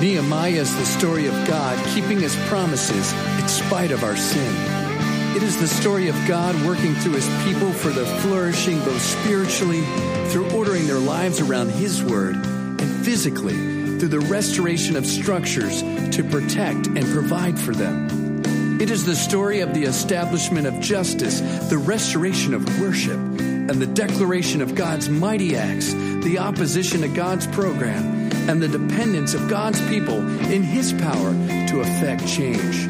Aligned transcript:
Nehemiah 0.00 0.60
is 0.60 0.76
the 0.76 0.84
story 0.84 1.26
of 1.26 1.34
God 1.46 1.82
keeping 1.94 2.20
his 2.20 2.36
promises 2.48 3.12
in 3.40 3.48
spite 3.48 3.90
of 3.90 4.04
our 4.04 4.16
sin. 4.16 4.54
It 5.34 5.42
is 5.42 5.58
the 5.58 5.66
story 5.66 6.08
of 6.08 6.14
God 6.28 6.54
working 6.66 6.94
through 6.96 7.14
his 7.14 7.28
people 7.44 7.72
for 7.72 7.88
their 7.88 8.06
flourishing 8.20 8.78
both 8.80 9.00
spiritually 9.00 9.82
through 10.28 10.50
ordering 10.50 10.86
their 10.86 10.98
lives 10.98 11.40
around 11.40 11.70
his 11.70 12.02
word 12.02 12.36
and 12.36 13.04
physically 13.04 13.54
through 13.98 14.08
the 14.08 14.20
restoration 14.20 14.96
of 14.96 15.06
structures 15.06 15.80
to 16.14 16.22
protect 16.30 16.88
and 16.88 17.04
provide 17.06 17.58
for 17.58 17.74
them. 17.74 18.80
It 18.80 18.90
is 18.90 19.06
the 19.06 19.16
story 19.16 19.60
of 19.60 19.72
the 19.72 19.84
establishment 19.84 20.66
of 20.66 20.78
justice, 20.80 21.40
the 21.70 21.78
restoration 21.78 22.52
of 22.52 22.80
worship, 22.80 23.16
and 23.16 23.70
the 23.70 23.86
declaration 23.86 24.60
of 24.60 24.74
God's 24.74 25.08
mighty 25.08 25.56
acts, 25.56 25.94
the 25.94 26.38
opposition 26.38 27.00
to 27.00 27.08
God's 27.08 27.46
program, 27.46 28.25
and 28.48 28.62
the 28.62 28.68
dependence 28.68 29.34
of 29.34 29.48
God's 29.48 29.80
people 29.88 30.18
in 30.50 30.62
His 30.62 30.92
power 30.92 31.32
to 31.68 31.80
effect 31.80 32.26
change. 32.26 32.86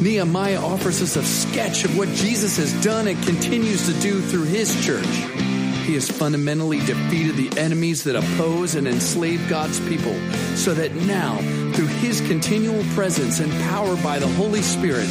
Nehemiah 0.00 0.60
offers 0.60 1.00
us 1.02 1.16
a 1.16 1.24
sketch 1.24 1.84
of 1.84 1.96
what 1.96 2.08
Jesus 2.08 2.56
has 2.56 2.72
done 2.84 3.08
and 3.08 3.22
continues 3.24 3.86
to 3.86 4.00
do 4.00 4.20
through 4.20 4.44
His 4.44 4.84
church. 4.84 5.06
He 5.84 5.94
has 5.94 6.10
fundamentally 6.10 6.78
defeated 6.80 7.36
the 7.36 7.60
enemies 7.60 8.04
that 8.04 8.16
oppose 8.16 8.74
and 8.74 8.88
enslave 8.88 9.46
God's 9.48 9.80
people, 9.88 10.14
so 10.56 10.72
that 10.74 10.94
now, 10.94 11.36
through 11.72 11.86
His 11.86 12.20
continual 12.22 12.82
presence 12.94 13.40
and 13.40 13.52
power 13.64 13.96
by 13.96 14.18
the 14.18 14.28
Holy 14.28 14.62
Spirit, 14.62 15.08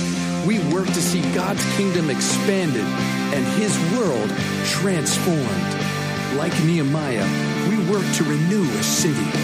we 0.48 0.60
work 0.74 0.88
to 0.88 1.02
see 1.02 1.22
God's 1.34 1.64
kingdom 1.76 2.10
expanded 2.10 2.82
and 2.82 3.46
His 3.62 3.78
world 3.98 4.30
transformed. 4.66 6.38
Like 6.38 6.54
Nehemiah, 6.64 7.70
we 7.70 7.78
work 7.92 8.06
to 8.16 8.24
renew 8.24 8.64
a 8.64 8.84
city. 8.84 9.43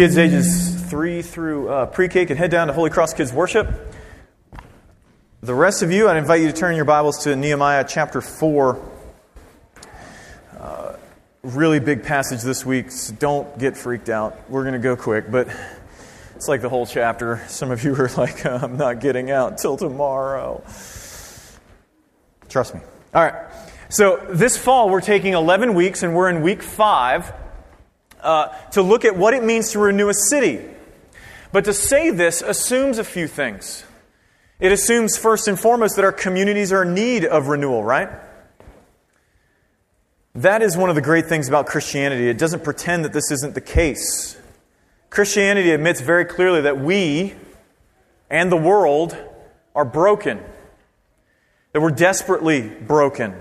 Kids 0.00 0.16
ages 0.16 0.74
3 0.88 1.20
through 1.20 1.68
uh, 1.68 1.84
pre 1.84 2.08
K 2.08 2.24
can 2.24 2.38
head 2.38 2.50
down 2.50 2.68
to 2.68 2.72
Holy 2.72 2.88
Cross 2.88 3.12
Kids 3.12 3.34
Worship. 3.34 3.68
The 5.42 5.52
rest 5.52 5.82
of 5.82 5.92
you, 5.92 6.08
I'd 6.08 6.16
invite 6.16 6.40
you 6.40 6.46
to 6.46 6.54
turn 6.54 6.74
your 6.74 6.86
Bibles 6.86 7.24
to 7.24 7.36
Nehemiah 7.36 7.84
chapter 7.86 8.22
4. 8.22 8.80
Uh, 10.58 10.96
really 11.42 11.80
big 11.80 12.02
passage 12.02 12.40
this 12.40 12.64
week, 12.64 12.90
so 12.90 13.12
don't 13.16 13.58
get 13.58 13.76
freaked 13.76 14.08
out. 14.08 14.48
We're 14.48 14.62
going 14.62 14.72
to 14.72 14.78
go 14.78 14.96
quick, 14.96 15.30
but 15.30 15.48
it's 16.34 16.48
like 16.48 16.62
the 16.62 16.70
whole 16.70 16.86
chapter. 16.86 17.44
Some 17.48 17.70
of 17.70 17.84
you 17.84 17.94
are 17.96 18.08
like, 18.16 18.46
I'm 18.46 18.78
not 18.78 19.00
getting 19.00 19.30
out 19.30 19.58
till 19.58 19.76
tomorrow. 19.76 20.64
Trust 22.48 22.74
me. 22.74 22.80
All 23.12 23.22
right. 23.22 23.52
So 23.90 24.16
this 24.30 24.56
fall, 24.56 24.88
we're 24.88 25.02
taking 25.02 25.34
11 25.34 25.74
weeks, 25.74 26.02
and 26.02 26.14
we're 26.14 26.30
in 26.30 26.40
week 26.40 26.62
5 26.62 27.34
uh, 28.22 28.48
to 28.70 28.82
look 28.82 29.04
at 29.04 29.16
what 29.16 29.34
it 29.34 29.42
means 29.42 29.72
to 29.72 29.78
renew 29.78 30.08
a 30.08 30.14
city. 30.14 30.60
But 31.52 31.64
to 31.64 31.72
say 31.72 32.10
this 32.10 32.42
assumes 32.42 32.98
a 32.98 33.04
few 33.04 33.26
things. 33.26 33.84
It 34.60 34.72
assumes, 34.72 35.16
first 35.16 35.48
and 35.48 35.58
foremost, 35.58 35.96
that 35.96 36.04
our 36.04 36.12
communities 36.12 36.72
are 36.72 36.82
in 36.82 36.94
need 36.94 37.24
of 37.24 37.48
renewal, 37.48 37.82
right? 37.82 38.10
That 40.34 40.62
is 40.62 40.76
one 40.76 40.90
of 40.90 40.94
the 40.94 41.02
great 41.02 41.26
things 41.26 41.48
about 41.48 41.66
Christianity. 41.66 42.28
It 42.28 42.38
doesn't 42.38 42.62
pretend 42.62 43.04
that 43.04 43.12
this 43.12 43.30
isn't 43.30 43.54
the 43.54 43.60
case. 43.60 44.38
Christianity 45.08 45.72
admits 45.72 46.00
very 46.00 46.24
clearly 46.24 46.60
that 46.62 46.78
we 46.78 47.34
and 48.28 48.52
the 48.52 48.56
world 48.56 49.16
are 49.74 49.84
broken, 49.84 50.40
that 51.72 51.80
we're 51.80 51.90
desperately 51.90 52.68
broken, 52.68 53.34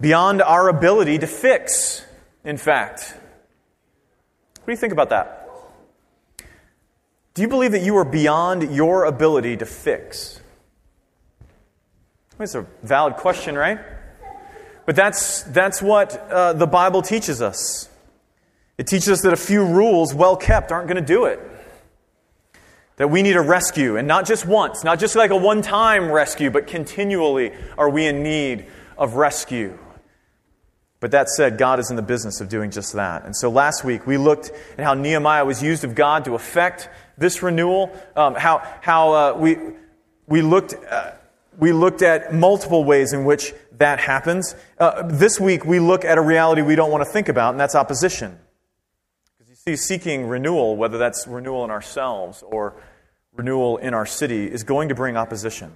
beyond 0.00 0.42
our 0.42 0.68
ability 0.68 1.18
to 1.18 1.26
fix, 1.26 2.04
in 2.44 2.56
fact. 2.56 3.16
What 4.70 4.74
do 4.74 4.78
you 4.78 4.82
think 4.82 4.92
about 4.92 5.08
that? 5.08 5.48
Do 7.34 7.42
you 7.42 7.48
believe 7.48 7.72
that 7.72 7.82
you 7.82 7.96
are 7.96 8.04
beyond 8.04 8.72
your 8.72 9.04
ability 9.04 9.56
to 9.56 9.66
fix? 9.66 10.40
It's 12.38 12.54
a 12.54 12.64
valid 12.84 13.16
question, 13.16 13.56
right? 13.56 13.80
But 14.86 14.94
that's, 14.94 15.42
that's 15.42 15.82
what 15.82 16.16
uh, 16.30 16.52
the 16.52 16.68
Bible 16.68 17.02
teaches 17.02 17.42
us. 17.42 17.88
It 18.78 18.86
teaches 18.86 19.08
us 19.08 19.22
that 19.22 19.32
a 19.32 19.36
few 19.36 19.66
rules, 19.66 20.14
well 20.14 20.36
kept, 20.36 20.70
aren't 20.70 20.86
going 20.86 21.04
to 21.04 21.12
do 21.14 21.24
it. 21.24 21.40
That 22.94 23.10
we 23.10 23.22
need 23.22 23.34
a 23.34 23.42
rescue, 23.42 23.96
and 23.96 24.06
not 24.06 24.24
just 24.24 24.46
once, 24.46 24.84
not 24.84 25.00
just 25.00 25.16
like 25.16 25.32
a 25.32 25.36
one 25.36 25.62
time 25.62 26.12
rescue, 26.12 26.48
but 26.48 26.68
continually 26.68 27.50
are 27.76 27.90
we 27.90 28.06
in 28.06 28.22
need 28.22 28.66
of 28.96 29.14
rescue. 29.14 29.76
But 31.00 31.12
that 31.12 31.30
said, 31.30 31.56
God 31.56 31.80
is 31.80 31.90
in 31.90 31.96
the 31.96 32.02
business 32.02 32.42
of 32.42 32.50
doing 32.50 32.70
just 32.70 32.92
that. 32.92 33.24
And 33.24 33.34
so 33.34 33.50
last 33.50 33.84
week 33.84 34.06
we 34.06 34.18
looked 34.18 34.52
at 34.76 34.84
how 34.84 34.92
Nehemiah 34.92 35.46
was 35.46 35.62
used 35.62 35.82
of 35.82 35.94
God 35.94 36.26
to 36.26 36.34
effect 36.34 36.90
this 37.16 37.42
renewal, 37.42 37.90
um, 38.14 38.34
how, 38.34 38.62
how 38.82 39.12
uh, 39.12 39.34
we, 39.36 39.56
we, 40.26 40.42
looked, 40.42 40.74
uh, 40.74 41.12
we 41.58 41.72
looked 41.72 42.02
at 42.02 42.34
multiple 42.34 42.84
ways 42.84 43.14
in 43.14 43.24
which 43.24 43.54
that 43.78 43.98
happens. 43.98 44.54
Uh, 44.78 45.02
this 45.06 45.40
week 45.40 45.64
we 45.64 45.80
look 45.80 46.04
at 46.04 46.18
a 46.18 46.20
reality 46.20 46.60
we 46.60 46.76
don't 46.76 46.90
want 46.90 47.02
to 47.02 47.10
think 47.10 47.30
about, 47.30 47.54
and 47.54 47.60
that's 47.60 47.74
opposition. 47.74 48.38
Because 49.38 49.48
you 49.48 49.56
see, 49.56 49.76
seeking 49.76 50.26
renewal, 50.26 50.76
whether 50.76 50.98
that's 50.98 51.26
renewal 51.26 51.64
in 51.64 51.70
ourselves 51.70 52.42
or 52.42 52.74
renewal 53.34 53.78
in 53.78 53.94
our 53.94 54.04
city, 54.04 54.50
is 54.50 54.64
going 54.64 54.90
to 54.90 54.94
bring 54.94 55.16
opposition. 55.16 55.72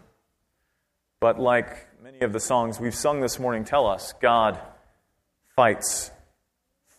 But 1.19 1.41
like 1.41 1.89
many 2.03 2.21
of 2.21 2.35
the 2.35 2.41
songs 2.41 2.79
we've 2.79 2.95
sung 2.95 3.23
this 3.23 3.39
morning 3.39 3.65
tell 3.65 3.87
us, 3.87 4.13
God 4.21 4.61
fights 5.57 6.11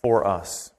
for 0.01 0.25
us. 0.25 0.71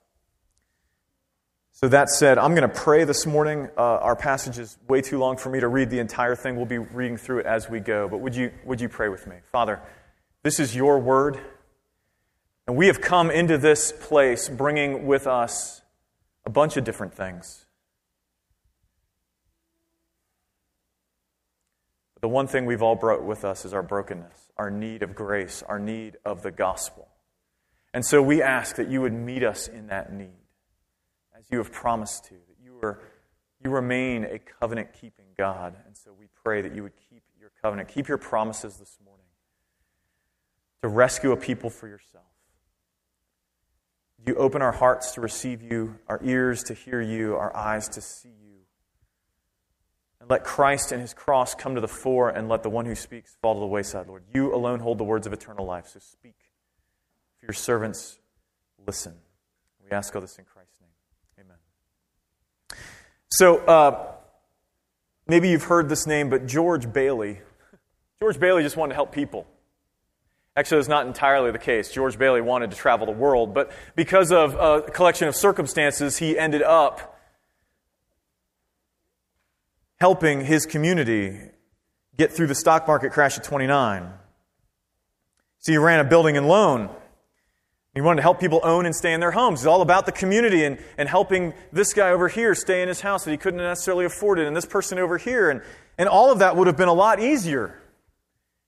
So, 1.73 1.89
that 1.89 2.09
said, 2.09 2.39
I'm 2.39 2.55
going 2.55 2.69
to 2.69 2.75
pray 2.75 3.05
this 3.05 3.27
morning. 3.27 3.69
Uh, 3.77 3.81
our 3.81 4.17
passage 4.17 4.59
is 4.59 4.79
way 4.89 5.03
too 5.03 5.19
long 5.19 5.37
for 5.37 5.51
me 5.51 5.61
to 5.61 5.69
read 5.69 5.91
the 5.91 5.99
entire 5.99 6.35
thing. 6.35 6.57
We'll 6.57 6.65
be 6.65 6.79
reading 6.79 7.19
through 7.19 7.41
it 7.41 7.47
as 7.47 7.69
we 7.69 7.81
go. 7.81 8.09
But 8.09 8.21
would 8.21 8.35
you, 8.35 8.51
would 8.65 8.81
you 8.81 8.89
pray 8.89 9.11
with 9.11 9.27
me? 9.27 9.37
Father, 9.53 9.83
this 10.43 10.59
is 10.59 10.75
your 10.75 10.99
word. 10.99 11.39
And 12.67 12.77
we 12.77 12.87
have 12.87 13.01
come 13.01 13.31
into 13.31 13.59
this 13.59 13.93
place 13.93 14.49
bringing 14.49 15.07
with 15.07 15.27
us 15.27 15.83
a 16.47 16.51
bunch 16.51 16.77
of 16.77 16.85
different 16.85 17.13
things. 17.13 17.67
But 22.15 22.23
the 22.23 22.29
one 22.29 22.47
thing 22.47 22.65
we've 22.65 22.83
all 22.83 22.97
brought 22.97 23.23
with 23.23 23.45
us 23.45 23.67
is 23.67 23.75
our 23.75 23.83
brokenness, 23.83 24.51
our 24.57 24.71
need 24.71 25.03
of 25.03 25.15
grace, 25.15 25.63
our 25.69 25.79
need 25.79 26.17
of 26.25 26.43
the 26.43 26.51
gospel. 26.51 27.09
And 27.97 28.05
so 28.05 28.21
we 28.21 28.43
ask 28.43 28.77
that 28.77 28.91
you 28.91 29.01
would 29.01 29.15
meet 29.15 29.43
us 29.43 29.69
in 29.69 29.87
that 29.87 30.13
need, 30.13 30.45
as 31.35 31.47
you 31.51 31.57
have 31.57 31.73
promised 31.73 32.27
to, 32.27 32.35
that 32.35 32.57
you, 32.63 32.79
are, 32.83 33.01
you 33.65 33.71
remain 33.71 34.23
a 34.25 34.39
covenant 34.39 34.93
keeping 34.93 35.25
God. 35.39 35.75
And 35.87 35.97
so 35.97 36.11
we 36.13 36.27
pray 36.45 36.61
that 36.61 36.75
you 36.75 36.83
would 36.83 36.93
keep 37.09 37.23
your 37.41 37.53
covenant, 37.63 37.89
keep 37.89 38.07
your 38.07 38.19
promises 38.19 38.77
this 38.77 38.99
morning 39.03 39.25
to 40.83 40.89
rescue 40.89 41.33
a 41.33 41.39
people 41.39 41.71
for 41.71 41.89
yourself. 41.89 42.27
You 44.27 44.35
open 44.35 44.61
our 44.61 44.73
hearts 44.73 45.13
to 45.13 45.23
receive 45.23 45.63
you, 45.63 45.99
our 46.07 46.21
ears 46.23 46.65
to 46.65 46.75
hear 46.75 47.01
you, 47.01 47.35
our 47.35 47.57
eyes 47.57 47.89
to 47.89 48.03
see 48.03 48.29
you. 48.29 48.59
And 50.21 50.29
let 50.29 50.45
Christ 50.45 50.93
and 50.93 51.01
his 51.01 51.15
cross 51.15 51.55
come 51.55 51.77
to 51.77 51.81
the 51.81 51.89
fore, 51.89 52.29
and 52.29 52.51
let 52.51 52.63
the 52.63 52.69
one 52.69 52.85
who 52.85 52.95
speaks 52.95 53.39
fall 53.41 53.55
to 53.55 53.61
the 53.61 53.67
wayside, 53.67 54.07
Lord. 54.07 54.25
You 54.35 54.55
alone 54.55 54.81
hold 54.81 54.99
the 54.99 55.05
words 55.05 55.27
of 55.27 55.33
eternal 55.33 55.65
life, 55.65 55.87
so 55.87 55.99
speak 55.99 56.35
your 57.47 57.55
servants 57.55 58.19
listen. 58.87 59.15
We 59.85 59.91
ask 59.93 60.15
all 60.15 60.21
this 60.21 60.37
in 60.39 60.45
Christ's 60.45 60.81
name. 60.81 61.47
Amen. 61.47 62.81
So, 63.29 63.59
uh, 63.59 64.13
maybe 65.29 65.49
you've 65.49 65.65
heard 65.65 65.89
this 65.89 66.07
name, 66.07 66.29
but 66.29 66.47
George 66.47 66.93
Bailey. 66.93 67.41
George 68.19 68.41
Bailey 68.41 68.63
just 68.63 68.77
wanted 68.77 68.91
to 68.91 68.95
help 68.97 69.13
people. 69.13 69.47
Actually, 70.57 70.79
that's 70.79 70.89
not 70.89 71.07
entirely 71.07 71.53
the 71.53 71.59
case. 71.59 71.93
George 71.93 72.19
Bailey 72.19 72.41
wanted 72.41 72.71
to 72.71 72.77
travel 72.77 73.07
the 73.07 73.13
world, 73.13 73.55
but 73.55 73.71
because 73.95 74.33
of 74.33 74.55
a 74.55 74.91
collection 74.91 75.29
of 75.29 75.37
circumstances, 75.37 76.17
he 76.17 76.37
ended 76.37 76.63
up 76.63 77.21
helping 80.01 80.45
his 80.45 80.67
community 80.67 81.39
get 82.17 82.33
through 82.33 82.47
the 82.47 82.55
stock 82.55 82.89
market 82.89 83.13
crash 83.13 83.37
of 83.37 83.43
29. 83.45 84.11
So 85.59 85.73
he 85.73 85.79
ran 85.79 86.01
a 86.01 86.05
building 86.05 86.37
and 86.37 86.49
loan 86.49 86.91
he 87.97 88.03
wanted 88.03 88.17
to 88.17 88.23
help 88.23 88.39
people 88.39 88.61
own 88.63 88.85
and 88.85 88.95
stay 88.95 89.15
in 89.15 89.21
their 89.21 89.31
homes. 89.31 89.61
It's 89.61 89.67
all 89.67 89.81
about 89.81 90.05
the 90.05 90.13
community 90.13 90.65
and, 90.65 90.77
and 90.99 91.09
helping 91.09 91.55
this 91.73 91.95
guy 91.95 92.11
over 92.11 92.29
here 92.29 92.55
stay 92.55 92.83
in 92.83 92.89
his 92.89 93.01
house 93.01 93.25
that 93.25 93.31
he 93.31 93.39
couldn't 93.39 93.57
necessarily 93.57 94.05
afford 94.05 94.39
it, 94.39 94.47
and 94.47 94.55
this 94.55 94.67
person 94.67 94.99
over 94.99 95.17
here. 95.17 95.49
And, 95.49 95.63
and 95.97 96.07
all 96.07 96.31
of 96.31 96.41
that 96.41 96.57
would 96.57 96.67
have 96.67 96.77
been 96.77 96.89
a 96.89 96.93
lot 96.93 97.21
easier 97.21 97.81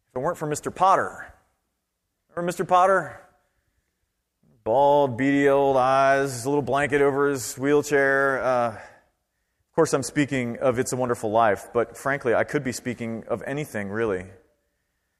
if 0.09 0.17
it 0.17 0.19
weren't 0.21 0.39
for 0.39 0.49
Mr. 0.49 0.75
Potter. 0.75 1.31
Remember 2.35 2.51
Mr. 2.51 2.67
Potter? 2.67 3.21
Bald, 4.65 5.19
beady 5.19 5.47
old 5.51 5.77
eyes, 5.77 6.47
a 6.47 6.49
little 6.49 6.63
blanket 6.63 7.03
over 7.03 7.29
his 7.29 7.55
wheelchair. 7.59 8.43
Uh, 8.43 8.69
of 8.71 9.75
course, 9.75 9.93
I'm 9.93 10.05
speaking 10.05 10.57
of 10.57 10.79
It's 10.79 10.95
a 10.95 10.97
Wonderful 10.97 11.31
Life, 11.31 11.69
but 11.75 11.99
frankly, 11.99 12.35
I 12.35 12.45
could 12.45 12.65
be 12.65 12.73
speaking 12.73 13.25
of 13.29 13.43
anything, 13.47 13.91
really. 13.91 14.25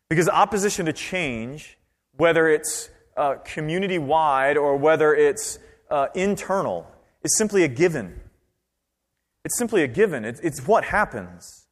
Because 0.09 0.31
opposition 0.31 0.87
to 0.87 0.95
change, 0.95 1.77
whether 2.17 2.49
it's 2.49 2.89
uh, 3.19 3.35
community 3.45 3.99
wide 3.99 4.57
or 4.57 4.77
whether 4.77 5.15
it's 5.15 5.59
uh, 5.91 6.07
internal, 6.15 6.87
is 7.23 7.37
simply 7.37 7.65
a 7.65 7.69
given. 7.69 8.21
It's 9.45 9.59
simply 9.59 9.83
a 9.83 9.89
given. 9.89 10.25
It's, 10.25 10.41
it's 10.41 10.67
what 10.67 10.85
happens. 10.85 11.67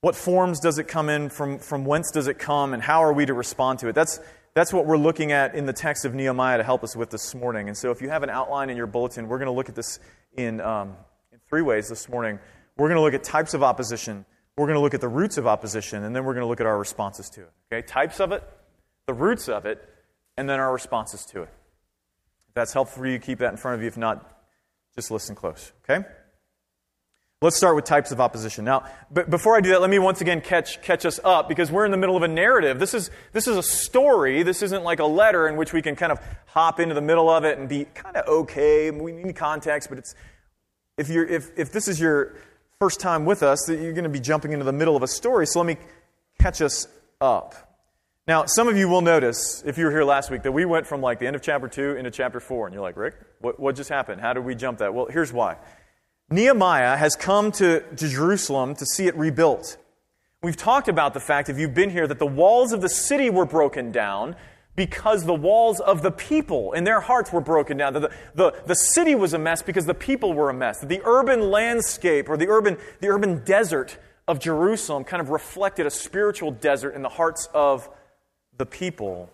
What 0.00 0.14
forms 0.14 0.60
does 0.60 0.78
it 0.78 0.86
come 0.86 1.08
in? 1.08 1.30
From, 1.30 1.58
from 1.58 1.84
whence 1.84 2.10
does 2.10 2.28
it 2.28 2.38
come? 2.38 2.74
And 2.74 2.82
how 2.82 3.02
are 3.02 3.12
we 3.12 3.26
to 3.26 3.34
respond 3.34 3.78
to 3.80 3.88
it? 3.88 3.94
That's, 3.94 4.20
that's 4.54 4.72
what 4.72 4.86
we're 4.86 4.98
looking 4.98 5.32
at 5.32 5.54
in 5.54 5.66
the 5.66 5.72
text 5.72 6.04
of 6.04 6.14
Nehemiah 6.14 6.58
to 6.58 6.62
help 6.62 6.84
us 6.84 6.94
with 6.94 7.10
this 7.10 7.34
morning. 7.34 7.68
And 7.68 7.76
so, 7.76 7.90
if 7.90 8.02
you 8.02 8.10
have 8.10 8.22
an 8.22 8.30
outline 8.30 8.70
in 8.70 8.76
your 8.76 8.86
bulletin, 8.86 9.28
we're 9.28 9.38
going 9.38 9.46
to 9.46 9.52
look 9.52 9.68
at 9.68 9.74
this 9.74 9.98
in, 10.36 10.60
um, 10.60 10.96
in 11.32 11.38
three 11.48 11.62
ways 11.62 11.88
this 11.88 12.08
morning. 12.08 12.38
We're 12.76 12.88
going 12.88 12.98
to 12.98 13.02
look 13.02 13.14
at 13.14 13.24
types 13.24 13.54
of 13.54 13.62
opposition, 13.62 14.26
we're 14.56 14.66
going 14.66 14.76
to 14.76 14.80
look 14.80 14.94
at 14.94 15.00
the 15.00 15.08
roots 15.08 15.38
of 15.38 15.46
opposition, 15.46 16.04
and 16.04 16.14
then 16.14 16.24
we're 16.24 16.34
going 16.34 16.44
to 16.44 16.48
look 16.48 16.60
at 16.60 16.66
our 16.66 16.78
responses 16.78 17.30
to 17.30 17.42
it. 17.42 17.52
Okay? 17.72 17.86
Types 17.86 18.20
of 18.20 18.30
it, 18.32 18.44
the 19.06 19.14
roots 19.14 19.48
of 19.48 19.64
it, 19.64 19.88
and 20.36 20.48
then 20.48 20.60
our 20.60 20.72
responses 20.72 21.24
to 21.26 21.42
it. 21.42 21.50
If 22.48 22.54
that's 22.54 22.72
helpful 22.72 23.02
for 23.02 23.06
you, 23.06 23.18
keep 23.18 23.38
that 23.38 23.50
in 23.50 23.56
front 23.56 23.76
of 23.76 23.82
you. 23.82 23.88
If 23.88 23.96
not, 23.96 24.30
just 24.94 25.10
listen 25.10 25.34
close. 25.34 25.72
Okay? 25.84 26.06
Let's 27.42 27.56
start 27.56 27.76
with 27.76 27.84
types 27.84 28.10
of 28.10 28.20
opposition. 28.20 28.64
Now, 28.64 28.84
but 29.10 29.28
before 29.28 29.54
I 29.54 29.60
do 29.60 29.68
that, 29.70 29.82
let 29.82 29.90
me 29.90 29.98
once 29.98 30.22
again 30.22 30.40
catch, 30.40 30.80
catch 30.80 31.04
us 31.04 31.20
up 31.22 31.46
because 31.46 31.70
we're 31.70 31.84
in 31.84 31.90
the 31.90 31.98
middle 31.98 32.16
of 32.16 32.22
a 32.22 32.28
narrative. 32.28 32.78
This 32.78 32.94
is, 32.94 33.10
this 33.32 33.46
is 33.46 33.56
a 33.56 33.62
story. 33.62 34.42
This 34.42 34.62
isn't 34.62 34.82
like 34.82 34.98
a 34.98 35.04
letter 35.04 35.46
in 35.46 35.56
which 35.56 35.72
we 35.72 35.82
can 35.82 35.94
kind 35.94 36.10
of 36.10 36.18
hop 36.46 36.80
into 36.80 36.94
the 36.94 37.02
middle 37.02 37.28
of 37.28 37.44
it 37.44 37.58
and 37.58 37.68
be 37.68 37.84
kind 37.84 38.16
of 38.16 38.26
okay. 38.26 38.90
We 38.90 39.12
need 39.12 39.36
context, 39.36 39.90
but 39.90 39.98
it's, 39.98 40.14
if, 40.96 41.10
you're, 41.10 41.26
if, 41.26 41.50
if 41.58 41.70
this 41.70 41.86
is 41.86 42.00
your 42.00 42.36
first 42.78 42.98
time 42.98 43.26
with 43.26 43.42
us, 43.42 43.68
you're 43.68 43.92
going 43.92 44.04
to 44.04 44.08
be 44.08 44.20
jumping 44.20 44.52
into 44.52 44.64
the 44.64 44.72
middle 44.72 44.96
of 44.96 45.02
a 45.02 45.08
story. 45.08 45.46
So 45.46 45.58
let 45.58 45.66
me 45.66 45.76
catch 46.40 46.62
us 46.62 46.88
up. 47.20 47.73
Now, 48.26 48.46
some 48.46 48.68
of 48.68 48.76
you 48.78 48.88
will 48.88 49.02
notice, 49.02 49.62
if 49.66 49.76
you 49.76 49.84
were 49.84 49.90
here 49.90 50.02
last 50.02 50.30
week, 50.30 50.44
that 50.44 50.52
we 50.52 50.64
went 50.64 50.86
from 50.86 51.02
like 51.02 51.18
the 51.18 51.26
end 51.26 51.36
of 51.36 51.42
chapter 51.42 51.68
2 51.68 51.96
into 51.96 52.10
chapter 52.10 52.40
4. 52.40 52.66
And 52.66 52.72
you're 52.74 52.82
like, 52.82 52.96
Rick, 52.96 53.16
what, 53.40 53.60
what 53.60 53.76
just 53.76 53.90
happened? 53.90 54.22
How 54.22 54.32
did 54.32 54.46
we 54.46 54.54
jump 54.54 54.78
that? 54.78 54.94
Well, 54.94 55.06
here's 55.10 55.30
why. 55.30 55.58
Nehemiah 56.30 56.96
has 56.96 57.16
come 57.16 57.52
to, 57.52 57.80
to 57.80 58.08
Jerusalem 58.08 58.76
to 58.76 58.86
see 58.86 59.06
it 59.08 59.16
rebuilt. 59.16 59.76
We've 60.42 60.56
talked 60.56 60.88
about 60.88 61.12
the 61.12 61.20
fact, 61.20 61.50
if 61.50 61.58
you've 61.58 61.74
been 61.74 61.90
here, 61.90 62.06
that 62.06 62.18
the 62.18 62.26
walls 62.26 62.72
of 62.72 62.80
the 62.80 62.88
city 62.88 63.28
were 63.28 63.44
broken 63.44 63.92
down 63.92 64.36
because 64.74 65.24
the 65.24 65.34
walls 65.34 65.80
of 65.80 66.00
the 66.00 66.10
people 66.10 66.72
and 66.72 66.86
their 66.86 67.00
hearts 67.00 67.30
were 67.30 67.42
broken 67.42 67.76
down. 67.76 67.92
The, 67.92 68.10
the, 68.34 68.54
the 68.64 68.74
city 68.74 69.14
was 69.14 69.34
a 69.34 69.38
mess 69.38 69.60
because 69.60 69.84
the 69.84 69.94
people 69.94 70.32
were 70.32 70.48
a 70.48 70.54
mess. 70.54 70.80
The 70.80 71.02
urban 71.04 71.50
landscape 71.50 72.30
or 72.30 72.38
the 72.38 72.48
urban, 72.48 72.78
the 73.00 73.08
urban 73.08 73.44
desert 73.44 73.98
of 74.26 74.40
Jerusalem 74.40 75.04
kind 75.04 75.20
of 75.20 75.28
reflected 75.28 75.84
a 75.84 75.90
spiritual 75.90 76.52
desert 76.52 76.94
in 76.94 77.02
the 77.02 77.10
hearts 77.10 77.50
of 77.52 77.90
the 78.56 78.66
people. 78.66 79.30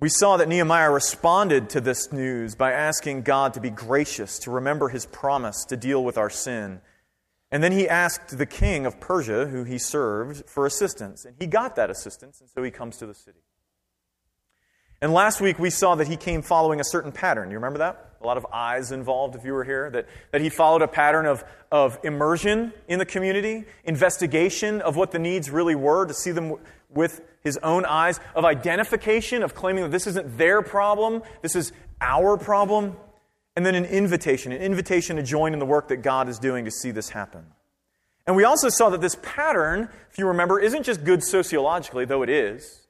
We 0.00 0.08
saw 0.08 0.36
that 0.36 0.48
Nehemiah 0.48 0.90
responded 0.90 1.70
to 1.70 1.80
this 1.80 2.12
news 2.12 2.54
by 2.54 2.72
asking 2.72 3.22
God 3.22 3.54
to 3.54 3.60
be 3.60 3.70
gracious, 3.70 4.38
to 4.40 4.50
remember 4.50 4.88
his 4.88 5.06
promise 5.06 5.64
to 5.66 5.76
deal 5.76 6.04
with 6.04 6.16
our 6.16 6.30
sin. 6.30 6.80
And 7.50 7.64
then 7.64 7.72
he 7.72 7.88
asked 7.88 8.36
the 8.36 8.46
king 8.46 8.86
of 8.86 9.00
Persia, 9.00 9.46
who 9.46 9.64
he 9.64 9.78
served, 9.78 10.48
for 10.48 10.66
assistance. 10.66 11.24
And 11.24 11.34
he 11.38 11.46
got 11.46 11.76
that 11.76 11.90
assistance, 11.90 12.40
and 12.40 12.48
so 12.48 12.62
he 12.62 12.70
comes 12.70 12.98
to 12.98 13.06
the 13.06 13.14
city. 13.14 13.40
And 15.00 15.12
last 15.12 15.40
week 15.40 15.58
we 15.58 15.70
saw 15.70 15.94
that 15.94 16.08
he 16.08 16.16
came 16.16 16.42
following 16.42 16.80
a 16.80 16.84
certain 16.84 17.12
pattern. 17.12 17.50
You 17.50 17.56
remember 17.56 17.78
that? 17.78 18.16
A 18.20 18.26
lot 18.26 18.36
of 18.36 18.46
eyes 18.52 18.90
involved 18.90 19.36
if 19.36 19.44
you 19.44 19.52
were 19.52 19.64
here. 19.64 19.90
That, 19.90 20.06
that 20.32 20.40
he 20.40 20.48
followed 20.48 20.82
a 20.82 20.88
pattern 20.88 21.24
of, 21.24 21.44
of 21.70 21.98
immersion 22.02 22.72
in 22.88 22.98
the 22.98 23.06
community, 23.06 23.64
investigation 23.84 24.80
of 24.80 24.96
what 24.96 25.12
the 25.12 25.20
needs 25.20 25.50
really 25.50 25.76
were, 25.76 26.04
to 26.04 26.14
see 26.14 26.32
them 26.32 26.56
with 26.90 27.20
his 27.42 27.58
own 27.58 27.84
eyes, 27.84 28.20
of 28.34 28.44
identification, 28.44 29.42
of 29.42 29.54
claiming 29.54 29.84
that 29.84 29.90
this 29.90 30.06
isn't 30.06 30.38
their 30.38 30.62
problem, 30.62 31.22
this 31.42 31.56
is 31.56 31.72
our 32.00 32.36
problem, 32.36 32.96
and 33.56 33.64
then 33.64 33.74
an 33.74 33.84
invitation, 33.84 34.52
an 34.52 34.60
invitation 34.60 35.16
to 35.16 35.22
join 35.22 35.52
in 35.52 35.58
the 35.58 35.66
work 35.66 35.88
that 35.88 35.98
God 35.98 36.28
is 36.28 36.38
doing 36.38 36.64
to 36.64 36.70
see 36.70 36.90
this 36.90 37.10
happen. 37.10 37.46
And 38.26 38.36
we 38.36 38.44
also 38.44 38.68
saw 38.68 38.90
that 38.90 39.00
this 39.00 39.16
pattern, 39.22 39.88
if 40.10 40.18
you 40.18 40.26
remember, 40.26 40.60
isn't 40.60 40.82
just 40.82 41.02
good 41.02 41.22
sociologically, 41.22 42.04
though 42.04 42.22
it 42.22 42.28
is. 42.28 42.86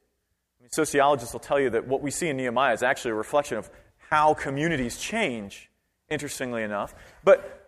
I 0.58 0.64
mean, 0.64 0.70
sociologists 0.70 1.32
will 1.32 1.40
tell 1.40 1.60
you 1.60 1.70
that 1.70 1.86
what 1.86 2.02
we 2.02 2.10
see 2.10 2.28
in 2.28 2.36
Nehemiah 2.36 2.74
is 2.74 2.82
actually 2.82 3.12
a 3.12 3.14
reflection 3.14 3.56
of 3.56 3.70
how 4.10 4.34
communities 4.34 4.98
change, 4.98 5.70
interestingly 6.10 6.62
enough. 6.62 6.94
But 7.22 7.58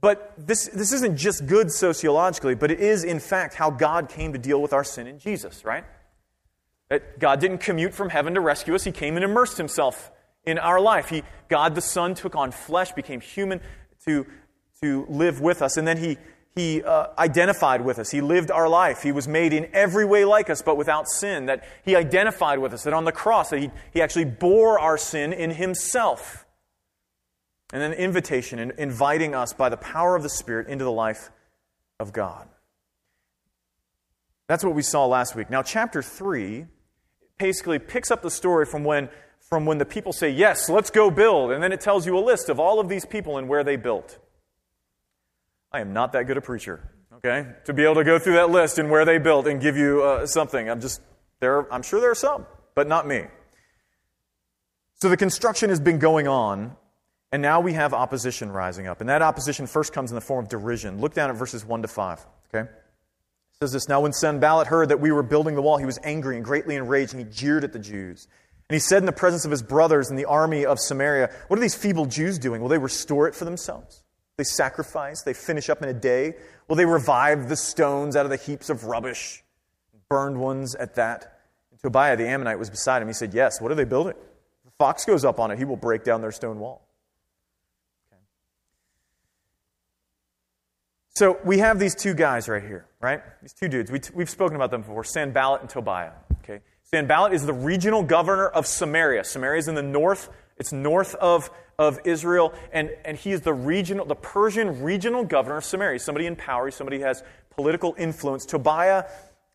but 0.00 0.32
this, 0.38 0.68
this 0.68 0.92
isn't 0.92 1.16
just 1.16 1.46
good 1.46 1.72
sociologically, 1.72 2.54
but 2.54 2.70
it 2.70 2.80
is, 2.80 3.02
in 3.02 3.18
fact, 3.18 3.54
how 3.54 3.70
God 3.70 4.08
came 4.08 4.32
to 4.32 4.38
deal 4.38 4.62
with 4.62 4.72
our 4.72 4.84
sin 4.84 5.06
in 5.06 5.18
Jesus, 5.18 5.64
right? 5.64 5.84
That 6.88 7.18
God 7.18 7.40
didn't 7.40 7.58
commute 7.58 7.94
from 7.94 8.10
heaven 8.10 8.34
to 8.34 8.40
rescue 8.40 8.74
us, 8.74 8.84
He 8.84 8.92
came 8.92 9.16
and 9.16 9.24
immersed 9.24 9.58
Himself 9.58 10.10
in 10.44 10.58
our 10.58 10.80
life. 10.80 11.10
He, 11.10 11.22
God 11.48 11.74
the 11.74 11.80
Son 11.80 12.14
took 12.14 12.34
on 12.34 12.50
flesh, 12.50 12.92
became 12.92 13.20
human 13.20 13.60
to, 14.06 14.26
to 14.82 15.06
live 15.08 15.40
with 15.40 15.60
us, 15.60 15.76
and 15.76 15.86
then 15.86 15.98
He, 15.98 16.16
he 16.54 16.82
uh, 16.82 17.08
identified 17.18 17.84
with 17.84 17.98
us. 17.98 18.10
He 18.10 18.20
lived 18.20 18.50
our 18.50 18.68
life. 18.68 19.02
He 19.02 19.12
was 19.12 19.28
made 19.28 19.52
in 19.52 19.68
every 19.72 20.04
way 20.04 20.24
like 20.24 20.50
us, 20.50 20.62
but 20.62 20.76
without 20.76 21.08
sin. 21.08 21.46
That 21.46 21.64
He 21.84 21.94
identified 21.94 22.58
with 22.58 22.72
us. 22.72 22.84
That 22.84 22.94
on 22.94 23.04
the 23.04 23.12
cross, 23.12 23.50
that 23.50 23.60
He, 23.60 23.70
he 23.92 24.02
actually 24.02 24.24
bore 24.24 24.78
our 24.80 24.98
sin 24.98 25.32
in 25.32 25.50
Himself. 25.50 26.46
And 27.70 27.82
then 27.82 27.92
invitation, 27.92 28.58
and 28.58 28.72
inviting 28.78 29.34
us 29.34 29.52
by 29.52 29.68
the 29.68 29.76
power 29.76 30.16
of 30.16 30.22
the 30.22 30.30
Spirit 30.30 30.68
into 30.68 30.84
the 30.84 30.92
life 30.92 31.30
of 32.00 32.14
God. 32.14 32.48
That's 34.46 34.64
what 34.64 34.74
we 34.74 34.80
saw 34.80 35.04
last 35.04 35.36
week. 35.36 35.50
Now, 35.50 35.62
chapter 35.62 36.02
3 36.02 36.66
basically 37.38 37.78
picks 37.78 38.10
up 38.10 38.22
the 38.22 38.30
story 38.30 38.66
from 38.66 38.84
when, 38.84 39.08
from 39.40 39.66
when 39.66 39.78
the 39.78 39.84
people 39.84 40.12
say, 40.12 40.30
Yes, 40.30 40.68
let's 40.68 40.90
go 40.90 41.10
build. 41.10 41.52
And 41.52 41.62
then 41.62 41.72
it 41.72 41.80
tells 41.80 42.06
you 42.06 42.18
a 42.18 42.20
list 42.20 42.48
of 42.48 42.60
all 42.60 42.80
of 42.80 42.88
these 42.88 43.04
people 43.04 43.38
and 43.38 43.48
where 43.48 43.64
they 43.64 43.76
built. 43.76 44.18
I 45.72 45.80
am 45.80 45.92
not 45.92 46.12
that 46.12 46.26
good 46.26 46.36
a 46.36 46.40
preacher, 46.40 46.80
okay, 47.16 47.46
to 47.66 47.72
be 47.72 47.84
able 47.84 47.96
to 47.96 48.04
go 48.04 48.18
through 48.18 48.34
that 48.34 48.50
list 48.50 48.78
and 48.78 48.90
where 48.90 49.04
they 49.04 49.18
built 49.18 49.46
and 49.46 49.60
give 49.60 49.76
you 49.76 50.02
uh, 50.02 50.26
something. 50.26 50.68
I'm 50.68 50.80
just, 50.80 51.02
there, 51.40 51.72
I'm 51.72 51.82
sure 51.82 52.00
there 52.00 52.10
are 52.10 52.14
some, 52.14 52.46
but 52.74 52.88
not 52.88 53.06
me. 53.06 53.24
So 54.94 55.08
the 55.08 55.16
construction 55.16 55.70
has 55.70 55.78
been 55.78 55.98
going 55.98 56.26
on 56.26 56.74
and 57.30 57.42
now 57.42 57.60
we 57.60 57.74
have 57.74 57.92
opposition 57.92 58.50
rising 58.50 58.86
up. 58.86 59.00
And 59.00 59.10
that 59.10 59.20
opposition 59.20 59.66
first 59.66 59.92
comes 59.92 60.10
in 60.10 60.14
the 60.14 60.20
form 60.20 60.44
of 60.44 60.48
derision. 60.48 61.00
Look 61.00 61.12
down 61.12 61.28
at 61.28 61.36
verses 61.36 61.64
1 61.64 61.82
to 61.82 61.88
5. 61.88 62.26
Okay? 62.54 62.70
Says 63.60 63.72
this 63.72 63.88
Now, 63.88 64.02
when 64.02 64.12
Sanballat 64.12 64.68
heard 64.68 64.90
that 64.90 65.00
we 65.00 65.10
were 65.10 65.24
building 65.24 65.56
the 65.56 65.62
wall, 65.62 65.78
he 65.78 65.84
was 65.84 65.98
angry 66.04 66.36
and 66.36 66.44
greatly 66.44 66.76
enraged, 66.76 67.12
and 67.12 67.20
he 67.20 67.28
jeered 67.28 67.64
at 67.64 67.72
the 67.72 67.80
Jews. 67.80 68.28
And 68.68 68.74
he 68.74 68.78
said 68.78 68.98
in 68.98 69.06
the 69.06 69.12
presence 69.12 69.44
of 69.44 69.50
his 69.50 69.62
brothers 69.62 70.10
in 70.10 70.16
the 70.16 70.26
army 70.26 70.64
of 70.64 70.78
Samaria, 70.78 71.30
What 71.48 71.58
are 71.58 71.62
these 71.62 71.74
feeble 71.74 72.06
Jews 72.06 72.38
doing? 72.38 72.60
Will 72.60 72.68
they 72.68 72.78
restore 72.78 73.26
it 73.26 73.34
for 73.34 73.44
themselves? 73.44 74.04
They 74.36 74.44
sacrifice, 74.44 75.22
they 75.22 75.34
finish 75.34 75.68
up 75.68 75.82
in 75.82 75.88
a 75.88 75.92
day. 75.92 76.34
Will 76.68 76.76
they 76.76 76.86
revive 76.86 77.48
the 77.48 77.56
stones 77.56 78.14
out 78.14 78.24
of 78.24 78.30
the 78.30 78.36
heaps 78.36 78.70
of 78.70 78.84
rubbish, 78.84 79.42
burned 80.08 80.38
ones 80.38 80.76
at 80.76 80.94
that? 80.94 81.40
And 81.72 81.80
Tobiah 81.80 82.16
the 82.16 82.28
Ammonite 82.28 82.60
was 82.60 82.70
beside 82.70 83.02
him. 83.02 83.08
He 83.08 83.14
said, 83.14 83.34
Yes, 83.34 83.60
what 83.60 83.72
are 83.72 83.74
they 83.74 83.84
building? 83.84 84.14
If 84.64 84.72
a 84.72 84.76
fox 84.78 85.04
goes 85.04 85.24
up 85.24 85.40
on 85.40 85.50
it, 85.50 85.58
he 85.58 85.64
will 85.64 85.76
break 85.76 86.04
down 86.04 86.20
their 86.20 86.30
stone 86.30 86.60
wall. 86.60 86.87
So 91.18 91.36
we 91.42 91.58
have 91.58 91.80
these 91.80 91.96
two 91.96 92.14
guys 92.14 92.48
right 92.48 92.62
here, 92.62 92.86
right? 93.00 93.20
These 93.42 93.52
two 93.52 93.66
dudes. 93.66 93.90
We 93.90 94.22
have 94.22 94.30
spoken 94.30 94.54
about 94.54 94.70
them 94.70 94.82
before 94.82 95.02
Sanballat 95.02 95.62
and 95.62 95.68
Tobiah. 95.68 96.12
Okay? 96.44 96.60
Sanballat 96.84 97.32
is 97.32 97.44
the 97.44 97.52
regional 97.52 98.04
governor 98.04 98.46
of 98.46 98.68
Samaria. 98.68 99.24
Samaria 99.24 99.58
is 99.58 99.66
in 99.66 99.74
the 99.74 99.82
north, 99.82 100.28
it's 100.58 100.72
north 100.72 101.16
of, 101.16 101.50
of 101.76 101.98
Israel, 102.04 102.54
and, 102.72 102.90
and 103.04 103.16
he 103.16 103.32
is 103.32 103.40
the 103.40 103.52
regional, 103.52 104.04
the 104.04 104.14
Persian 104.14 104.80
regional 104.80 105.24
governor 105.24 105.56
of 105.56 105.64
Samaria. 105.64 105.98
Somebody 105.98 106.26
in 106.26 106.36
power, 106.36 106.70
somebody 106.70 107.00
has 107.00 107.24
political 107.50 107.96
influence. 107.98 108.46
Tobiah 108.46 109.06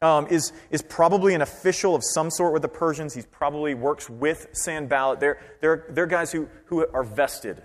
um, 0.02 0.28
is, 0.28 0.52
is 0.70 0.82
probably 0.82 1.34
an 1.34 1.42
official 1.42 1.96
of 1.96 2.04
some 2.04 2.30
sort 2.30 2.52
with 2.52 2.62
the 2.62 2.68
Persians. 2.68 3.14
He 3.14 3.22
probably 3.22 3.74
works 3.74 4.10
with 4.10 4.48
Sanballat. 4.52 5.22
They're, 5.22 5.40
they're, 5.62 5.86
they're 5.92 6.08
guys 6.08 6.30
who, 6.30 6.50
who 6.66 6.86
are 6.86 7.04
vested 7.04 7.64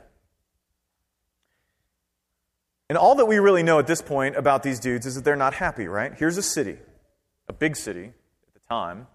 and 2.88 2.96
all 2.96 3.14
that 3.16 3.26
we 3.26 3.38
really 3.38 3.62
know 3.62 3.78
at 3.78 3.86
this 3.86 4.02
point 4.02 4.36
about 4.36 4.62
these 4.62 4.80
dudes 4.80 5.06
is 5.06 5.14
that 5.14 5.24
they're 5.24 5.36
not 5.36 5.54
happy, 5.54 5.86
right? 5.86 6.12
Here's 6.14 6.36
a 6.36 6.42
city, 6.42 6.78
a 7.48 7.52
big 7.52 7.76
city 7.76 8.06
at 8.06 8.54
the 8.54 8.60
time, 8.68 9.06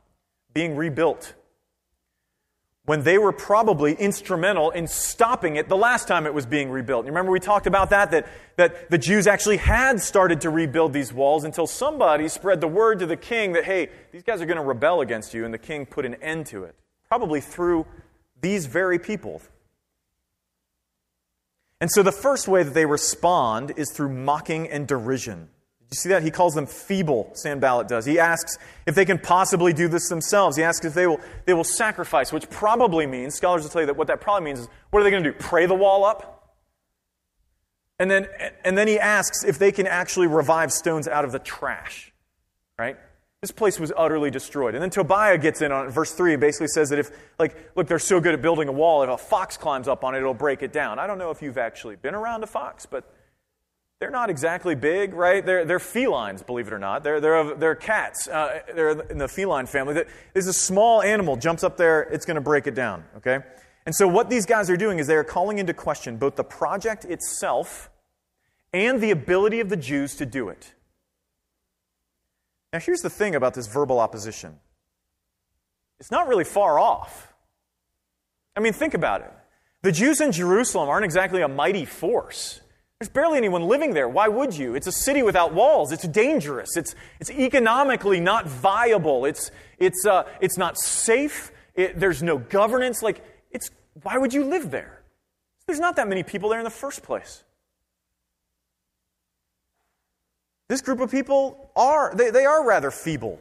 being 0.53 0.75
rebuilt 0.75 1.33
when 2.85 3.03
they 3.03 3.17
were 3.17 3.31
probably 3.31 3.93
instrumental 3.93 4.69
in 4.71 4.87
stopping 4.87 5.55
it 5.55 5.69
the 5.69 5.77
last 5.77 6.05
time 6.05 6.25
it 6.25 6.33
was 6.33 6.45
being 6.45 6.69
rebuilt. 6.69 7.05
You 7.05 7.11
remember 7.11 7.31
we 7.31 7.39
talked 7.39 7.65
about 7.65 7.91
that, 7.91 8.11
that, 8.11 8.27
that 8.57 8.89
the 8.89 8.97
Jews 8.97 9.25
actually 9.25 9.57
had 9.57 10.01
started 10.01 10.41
to 10.41 10.49
rebuild 10.49 10.91
these 10.91 11.13
walls 11.13 11.45
until 11.45 11.65
somebody 11.65 12.27
spread 12.27 12.59
the 12.59 12.67
word 12.67 12.99
to 12.99 13.05
the 13.05 13.15
king 13.15 13.53
that, 13.53 13.63
hey, 13.63 13.89
these 14.11 14.23
guys 14.23 14.41
are 14.41 14.45
going 14.45 14.57
to 14.57 14.63
rebel 14.63 14.99
against 14.99 15.33
you, 15.33 15.45
and 15.45 15.53
the 15.53 15.57
king 15.57 15.85
put 15.85 16.05
an 16.05 16.15
end 16.15 16.45
to 16.47 16.65
it. 16.65 16.75
Probably 17.07 17.39
through 17.39 17.85
these 18.41 18.65
very 18.65 18.99
people, 18.99 19.41
and 21.83 21.91
so 21.91 22.01
the 22.01 22.13
first 22.13 22.47
way 22.47 22.63
that 22.63 22.73
they 22.73 22.85
respond 22.85 23.73
is 23.75 23.91
through 23.91 24.07
mocking 24.07 24.69
and 24.69 24.87
derision. 24.87 25.49
You 25.91 25.97
see 25.97 26.07
that? 26.07 26.23
He 26.23 26.31
calls 26.31 26.53
them 26.53 26.65
feeble, 26.65 27.31
Sanballat 27.33 27.89
does. 27.89 28.05
He 28.05 28.19
asks 28.19 28.57
if 28.85 28.95
they 28.95 29.03
can 29.03 29.19
possibly 29.19 29.73
do 29.73 29.89
this 29.89 30.07
themselves. 30.07 30.55
He 30.55 30.63
asks 30.63 30.85
if 30.85 30.93
they 30.93 31.07
will, 31.07 31.19
they 31.45 31.53
will 31.53 31.65
sacrifice, 31.65 32.31
which 32.31 32.49
probably 32.49 33.05
means, 33.05 33.35
scholars 33.35 33.63
will 33.63 33.69
tell 33.69 33.81
you 33.81 33.87
that 33.87 33.97
what 33.97 34.07
that 34.07 34.21
probably 34.21 34.45
means 34.45 34.59
is, 34.61 34.69
what 34.91 35.01
are 35.01 35.03
they 35.03 35.11
going 35.11 35.25
to 35.25 35.33
do? 35.33 35.37
Pray 35.37 35.65
the 35.65 35.75
wall 35.75 36.05
up? 36.05 36.55
And 37.99 38.09
then, 38.09 38.27
and 38.63 38.77
then 38.77 38.87
he 38.87 38.97
asks 38.97 39.43
if 39.43 39.59
they 39.59 39.73
can 39.73 39.85
actually 39.85 40.27
revive 40.27 40.71
stones 40.71 41.09
out 41.09 41.25
of 41.25 41.33
the 41.33 41.39
trash, 41.39 42.13
right? 42.79 42.95
This 43.43 43.51
place 43.51 43.77
was 43.77 43.91
utterly 43.97 44.31
destroyed. 44.31 44.73
And 44.73 44.81
then 44.81 44.89
Tobiah 44.89 45.37
gets 45.37 45.61
in 45.61 45.73
on 45.73 45.87
it, 45.87 45.89
verse 45.89 46.13
3, 46.13 46.35
and 46.35 46.39
basically 46.39 46.69
says 46.69 46.91
that 46.91 46.99
if, 46.99 47.11
like, 47.37 47.71
look, 47.75 47.89
they're 47.89 47.99
so 47.99 48.21
good 48.21 48.33
at 48.33 48.41
building 48.41 48.69
a 48.69 48.71
wall, 48.71 49.03
if 49.03 49.09
a 49.09 49.17
fox 49.17 49.57
climbs 49.57 49.89
up 49.89 50.05
on 50.05 50.15
it, 50.15 50.19
it'll 50.19 50.33
break 50.33 50.63
it 50.63 50.71
down. 50.71 50.97
I 50.97 51.07
don't 51.07 51.17
know 51.17 51.29
if 51.29 51.41
you've 51.41 51.57
actually 51.57 51.97
been 51.97 52.15
around 52.15 52.41
a 52.45 52.47
fox, 52.47 52.85
but 52.85 53.03
they're 53.99 54.11
not 54.11 54.29
exactly 54.29 54.75
big, 54.75 55.13
right? 55.13 55.45
They're, 55.45 55.65
they're 55.65 55.81
felines, 55.81 56.41
believe 56.41 56.67
it 56.67 56.73
or 56.73 56.79
not. 56.79 57.03
They're, 57.03 57.19
they're, 57.19 57.53
they're 57.55 57.75
cats. 57.75 58.29
Uh, 58.29 58.61
they're 58.73 58.91
in 59.11 59.17
the 59.17 59.27
feline 59.27 59.65
family. 59.65 60.05
There's 60.31 60.47
a 60.47 60.53
small 60.53 61.01
animal 61.01 61.35
jumps 61.35 61.65
up 61.65 61.75
there, 61.75 62.03
it's 62.03 62.25
going 62.25 62.35
to 62.35 62.41
break 62.41 62.65
it 62.65 62.75
down, 62.75 63.03
okay? 63.17 63.39
And 63.85 63.93
so 63.93 64.07
what 64.07 64.29
these 64.29 64.45
guys 64.45 64.69
are 64.69 64.77
doing 64.77 64.99
is 64.99 65.07
they 65.07 65.17
are 65.17 65.23
calling 65.25 65.59
into 65.59 65.73
question 65.73 66.15
both 66.15 66.37
the 66.37 66.45
project 66.45 67.03
itself 67.03 67.89
and 68.71 69.01
the 69.01 69.11
ability 69.11 69.59
of 69.59 69.67
the 69.67 69.75
Jews 69.75 70.15
to 70.15 70.25
do 70.25 70.47
it. 70.47 70.71
Now, 72.73 72.79
here's 72.79 73.01
the 73.01 73.09
thing 73.09 73.35
about 73.35 73.53
this 73.53 73.67
verbal 73.67 73.99
opposition 73.99 74.59
it's 75.99 76.11
not 76.11 76.27
really 76.27 76.43
far 76.43 76.79
off. 76.79 77.31
I 78.57 78.59
mean, 78.59 78.73
think 78.73 78.93
about 78.93 79.21
it. 79.21 79.31
The 79.83 79.91
Jews 79.91 80.19
in 80.19 80.31
Jerusalem 80.31 80.89
aren't 80.89 81.05
exactly 81.05 81.41
a 81.41 81.47
mighty 81.47 81.85
force. 81.85 82.59
There's 82.99 83.09
barely 83.09 83.37
anyone 83.37 83.63
living 83.63 83.93
there. 83.93 84.07
Why 84.07 84.27
would 84.27 84.55
you? 84.55 84.75
It's 84.75 84.87
a 84.87 84.91
city 84.91 85.23
without 85.23 85.53
walls. 85.53 85.91
It's 85.91 86.07
dangerous. 86.07 86.75
It's, 86.77 86.95
it's 87.19 87.29
economically 87.31 88.19
not 88.19 88.47
viable. 88.47 89.25
It's, 89.25 89.51
it's, 89.77 90.05
uh, 90.05 90.23
it's 90.39 90.57
not 90.57 90.77
safe. 90.77 91.51
It, 91.75 91.99
there's 91.99 92.23
no 92.23 92.37
governance. 92.37 93.01
Like, 93.01 93.21
it's, 93.51 93.69
why 94.03 94.17
would 94.17 94.33
you 94.33 94.45
live 94.45 94.71
there? 94.71 95.01
There's 95.67 95.79
not 95.79 95.95
that 95.97 96.07
many 96.07 96.23
people 96.23 96.49
there 96.49 96.59
in 96.59 96.65
the 96.65 96.69
first 96.69 97.03
place. 97.03 97.43
This 100.67 100.81
group 100.81 100.99
of 100.99 101.11
people 101.11 101.71
are, 101.75 102.13
they, 102.15 102.29
they 102.29 102.45
are 102.45 102.65
rather 102.65 102.91
feeble. 102.91 103.39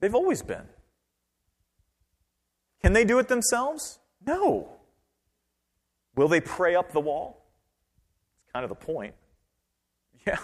They've 0.00 0.14
always 0.14 0.42
been. 0.42 0.66
Can 2.82 2.92
they 2.92 3.04
do 3.04 3.18
it 3.18 3.28
themselves? 3.28 3.98
No. 4.26 4.68
Will 6.14 6.28
they 6.28 6.40
pray 6.40 6.74
up 6.74 6.92
the 6.92 7.00
wall? 7.00 7.44
It's 8.44 8.52
kind 8.52 8.64
of 8.64 8.68
the 8.68 8.76
point. 8.76 9.14
Yeah. 10.26 10.38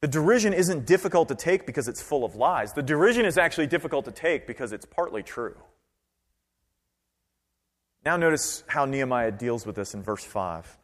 The 0.00 0.08
derision 0.08 0.52
isn't 0.52 0.86
difficult 0.86 1.28
to 1.28 1.34
take 1.34 1.66
because 1.66 1.88
it's 1.88 2.02
full 2.02 2.24
of 2.24 2.36
lies. 2.36 2.72
The 2.72 2.82
derision 2.82 3.24
is 3.24 3.38
actually 3.38 3.66
difficult 3.66 4.04
to 4.04 4.12
take 4.12 4.46
because 4.46 4.72
it's 4.72 4.84
partly 4.84 5.22
true. 5.22 5.56
Now, 8.04 8.16
notice 8.16 8.62
how 8.68 8.84
Nehemiah 8.84 9.32
deals 9.32 9.66
with 9.66 9.76
this 9.76 9.94
in 9.94 10.02
verse 10.02 10.22
5. 10.24 10.78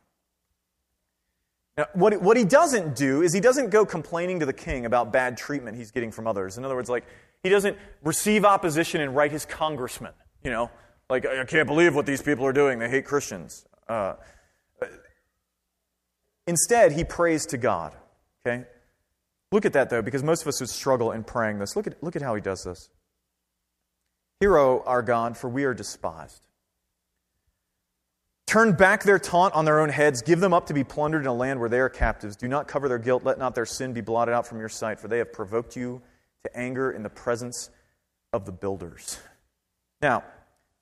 Now, 1.77 1.87
what, 1.95 2.21
what 2.23 2.37
he 2.37 2.45
doesn't 2.45 2.95
do 2.95 3.23
is 3.23 3.33
he 3.33 3.41
doesn't 3.41 3.71
go 3.71 3.85
complaining 3.85 4.41
to 4.41 4.47
the 4.47 4.53
king 4.53 4.87
about 4.87 5.13
bad 5.13 5.37
treatment 5.37 5.77
he's 5.77 5.91
getting 5.91 6.13
from 6.13 6.27
others. 6.27 6.57
In 6.57 6.65
other 6.65 6.77
words, 6.77 6.89
like, 6.89 7.05
he 7.43 7.49
doesn't 7.49 7.77
receive 8.03 8.45
opposition 8.45 9.01
and 9.01 9.15
write 9.15 9.33
his 9.33 9.45
congressman, 9.45 10.13
you 10.43 10.51
know, 10.51 10.71
like, 11.11 11.27
I 11.27 11.45
can't 11.45 11.67
believe 11.67 11.95
what 11.95 12.07
these 12.07 12.23
people 12.23 12.47
are 12.47 12.53
doing. 12.53 12.79
They 12.79 12.89
hate 12.89 13.05
Christians. 13.05 13.67
Uh, 13.89 14.15
Instead, 16.47 16.93
he 16.93 17.05
prays 17.05 17.47
to 17.47 17.57
God. 17.57 17.95
Okay? 18.47 18.65
Look 19.51 19.65
at 19.65 19.73
that, 19.75 19.91
though, 19.91 20.03
because 20.03 20.23
most 20.23 20.43
of 20.43 20.49
us 20.49 20.61
would 20.61 20.69
struggle 20.69 21.13
in 21.13 21.25
praying 21.25 21.59
this. 21.59 21.77
Look 21.77 21.87
at, 21.87 22.03
look 22.03 22.17
at 22.17 22.23
how 22.23 22.35
he 22.35 22.41
does 22.41 22.65
this. 22.65 22.91
Hear, 24.41 24.57
O 24.59 24.83
our 24.85 25.03
God, 25.03 25.37
for 25.37 25.49
we 25.49 25.65
are 25.65 25.75
despised. 25.75 26.47
Turn 28.47 28.73
back 28.73 29.03
their 29.03 29.19
taunt 29.19 29.55
on 29.55 29.65
their 29.65 29.81
own 29.81 29.89
heads. 29.89 30.23
Give 30.23 30.39
them 30.39 30.53
up 30.53 30.67
to 30.67 30.75
be 30.75 30.85
plundered 30.85 31.23
in 31.23 31.27
a 31.27 31.35
land 31.35 31.59
where 31.61 31.69
they 31.69 31.81
are 31.81 31.89
captives. 31.89 32.37
Do 32.37 32.47
not 32.47 32.69
cover 32.69 32.89
their 32.89 32.99
guilt. 32.99 33.25
Let 33.25 33.39
not 33.39 33.55
their 33.55 33.67
sin 33.67 33.93
be 33.93 34.01
blotted 34.01 34.33
out 34.33 34.47
from 34.47 34.59
your 34.61 34.69
sight, 34.69 35.01
for 35.01 35.09
they 35.09 35.19
have 35.19 35.33
provoked 35.33 35.77
you 35.77 36.03
to 36.45 36.57
anger 36.57 36.93
in 36.93 37.03
the 37.03 37.09
presence 37.09 37.71
of 38.33 38.45
the 38.45 38.53
builders. 38.53 39.19
Now, 40.03 40.25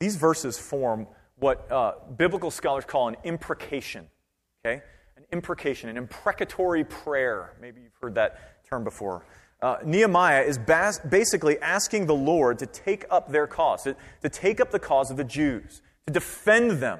these 0.01 0.17
verses 0.17 0.59
form 0.59 1.07
what 1.37 1.71
uh, 1.71 1.93
biblical 2.17 2.51
scholars 2.51 2.85
call 2.85 3.09
an 3.09 3.17
imprecation. 3.25 4.07
Okay? 4.65 4.83
An 5.17 5.25
imprecation, 5.33 5.89
an 5.89 5.97
imprecatory 5.97 6.85
prayer. 6.85 7.55
Maybe 7.61 7.81
you've 7.83 7.97
heard 8.01 8.17
that 8.17 8.65
term 8.69 8.85
before. 8.85 9.25
Uh, 9.61 9.77
Nehemiah 9.85 10.43
is 10.43 10.59
bas- 10.59 10.99
basically 11.09 11.59
asking 11.61 12.07
the 12.07 12.15
Lord 12.15 12.59
to 12.59 12.67
take 12.67 13.05
up 13.11 13.31
their 13.31 13.47
cause, 13.47 13.85
to, 13.85 13.97
to 14.23 14.29
take 14.29 14.61
up 14.61 14.73
the 14.73 14.81
cause 14.81 15.11
of 15.11 15.17
the 15.17 15.25
Jews, 15.25 15.83
to 16.07 16.13
defend 16.13 16.73
them. 16.73 16.99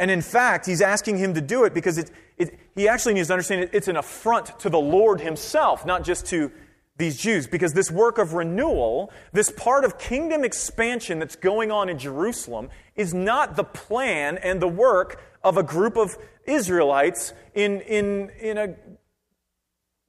And 0.00 0.10
in 0.10 0.22
fact, 0.22 0.64
he's 0.64 0.80
asking 0.80 1.18
him 1.18 1.34
to 1.34 1.42
do 1.42 1.64
it 1.64 1.74
because 1.74 1.98
it, 1.98 2.10
it, 2.38 2.58
he 2.74 2.88
actually 2.88 3.12
needs 3.12 3.28
to 3.28 3.34
understand 3.34 3.64
it, 3.64 3.70
it's 3.74 3.86
an 3.86 3.98
affront 3.98 4.58
to 4.60 4.70
the 4.70 4.80
Lord 4.80 5.20
himself, 5.20 5.84
not 5.84 6.04
just 6.04 6.24
to 6.28 6.50
these 6.96 7.18
Jews. 7.18 7.46
Because 7.46 7.74
this 7.74 7.90
work 7.90 8.16
of 8.16 8.32
renewal, 8.32 9.12
this 9.34 9.50
part 9.50 9.84
of 9.84 9.98
kingdom 9.98 10.42
expansion 10.42 11.18
that's 11.18 11.36
going 11.36 11.70
on 11.70 11.90
in 11.90 11.98
Jerusalem, 11.98 12.70
is 12.96 13.12
not 13.12 13.56
the 13.56 13.64
plan 13.64 14.38
and 14.38 14.58
the 14.58 14.68
work 14.68 15.22
of 15.44 15.58
a 15.58 15.62
group 15.62 15.98
of 15.98 16.16
Israelites 16.46 17.34
in, 17.54 17.82
in, 17.82 18.30
in 18.40 18.56
a 18.56 18.76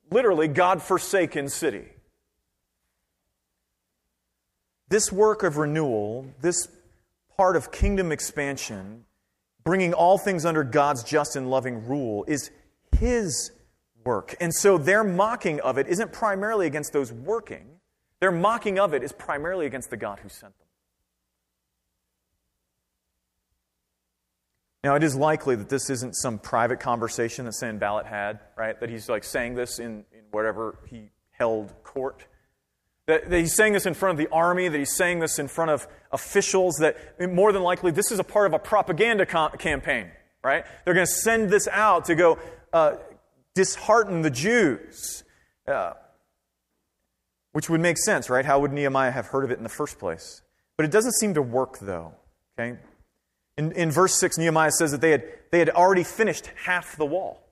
literally 0.10 0.48
God 0.48 0.82
forsaken 0.82 1.50
city. 1.50 1.84
This 4.88 5.12
work 5.12 5.44
of 5.44 5.58
renewal, 5.58 6.28
this 6.40 6.70
part 7.36 7.58
of 7.58 7.74
kingdom 7.74 8.14
expansion, 8.14 9.04
bringing 9.64 9.94
all 9.94 10.18
things 10.18 10.46
under 10.46 10.64
God's 10.64 11.04
just 11.04 11.36
and 11.36 11.50
loving 11.50 11.88
rule, 11.88 12.26
is 12.28 12.52
His 12.98 13.52
work. 14.04 14.36
And 14.40 14.54
so 14.54 14.78
their 14.78 15.04
mocking 15.04 15.60
of 15.62 15.78
it 15.78 15.88
isn't 15.88 16.12
primarily 16.14 16.68
against 16.68 16.94
those 16.94 17.12
working, 17.12 17.80
their 18.20 18.32
mocking 18.32 18.80
of 18.80 18.94
it 18.94 19.04
is 19.04 19.12
primarily 19.12 19.66
against 19.66 19.90
the 19.90 19.98
God 19.98 20.20
who 20.20 20.30
sent 20.30 20.58
them. 20.58 20.68
Now, 24.84 24.96
it 24.96 25.04
is 25.04 25.16
likely 25.16 25.56
that 25.56 25.70
this 25.70 25.92
isn't 25.92 26.16
some 26.16 26.40
private 26.40 26.80
conversation 26.80 27.46
that 27.46 27.54
Sanballat 27.54 28.08
had, 28.08 28.40
right? 28.58 28.80
That 28.80 28.90
he's 28.90 29.08
like 29.10 29.24
saying 29.24 29.54
this 29.54 29.78
in, 29.78 30.06
in 30.12 30.24
whatever 30.32 30.80
he 30.88 31.12
held 31.32 31.72
court. 31.84 32.26
That, 33.12 33.30
that 33.30 33.40
he's 33.40 33.54
saying 33.54 33.74
this 33.74 33.86
in 33.86 33.94
front 33.94 34.18
of 34.18 34.26
the 34.26 34.34
army, 34.34 34.70
that 34.70 34.78
he's 34.78 34.96
saying 34.96 35.20
this 35.20 35.38
in 35.38 35.50
front 35.50 35.70
of 35.70 35.86
officials, 36.14 36.78
that 36.78 37.20
more 37.20 37.52
than 37.52 37.62
likely 37.62 37.92
this 37.92 38.10
is 38.10 38.20
a 38.20 38.24
part 38.24 38.46
of 38.48 38.54
a 38.54 38.60
propaganda 38.60 39.26
com- 39.26 39.52
campaign, 39.58 40.10
right? 40.42 40.64
They're 40.86 40.94
going 40.94 41.06
to 41.06 41.12
send 41.12 41.50
this 41.50 41.68
out 41.68 42.06
to 42.06 42.16
go 42.16 42.40
uh, 42.72 42.96
dishearten 43.54 44.22
the 44.22 44.30
Jews. 44.30 45.26
Uh, 45.68 45.92
which 47.52 47.70
would 47.70 47.82
make 47.82 47.98
sense, 47.98 48.30
right? 48.30 48.46
How 48.46 48.62
would 48.62 48.72
Nehemiah 48.72 49.12
have 49.12 49.28
heard 49.28 49.44
of 49.44 49.52
it 49.52 49.58
in 49.58 49.64
the 49.64 49.70
first 49.70 50.00
place? 50.00 50.42
But 50.78 50.86
it 50.86 50.92
doesn't 50.94 51.16
seem 51.16 51.34
to 51.34 51.42
work, 51.42 51.80
though. 51.80 52.14
Okay? 52.58 52.80
In, 53.58 53.74
in 53.74 53.92
verse 53.92 54.16
6, 54.16 54.38
Nehemiah 54.38 54.72
says 54.72 54.92
that 54.92 55.02
they 55.02 55.12
had, 55.12 55.26
they 55.52 55.60
had 55.60 55.70
already 55.70 56.06
finished 56.06 56.50
half 56.64 56.96
the 56.96 57.06
wall. 57.06 57.44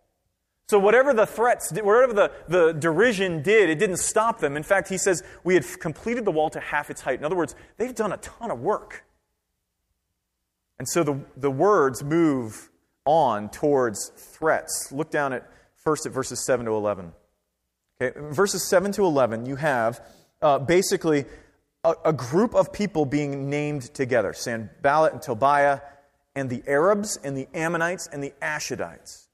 So, 0.70 0.78
whatever 0.78 1.16
the 1.16 1.26
threats, 1.26 1.72
whatever 1.72 2.14
the, 2.14 2.32
the 2.48 2.74
derision 2.74 3.42
did, 3.42 3.72
it 3.72 3.80
didn't 3.80 3.98
stop 3.98 4.40
them. 4.40 4.56
In 4.56 4.62
fact, 4.62 4.88
he 4.88 5.00
says, 5.00 5.24
We 5.44 5.56
had 5.56 5.66
completed 5.80 6.26
the 6.26 6.32
wall 6.32 6.52
to 6.52 6.60
half 6.60 6.92
its 6.92 7.02
height. 7.02 7.18
In 7.18 7.26
other 7.26 7.36
words, 7.36 7.56
they've 7.78 7.96
done 7.96 8.12
a 8.12 8.18
ton 8.18 8.52
of 8.52 8.60
work. 8.60 9.04
And 10.78 10.88
so 10.88 11.02
the, 11.04 11.20
the 11.36 11.50
words 11.50 12.04
move 12.04 12.70
on 13.04 13.50
towards 13.50 14.12
threats. 14.16 14.92
Look 14.92 15.10
down 15.10 15.34
at 15.34 15.50
first 15.74 16.06
at 16.06 16.12
verses 16.12 16.46
7 16.46 16.68
to 16.68 16.74
11. 16.74 17.14
Okay, 18.00 18.20
verses 18.30 18.70
7 18.70 18.92
to 18.92 19.06
11, 19.06 19.48
you 19.48 19.56
have 19.56 20.06
uh, 20.40 20.60
basically 20.60 21.26
a, 21.84 21.96
a, 22.06 22.14
group 22.14 22.54
of 22.54 22.72
people 22.72 23.06
being 23.06 23.50
named 23.50 23.92
together 23.96 24.34
Sanballat 24.34 25.14
and 25.14 25.22
Tobiah, 25.24 25.80
and 26.36 26.48
the 26.48 26.62
Arabs 26.68 27.18
and 27.24 27.36
the 27.36 27.48
Ammonites 27.56 28.06
and 28.06 28.24
the 28.24 28.34
Ashdodites. 28.40 29.29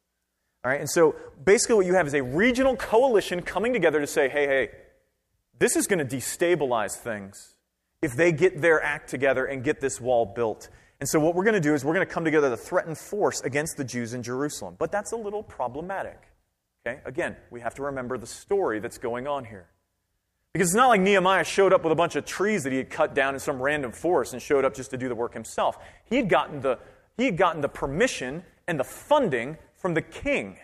All 0.65 0.71
right, 0.71 0.79
and 0.79 0.89
so 0.89 1.15
basically 1.43 1.75
what 1.75 1.85
you 1.85 1.93
have 1.93 2.07
is 2.07 2.15
a 2.15 2.23
regional 2.23 2.75
coalition 2.75 3.43
coming 3.43 3.71
together 3.71 3.99
to 3.99 4.07
say, 4.07 4.29
hey, 4.29 4.47
hey, 4.47 4.69
this 5.59 5.75
is 5.75 5.85
going 5.85 6.05
to 6.05 6.17
destabilize 6.17 6.95
things 6.95 7.53
if 8.01 8.15
they 8.15 8.31
get 8.31 8.61
their 8.61 8.81
act 8.81 9.07
together 9.07 9.45
and 9.45 9.63
get 9.63 9.79
this 9.79 10.01
wall 10.01 10.25
built. 10.25 10.69
And 10.99 11.07
so 11.07 11.19
what 11.19 11.35
we're 11.35 11.43
going 11.43 11.53
to 11.53 11.59
do 11.59 11.75
is 11.75 11.85
we're 11.85 11.93
going 11.93 12.07
to 12.07 12.11
come 12.11 12.25
together 12.25 12.49
to 12.49 12.57
threaten 12.57 12.95
force 12.95 13.41
against 13.41 13.77
the 13.77 13.83
Jews 13.83 14.15
in 14.15 14.23
Jerusalem. 14.23 14.75
But 14.79 14.91
that's 14.91 15.11
a 15.11 15.15
little 15.15 15.43
problematic. 15.43 16.19
Okay? 16.87 16.99
Again, 17.05 17.35
we 17.51 17.61
have 17.61 17.75
to 17.75 17.83
remember 17.83 18.17
the 18.17 18.25
story 18.25 18.79
that's 18.79 18.97
going 18.97 19.27
on 19.27 19.45
here. 19.45 19.67
Because 20.51 20.69
it's 20.69 20.75
not 20.75 20.87
like 20.87 21.01
Nehemiah 21.01 21.43
showed 21.43 21.73
up 21.73 21.83
with 21.83 21.91
a 21.91 21.95
bunch 21.95 22.15
of 22.15 22.25
trees 22.25 22.63
that 22.63 22.71
he 22.71 22.79
had 22.79 22.89
cut 22.89 23.13
down 23.13 23.35
in 23.35 23.39
some 23.39 23.61
random 23.61 23.91
forest 23.91 24.33
and 24.33 24.41
showed 24.41 24.65
up 24.65 24.73
just 24.73 24.89
to 24.91 24.97
do 24.97 25.09
the 25.09 25.15
work 25.15 25.35
himself. 25.35 25.77
He 26.05 26.15
had 26.15 26.27
gotten 26.27 26.61
the, 26.61 26.79
he 27.17 27.25
had 27.25 27.37
gotten 27.37 27.61
the 27.61 27.69
permission 27.69 28.41
and 28.67 28.79
the 28.79 28.83
funding 28.83 29.57
from 29.85 29.93
the 29.93 30.01
king. 30.01 30.57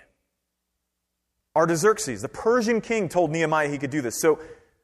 Artaxerxes, 1.56 2.24
the 2.24 2.28
Persian 2.28 2.82
king, 2.82 3.08
told 3.08 3.30
Nehemiah 3.30 3.70
he 3.70 3.78
could 3.78 3.92
do 3.92 4.02
this. 4.02 4.20
So, 4.20 4.40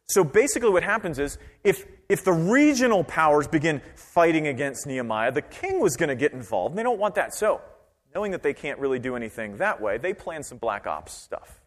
so 0.06 0.24
basically, 0.24 0.70
what 0.70 0.84
happens 0.84 1.18
is 1.18 1.40
if, 1.64 1.88
if 2.08 2.24
the 2.24 2.34
regional 2.34 3.04
powers 3.04 3.48
begin 3.48 3.82
fighting 3.96 4.46
against 4.46 4.86
Nehemiah, 4.86 5.32
the 5.32 5.42
king 5.42 5.80
was 5.80 5.98
going 5.98 6.10
to 6.10 6.16
get 6.16 6.34
involved, 6.34 6.74
and 6.74 6.78
they 6.78 6.84
don't 6.84 7.00
want 7.00 7.16
that. 7.16 7.34
So, 7.34 7.62
knowing 8.14 8.32
that 8.32 8.44
they 8.44 8.54
can't 8.54 8.78
really 8.78 9.00
do 9.00 9.16
anything 9.16 9.58
that 9.58 9.82
way, 9.82 9.98
they 9.98 10.14
plan 10.14 10.44
some 10.44 10.60
black 10.60 10.86
ops 10.86 11.14
stuff. 11.14 11.60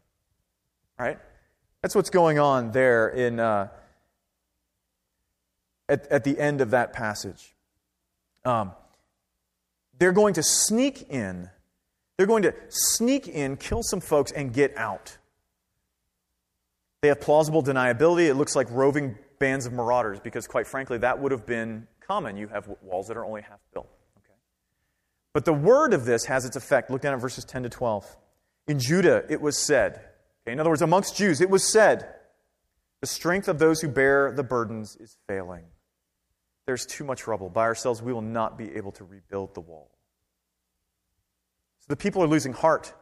Right? 0.97 1.19
That's 1.83 1.97
what's 1.97 2.11
going 2.11 2.39
on 2.39 2.71
there 2.71 3.09
in, 3.09 3.41
uh, 3.41 3.67
at, 5.89 6.07
at 6.07 6.23
the 6.23 6.39
end 6.39 6.61
of 6.61 6.71
that 6.71 6.93
passage. 6.93 7.53
Um, 8.45 8.71
they're 9.99 10.12
going 10.12 10.35
to 10.35 10.45
sneak 10.45 11.11
in 11.11 11.50
they're 12.21 12.27
going 12.27 12.43
to 12.43 12.53
sneak 12.69 13.29
in, 13.29 13.57
kill 13.57 13.83
some 13.83 13.99
folks, 13.99 14.31
and 14.31 14.53
get 14.53 14.77
out. 14.77 15.17
They 17.00 17.09
have 17.09 17.19
plausible 17.19 17.62
deniability. 17.62 18.29
It 18.29 18.35
looks 18.35 18.55
like 18.55 18.71
roving 18.71 19.17
bands 19.39 19.65
of 19.65 19.73
marauders 19.73 20.21
because, 20.21 20.47
quite 20.47 20.67
frankly, 20.67 20.99
that 20.99 21.19
would 21.19 21.33
have 21.33 21.47
been 21.47 21.87
common. 22.07 22.37
You 22.37 22.49
have 22.49 22.69
walls 22.83 23.09
that 23.09 23.17
are 23.17 23.25
only 23.25 23.41
half 23.41 23.61
built. 23.73 23.89
Okay? 24.19 24.35
But 25.33 25.47
the 25.47 25.55
word 25.55 25.95
of 25.95 26.05
this 26.05 26.27
has 26.27 26.45
its 26.45 26.57
effect. 26.57 26.91
Look 26.91 27.00
down 27.00 27.15
at 27.15 27.21
verses 27.23 27.47
10 27.47 27.62
to 27.62 27.71
12. 27.71 28.19
In 28.69 28.79
Judah, 28.79 29.25
it 29.31 29.41
was 29.41 29.57
said, 29.57 29.95
okay, 30.43 30.53
in 30.53 30.61
other 30.61 30.69
words, 30.69 30.83
amongst 30.83 31.17
Jews, 31.17 31.41
it 31.41 31.49
was 31.49 31.73
said, 31.73 32.07
the 33.00 33.07
strength 33.07 33.49
of 33.49 33.59
those 33.59 33.81
who 33.81 33.89
bear 33.89 34.31
the 34.31 34.43
burdens 34.43 34.95
is 34.97 35.17
failing. 35.27 35.65
There's 36.67 36.85
too 36.85 37.05
much 37.05 37.27
rubble. 37.27 37.49
By 37.49 37.62
ourselves, 37.62 38.03
we 38.03 38.12
will 38.12 38.21
not 38.21 38.59
be 38.59 38.77
able 38.77 38.93
to 38.93 39.05
rebuild 39.05 39.55
the 39.55 39.62
wall. 39.62 39.91
The 41.89 41.97
people 41.97 42.23
are 42.23 42.27
losing 42.27 42.53
heart. 42.53 42.95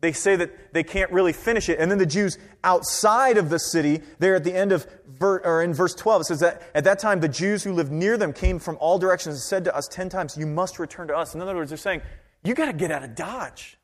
They 0.00 0.12
say 0.12 0.36
that 0.36 0.72
they 0.72 0.84
can't 0.84 1.10
really 1.10 1.32
finish 1.32 1.68
it. 1.68 1.80
And 1.80 1.90
then 1.90 1.98
the 1.98 2.06
Jews 2.06 2.38
outside 2.62 3.36
of 3.36 3.50
the 3.50 3.58
city, 3.58 4.00
there 4.20 4.36
at 4.36 4.44
the 4.44 4.54
end 4.54 4.70
of, 4.70 4.86
ver, 5.06 5.40
or 5.40 5.62
in 5.62 5.74
verse 5.74 5.94
12, 5.94 6.20
it 6.20 6.24
says 6.24 6.40
that 6.40 6.62
at 6.74 6.84
that 6.84 7.00
time 7.00 7.18
the 7.18 7.28
Jews 7.28 7.64
who 7.64 7.72
lived 7.72 7.90
near 7.90 8.16
them 8.16 8.32
came 8.32 8.60
from 8.60 8.76
all 8.80 8.98
directions 8.98 9.34
and 9.34 9.42
said 9.42 9.64
to 9.64 9.74
us 9.74 9.88
ten 9.88 10.08
times, 10.08 10.36
You 10.36 10.46
must 10.46 10.78
return 10.78 11.08
to 11.08 11.16
us. 11.16 11.34
In 11.34 11.40
other 11.40 11.56
words, 11.56 11.70
they're 11.70 11.78
saying, 11.78 12.02
You 12.44 12.54
got 12.54 12.66
to 12.66 12.72
get 12.72 12.92
out 12.92 13.02
of 13.02 13.16
Dodge. 13.16 13.76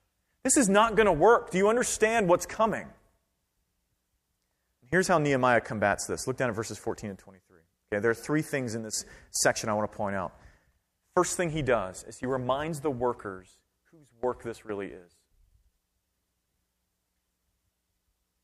This 0.44 0.56
is 0.56 0.68
not 0.68 0.94
going 0.94 1.06
to 1.06 1.12
work. 1.12 1.50
Do 1.50 1.58
you 1.58 1.68
understand 1.68 2.28
what's 2.28 2.46
coming? 2.46 2.86
Here's 4.90 5.08
how 5.08 5.18
Nehemiah 5.18 5.60
combats 5.60 6.06
this. 6.06 6.28
Look 6.28 6.36
down 6.36 6.48
at 6.48 6.54
verses 6.54 6.78
14 6.78 7.10
and 7.10 7.18
23. 7.18 7.58
Okay, 7.92 8.00
there 8.00 8.12
are 8.12 8.14
three 8.14 8.42
things 8.42 8.76
in 8.76 8.84
this 8.84 9.04
section 9.30 9.68
I 9.68 9.74
want 9.74 9.90
to 9.90 9.96
point 9.96 10.14
out. 10.14 10.34
First 11.16 11.36
thing 11.36 11.50
he 11.50 11.62
does 11.62 12.04
is 12.04 12.18
he 12.18 12.26
reminds 12.26 12.80
the 12.80 12.90
workers 12.90 13.56
work 14.24 14.42
this 14.42 14.64
really 14.64 14.86
is. 14.86 15.12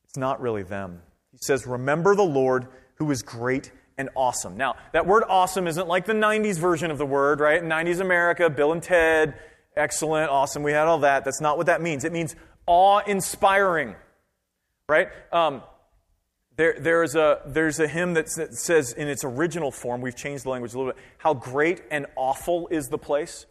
It's 0.05 0.17
not 0.17 0.41
really 0.41 0.63
them. 0.63 1.03
He 1.33 1.39
says, 1.41 1.67
Remember 1.67 2.15
the 2.15 2.23
Lord 2.23 2.69
who 2.97 3.11
is 3.11 3.23
great 3.23 3.73
and 3.97 4.09
awesome. 4.17 4.57
Now, 4.57 4.77
that 4.93 5.07
word 5.07 5.25
awesome 5.29 5.67
isn't 5.67 5.89
like 5.89 6.07
the 6.07 6.13
90s 6.13 6.59
version 6.59 6.91
of 6.91 6.99
the 6.99 7.07
word, 7.07 7.41
right? 7.41 7.63
90s 7.63 8.01
America, 8.01 8.51
Bill 8.51 8.73
and 8.73 8.83
Ted, 8.83 9.35
excellent, 9.77 10.31
awesome, 10.31 10.63
we 10.63 10.73
had 10.73 10.87
all 10.87 11.01
that. 11.01 11.25
That's 11.25 11.41
not 11.41 11.57
what 11.57 11.67
that 11.67 11.81
means. 11.81 12.05
It 12.05 12.13
means 12.13 12.35
awe 12.67 13.01
inspiring, 13.07 13.95
right? 14.89 15.09
Um, 15.33 15.63
there, 16.57 16.77
there's, 16.79 17.15
a, 17.15 17.41
there's 17.47 17.79
a 17.79 17.89
hymn 17.89 18.15
that 18.15 18.29
says, 18.29 18.93
in 18.93 19.09
its 19.09 19.25
original 19.25 19.71
form, 19.71 20.01
we've 20.01 20.17
changed 20.17 20.45
the 20.45 20.51
language 20.51 20.75
a 20.75 20.79
little 20.79 20.93
bit, 20.93 21.03
how 21.19 21.35
great 21.35 21.83
and 21.91 22.07
awful 22.17 22.69
is 22.69 22.89
the 22.89 22.99
place. 22.99 23.47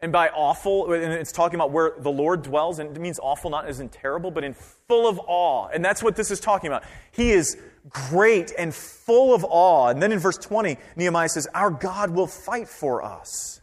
And 0.00 0.12
by 0.12 0.28
awful, 0.28 0.92
and 0.92 1.12
it's 1.12 1.32
talking 1.32 1.56
about 1.56 1.72
where 1.72 1.94
the 1.98 2.10
Lord 2.10 2.42
dwells, 2.42 2.78
and 2.78 2.96
it 2.96 3.00
means 3.00 3.18
awful 3.18 3.50
not 3.50 3.66
as 3.66 3.80
in 3.80 3.88
terrible, 3.88 4.30
but 4.30 4.44
in 4.44 4.54
full 4.54 5.08
of 5.08 5.20
awe. 5.26 5.68
And 5.68 5.84
that's 5.84 6.02
what 6.02 6.14
this 6.14 6.30
is 6.30 6.38
talking 6.38 6.68
about. 6.68 6.84
He 7.10 7.32
is 7.32 7.56
great 7.88 8.52
and 8.56 8.72
full 8.72 9.34
of 9.34 9.44
awe. 9.44 9.88
And 9.88 10.00
then 10.00 10.12
in 10.12 10.20
verse 10.20 10.38
20, 10.38 10.76
Nehemiah 10.94 11.28
says, 11.28 11.48
Our 11.52 11.70
God 11.70 12.10
will 12.10 12.28
fight 12.28 12.68
for 12.68 13.02
us. 13.02 13.60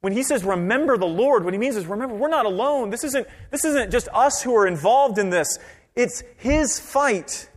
When 0.00 0.12
he 0.12 0.22
says, 0.22 0.44
remember 0.44 0.96
the 0.96 1.06
Lord, 1.06 1.44
what 1.44 1.52
he 1.52 1.58
means 1.58 1.74
is, 1.74 1.86
remember, 1.86 2.14
we're 2.14 2.28
not 2.28 2.46
alone. 2.46 2.90
This 2.90 3.02
isn't, 3.02 3.26
this 3.50 3.64
isn't 3.64 3.90
just 3.90 4.08
us 4.12 4.40
who 4.40 4.54
are 4.54 4.66
involved 4.66 5.18
in 5.18 5.30
this. 5.30 5.58
It's 5.96 6.22
his 6.36 6.78
fight. 6.78 7.50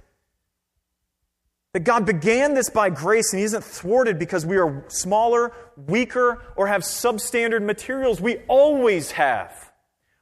That 1.73 1.82
God 1.82 2.05
began 2.05 2.55
this 2.55 2.69
by 2.69 2.89
grace 2.89 3.32
and 3.32 3.39
He 3.39 3.45
isn't 3.45 3.63
thwarted 3.63 4.17
because 4.17 4.45
we 4.45 4.58
are 4.58 4.84
smaller, 4.88 5.51
weaker, 5.77 6.41
or 6.55 6.67
have 6.67 6.82
substandard 6.82 7.63
materials. 7.63 8.19
We 8.19 8.38
always 8.47 9.12
have. 9.12 9.71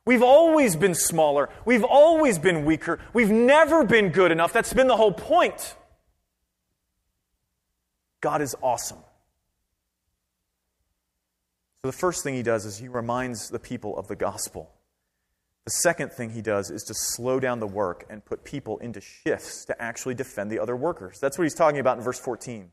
We've 0.06 0.24
always 0.24 0.76
been 0.76 0.96
smaller. 0.96 1.50
We've 1.66 1.84
always 1.84 2.40
been 2.40 2.66
weaker. 2.66 3.00
We've 3.14 3.32
never 3.32 3.84
been 3.84 4.10
good 4.10 4.32
enough. 4.32 4.54
That's 4.54 4.74
been 4.74 4.88
the 4.88 4.96
whole 4.96 5.12
point. 5.12 5.76
God 8.22 8.42
is 8.42 8.56
awesome. 8.62 9.00
So 11.82 11.88
the 11.90 11.92
first 11.92 12.24
thing 12.24 12.36
He 12.36 12.44
does 12.44 12.66
is 12.66 12.78
He 12.78 12.88
reminds 12.88 13.50
the 13.50 13.60
people 13.60 13.98
of 13.98 14.08
the 14.08 14.16
gospel. 14.16 14.72
The 15.68 15.72
second 15.72 16.14
thing 16.14 16.30
he 16.30 16.42
does 16.42 16.72
is 16.72 16.84
to 16.84 16.94
slow 16.94 17.42
down 17.42 17.60
the 17.60 17.68
work 17.68 18.06
and 18.10 18.24
put 18.24 18.46
people 18.46 18.78
into 18.78 19.02
shifts 19.02 19.66
to 19.66 19.82
actually 19.82 20.16
defend 20.16 20.50
the 20.50 20.60
other 20.60 20.78
workers. 20.78 21.20
That's 21.20 21.38
what 21.38 21.44
he's 21.44 21.54
talking 21.54 21.82
about 21.82 21.98
in 21.98 22.06
verse 22.06 22.18
14. 22.18 22.72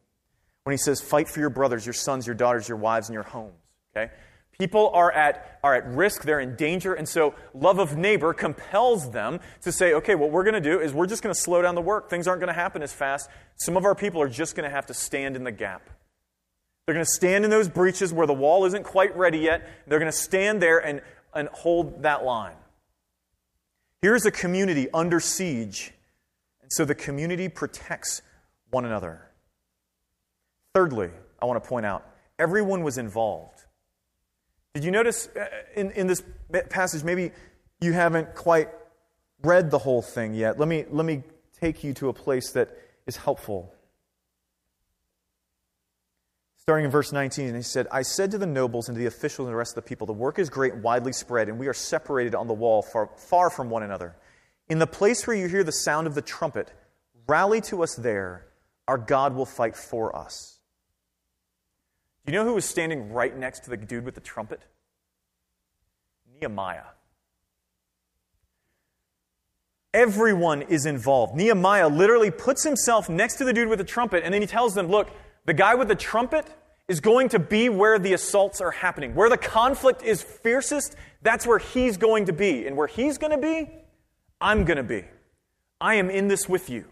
When 0.62 0.72
he 0.72 0.76
says, 0.76 1.00
Fight 1.00 1.28
for 1.28 1.40
your 1.40 1.50
brothers, 1.50 1.84
your 1.84 1.92
sons, 1.92 2.24
your 2.24 2.36
daughters, 2.36 2.68
your 2.68 2.78
wives, 2.78 3.08
and 3.08 3.14
your 3.14 3.24
homes. 3.24 3.58
Okay? 3.96 4.12
People 4.56 4.90
are 4.94 5.10
at, 5.10 5.58
are 5.64 5.74
at 5.74 5.88
risk, 5.88 6.22
they're 6.22 6.38
in 6.38 6.54
danger, 6.54 6.94
and 6.94 7.08
so 7.08 7.34
love 7.52 7.80
of 7.80 7.96
neighbor 7.96 8.32
compels 8.32 9.10
them 9.10 9.40
to 9.62 9.72
say, 9.72 9.94
okay, 9.94 10.14
what 10.14 10.30
we're 10.30 10.44
going 10.44 10.54
to 10.54 10.60
do 10.60 10.78
is 10.78 10.92
we're 10.92 11.08
just 11.08 11.20
going 11.20 11.34
to 11.34 11.40
slow 11.40 11.62
down 11.62 11.74
the 11.74 11.82
work. 11.82 12.08
Things 12.08 12.28
aren't 12.28 12.38
going 12.38 12.54
to 12.54 12.60
happen 12.60 12.80
as 12.80 12.92
fast. 12.92 13.28
Some 13.56 13.76
of 13.76 13.84
our 13.84 13.96
people 13.96 14.22
are 14.22 14.28
just 14.28 14.54
going 14.54 14.70
to 14.70 14.72
have 14.72 14.86
to 14.86 14.94
stand 14.94 15.34
in 15.34 15.42
the 15.42 15.50
gap. 15.50 15.90
They're 16.86 16.94
going 16.94 17.04
to 17.04 17.10
stand 17.10 17.44
in 17.44 17.50
those 17.50 17.68
breaches 17.68 18.12
where 18.12 18.28
the 18.28 18.34
wall 18.34 18.66
isn't 18.66 18.84
quite 18.84 19.16
ready 19.16 19.38
yet. 19.38 19.68
They're 19.88 19.98
going 19.98 20.12
to 20.12 20.16
stand 20.16 20.62
there 20.62 20.78
and, 20.78 21.02
and 21.34 21.48
hold 21.48 22.04
that 22.04 22.24
line. 22.24 22.54
Here's 24.04 24.26
a 24.26 24.30
community 24.30 24.88
under 24.92 25.18
siege, 25.18 25.90
and 26.60 26.70
so 26.70 26.84
the 26.84 26.94
community 26.94 27.48
protects 27.48 28.20
one 28.68 28.84
another. 28.84 29.22
Thirdly, 30.74 31.08
I 31.40 31.46
want 31.46 31.64
to 31.64 31.66
point 31.66 31.86
out 31.86 32.06
everyone 32.38 32.82
was 32.82 32.98
involved. 32.98 33.62
Did 34.74 34.84
you 34.84 34.90
notice 34.90 35.30
uh, 35.34 35.46
in, 35.74 35.90
in 35.92 36.06
this 36.06 36.22
passage, 36.68 37.02
maybe 37.02 37.30
you 37.80 37.94
haven't 37.94 38.34
quite 38.34 38.68
read 39.42 39.70
the 39.70 39.78
whole 39.78 40.02
thing 40.02 40.34
yet? 40.34 40.58
Let 40.58 40.68
me, 40.68 40.84
let 40.90 41.06
me 41.06 41.22
take 41.58 41.82
you 41.82 41.94
to 41.94 42.10
a 42.10 42.12
place 42.12 42.50
that 42.50 42.76
is 43.06 43.16
helpful. 43.16 43.73
Starting 46.66 46.86
in 46.86 46.90
verse 46.90 47.12
19, 47.12 47.48
and 47.48 47.56
he 47.56 47.62
said, 47.62 47.86
I 47.92 48.00
said 48.00 48.30
to 48.30 48.38
the 48.38 48.46
nobles 48.46 48.88
and 48.88 48.96
to 48.96 48.98
the 48.98 49.06
officials 49.06 49.46
and 49.46 49.52
the 49.52 49.56
rest 49.56 49.76
of 49.76 49.84
the 49.84 49.88
people, 49.88 50.06
The 50.06 50.14
work 50.14 50.38
is 50.38 50.48
great 50.48 50.72
and 50.72 50.82
widely 50.82 51.12
spread, 51.12 51.50
and 51.50 51.58
we 51.58 51.66
are 51.66 51.74
separated 51.74 52.34
on 52.34 52.46
the 52.46 52.54
wall 52.54 52.80
far, 52.80 53.10
far 53.18 53.50
from 53.50 53.68
one 53.68 53.82
another. 53.82 54.16
In 54.70 54.78
the 54.78 54.86
place 54.86 55.26
where 55.26 55.36
you 55.36 55.46
hear 55.46 55.62
the 55.62 55.72
sound 55.72 56.06
of 56.06 56.14
the 56.14 56.22
trumpet, 56.22 56.72
rally 57.26 57.60
to 57.62 57.82
us 57.82 57.94
there. 57.94 58.46
Our 58.88 58.96
God 58.96 59.34
will 59.34 59.46
fight 59.46 59.76
for 59.76 60.16
us. 60.16 60.58
Do 62.24 62.32
you 62.32 62.38
know 62.38 62.46
who 62.46 62.54
was 62.54 62.64
standing 62.64 63.12
right 63.12 63.36
next 63.36 63.64
to 63.64 63.70
the 63.70 63.76
dude 63.76 64.04
with 64.04 64.14
the 64.14 64.20
trumpet? 64.22 64.62
Nehemiah. 66.34 66.84
Everyone 69.92 70.62
is 70.62 70.86
involved. 70.86 71.36
Nehemiah 71.36 71.88
literally 71.88 72.30
puts 72.30 72.64
himself 72.64 73.08
next 73.08 73.36
to 73.36 73.44
the 73.44 73.52
dude 73.52 73.68
with 73.68 73.78
the 73.78 73.84
trumpet, 73.84 74.24
and 74.24 74.32
then 74.32 74.40
he 74.40 74.46
tells 74.46 74.74
them, 74.74 74.88
Look, 74.88 75.08
the 75.46 75.54
guy 75.54 75.74
with 75.74 75.88
the 75.88 75.94
trumpet 75.94 76.46
is 76.88 77.00
going 77.00 77.30
to 77.30 77.38
be 77.38 77.68
where 77.68 77.98
the 77.98 78.12
assaults 78.12 78.60
are 78.60 78.70
happening. 78.70 79.14
Where 79.14 79.30
the 79.30 79.38
conflict 79.38 80.02
is 80.02 80.22
fiercest, 80.22 80.96
that's 81.22 81.46
where 81.46 81.58
he's 81.58 81.96
going 81.96 82.26
to 82.26 82.32
be. 82.32 82.66
And 82.66 82.76
where 82.76 82.86
he's 82.86 83.18
going 83.18 83.32
to 83.32 83.38
be, 83.38 83.70
I'm 84.40 84.64
going 84.64 84.76
to 84.76 84.82
be. 84.82 85.04
I 85.80 85.94
am 85.94 86.10
in 86.10 86.28
this 86.28 86.48
with 86.48 86.68
you. 86.68 86.84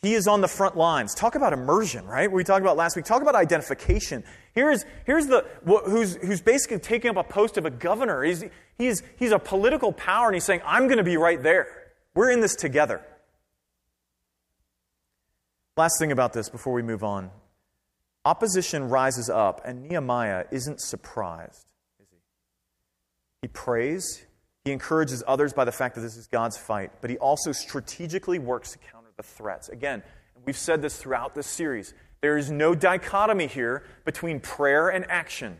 He 0.00 0.14
is 0.14 0.28
on 0.28 0.40
the 0.40 0.48
front 0.48 0.76
lines. 0.76 1.12
Talk 1.14 1.34
about 1.34 1.52
immersion, 1.52 2.06
right? 2.06 2.30
We 2.30 2.44
talked 2.44 2.60
about 2.60 2.76
last 2.76 2.94
week. 2.94 3.04
Talk 3.04 3.20
about 3.22 3.34
identification. 3.34 4.22
Here's, 4.54 4.84
here's 5.04 5.26
the, 5.26 5.44
who's, 5.64 6.14
who's 6.16 6.40
basically 6.40 6.78
taking 6.78 7.10
up 7.10 7.16
a 7.16 7.24
post 7.24 7.56
of 7.56 7.66
a 7.66 7.70
governor. 7.70 8.22
He's, 8.22 8.44
he's, 8.76 9.02
he's 9.18 9.32
a 9.32 9.40
political 9.40 9.92
power, 9.92 10.28
and 10.28 10.34
he's 10.34 10.44
saying, 10.44 10.60
I'm 10.64 10.86
going 10.86 10.98
to 10.98 11.04
be 11.04 11.16
right 11.16 11.42
there. 11.42 11.66
We're 12.14 12.30
in 12.30 12.40
this 12.40 12.54
together. 12.54 13.04
Last 15.78 16.00
thing 16.00 16.10
about 16.10 16.32
this 16.32 16.48
before 16.48 16.72
we 16.72 16.82
move 16.82 17.04
on 17.04 17.30
opposition 18.24 18.88
rises 18.88 19.30
up, 19.30 19.60
and 19.64 19.80
Nehemiah 19.84 20.44
isn't 20.50 20.80
surprised, 20.80 21.70
is 22.00 22.08
he? 22.10 22.18
He 23.42 23.48
prays, 23.48 24.26
he 24.64 24.72
encourages 24.72 25.22
others 25.24 25.52
by 25.52 25.64
the 25.64 25.70
fact 25.70 25.94
that 25.94 26.00
this 26.00 26.16
is 26.16 26.26
God's 26.26 26.58
fight, 26.58 26.90
but 27.00 27.10
he 27.10 27.18
also 27.18 27.52
strategically 27.52 28.40
works 28.40 28.72
to 28.72 28.78
counter 28.78 29.10
the 29.16 29.22
threats. 29.22 29.68
Again, 29.68 30.02
we've 30.44 30.56
said 30.56 30.82
this 30.82 30.98
throughout 30.98 31.36
this 31.36 31.46
series. 31.46 31.94
There 32.22 32.36
is 32.36 32.50
no 32.50 32.74
dichotomy 32.74 33.46
here 33.46 33.84
between 34.04 34.40
prayer 34.40 34.88
and 34.88 35.08
action. 35.08 35.58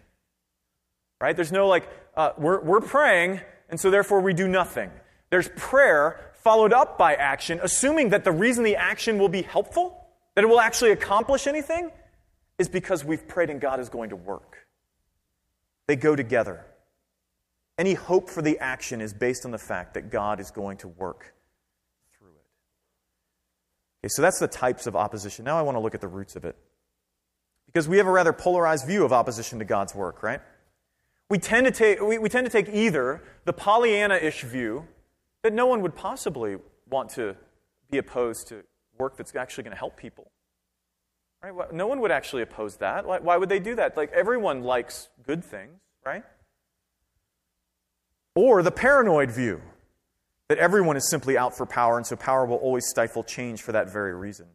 Right? 1.20 1.37
There's 1.37 1.52
no 1.52 1.68
like, 1.68 1.88
uh, 2.16 2.33
we're, 2.37 2.61
we're 2.61 2.81
praying, 2.81 3.40
and 3.70 3.78
so 3.78 3.88
therefore 3.88 4.20
we 4.20 4.35
do 4.35 4.48
nothing. 4.48 4.90
There's 5.31 5.48
prayer 5.54 6.33
followed 6.35 6.72
up 6.72 6.98
by 6.98 7.14
action, 7.14 7.61
assuming 7.62 8.09
that 8.09 8.24
the 8.24 8.33
reason 8.33 8.64
the 8.64 8.74
action 8.74 9.18
will 9.18 9.28
be 9.28 9.42
helpful, 9.42 9.97
that 10.38 10.44
it 10.44 10.48
will 10.48 10.61
actually 10.61 10.92
accomplish 10.92 11.48
anything, 11.48 11.90
is 12.61 12.68
because 12.68 13.05
we've 13.05 13.27
prayed 13.27 13.51
and 13.51 13.61
God 13.61 13.81
is 13.81 13.88
going 13.88 14.11
to 14.11 14.14
work. 14.14 14.68
They 15.88 15.96
go 15.96 16.14
together. 16.14 16.64
Any 17.77 17.94
hope 17.94 18.31
for 18.31 18.40
the 18.40 18.57
action 18.61 19.01
is 19.01 19.12
based 19.12 19.44
on 19.44 19.51
the 19.51 19.59
fact 19.59 19.94
that 19.94 20.12
God 20.12 20.38
is 20.38 20.53
going 20.53 20.77
to 20.77 20.87
work 20.87 21.35
through 22.16 22.29
it. 22.29 22.46
Okay, 24.01 24.11
so 24.11 24.22
that's 24.22 24.38
the 24.38 24.46
types 24.46 24.87
of 24.87 24.94
opposition. 24.94 25.44
Now 25.44 25.59
I 25.59 25.62
want 25.62 25.74
to 25.74 25.81
look 25.81 25.96
at 25.96 26.01
the 26.01 26.07
roots 26.07 26.37
of 26.37 26.44
it. 26.44 26.55
Because 27.66 27.88
we 27.88 27.96
have 27.96 28.07
a 28.07 28.12
rather 28.12 28.33
polarized 28.33 28.87
view 28.87 29.05
of 29.05 29.12
opposition 29.12 29.59
to 29.59 29.64
God's 29.64 29.92
work, 29.92 30.22
right? 30.22 30.40
We 31.29 31.38
tend 31.38 31.66
to 31.66 31.72
take, 31.72 32.01
we, 32.01 32.18
we 32.18 32.29
tend 32.29 32.46
to 32.46 32.53
take 32.53 32.68
either 32.72 33.24
the 33.44 33.53
Pollyanna 33.53 34.14
ish 34.14 34.44
view 34.44 34.87
that 35.42 35.53
no 35.53 35.66
one 35.66 35.83
would 35.83 35.96
possibly 35.96 36.59
want 36.88 37.11
to 37.16 37.35
be 37.90 37.98
opposed 37.98 38.46
to 38.51 38.62
work 38.98 39.16
that's 39.16 39.34
actually 39.34 39.64
going 39.64 39.72
to 39.72 39.78
help 39.78 39.96
people. 39.96 40.30
Right? 41.42 41.72
No 41.72 41.87
one 41.87 42.00
would 42.00 42.11
actually 42.11 42.42
oppose 42.42 42.76
that. 42.78 43.06
Why 43.06 43.37
would 43.37 43.48
they 43.48 43.61
do 43.61 43.76
that? 43.76 43.96
Like 43.96 44.11
everyone 44.12 44.62
likes 44.62 45.08
good 45.24 45.44
things, 45.44 45.78
right? 46.04 46.24
Or 48.34 48.62
the 48.62 48.70
paranoid 48.70 49.30
view 49.30 49.61
that 50.48 50.58
everyone 50.58 50.96
is 50.96 51.08
simply 51.08 51.37
out 51.37 51.56
for 51.56 51.66
power, 51.66 51.96
and 51.96 52.06
so 52.06 52.16
power 52.16 52.46
will 52.46 52.56
always 52.56 52.87
stifle 52.87 53.22
change 53.22 53.62
for 53.62 53.72
that 53.72 53.92
very 53.92 54.14
reason. 54.14 54.46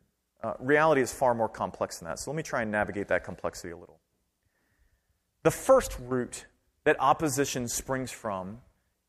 Uh, 0.44 0.54
reality 0.60 1.02
is 1.02 1.14
far 1.14 1.34
more 1.34 1.48
complex 1.48 2.00
than 2.00 2.08
that. 2.08 2.20
So 2.20 2.32
let 2.32 2.36
me 2.36 2.44
try 2.44 2.64
and 2.64 2.72
navigate 2.72 3.08
that 3.10 3.24
complexity 3.24 3.72
a 3.72 3.78
little. 3.78 4.00
The 5.44 5.52
first 5.52 5.98
root 6.02 6.48
that 6.84 6.98
opposition 7.00 7.68
springs 7.68 8.12
from 8.12 8.60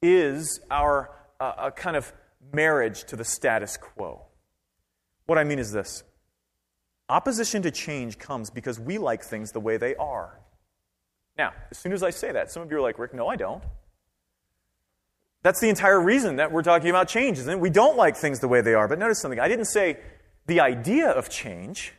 is 0.02 0.60
our 0.70 1.10
uh, 1.40 1.52
a 1.58 1.70
kind 1.72 1.96
of 1.96 2.12
marriage 2.52 3.04
to 3.04 3.16
the 3.16 3.24
status 3.24 3.76
quo. 3.76 4.22
What 5.26 5.38
I 5.38 5.44
mean 5.44 5.58
is 5.58 5.72
this 5.72 6.04
opposition 7.08 7.62
to 7.62 7.70
change 7.70 8.18
comes 8.18 8.50
because 8.50 8.80
we 8.80 8.98
like 8.98 9.22
things 9.22 9.52
the 9.52 9.60
way 9.60 9.76
they 9.76 9.94
are. 9.96 10.38
Now, 11.36 11.52
as 11.70 11.78
soon 11.78 11.92
as 11.92 12.02
I 12.02 12.10
say 12.10 12.32
that, 12.32 12.50
some 12.50 12.62
of 12.62 12.70
you 12.70 12.78
are 12.78 12.80
like, 12.80 12.98
Rick, 12.98 13.14
no, 13.14 13.28
I 13.28 13.36
don't. 13.36 13.62
That's 15.42 15.60
the 15.60 15.68
entire 15.68 16.00
reason 16.00 16.36
that 16.36 16.52
we're 16.52 16.62
talking 16.62 16.88
about 16.88 17.08
change, 17.08 17.38
isn't 17.38 17.52
it? 17.52 17.60
We 17.60 17.70
don't 17.70 17.96
like 17.98 18.16
things 18.16 18.40
the 18.40 18.48
way 18.48 18.62
they 18.62 18.72
are. 18.74 18.88
But 18.88 18.98
notice 18.98 19.20
something. 19.20 19.40
I 19.40 19.48
didn't 19.48 19.66
say 19.66 19.98
the 20.46 20.60
idea 20.60 21.10
of 21.10 21.28
change. 21.28 21.92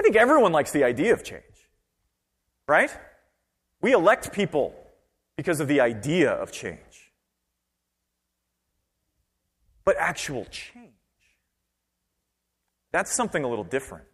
I 0.00 0.02
think 0.02 0.16
everyone 0.16 0.52
likes 0.52 0.72
the 0.72 0.82
idea 0.82 1.12
of 1.12 1.22
change. 1.22 1.42
Right? 2.66 2.90
We 3.80 3.92
elect 3.92 4.32
people 4.32 4.74
because 5.36 5.60
of 5.60 5.68
the 5.68 5.80
idea 5.80 6.32
of 6.32 6.50
change. 6.50 7.12
But 9.84 9.96
actual 9.98 10.44
change, 10.46 10.85
that's 12.96 13.14
something 13.14 13.44
a 13.44 13.48
little 13.48 13.64
different. 13.64 14.04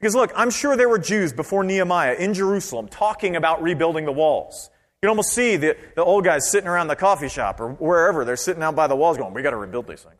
Because 0.00 0.14
look, 0.14 0.32
I'm 0.34 0.50
sure 0.50 0.76
there 0.76 0.88
were 0.88 0.98
Jews 0.98 1.34
before 1.34 1.62
Nehemiah 1.62 2.14
in 2.14 2.32
Jerusalem 2.32 2.88
talking 2.88 3.36
about 3.36 3.62
rebuilding 3.62 4.06
the 4.06 4.12
walls. 4.12 4.70
You 4.72 5.06
can 5.06 5.10
almost 5.10 5.34
see 5.34 5.56
the, 5.56 5.76
the 5.94 6.02
old 6.02 6.24
guys 6.24 6.50
sitting 6.50 6.68
around 6.68 6.88
the 6.88 6.96
coffee 6.96 7.28
shop 7.28 7.60
or 7.60 7.72
wherever. 7.72 8.24
They're 8.24 8.36
sitting 8.36 8.62
out 8.62 8.74
by 8.74 8.86
the 8.86 8.96
walls 8.96 9.18
going, 9.18 9.34
We 9.34 9.42
got 9.42 9.50
to 9.50 9.56
rebuild 9.56 9.86
these 9.86 10.00
things. 10.02 10.16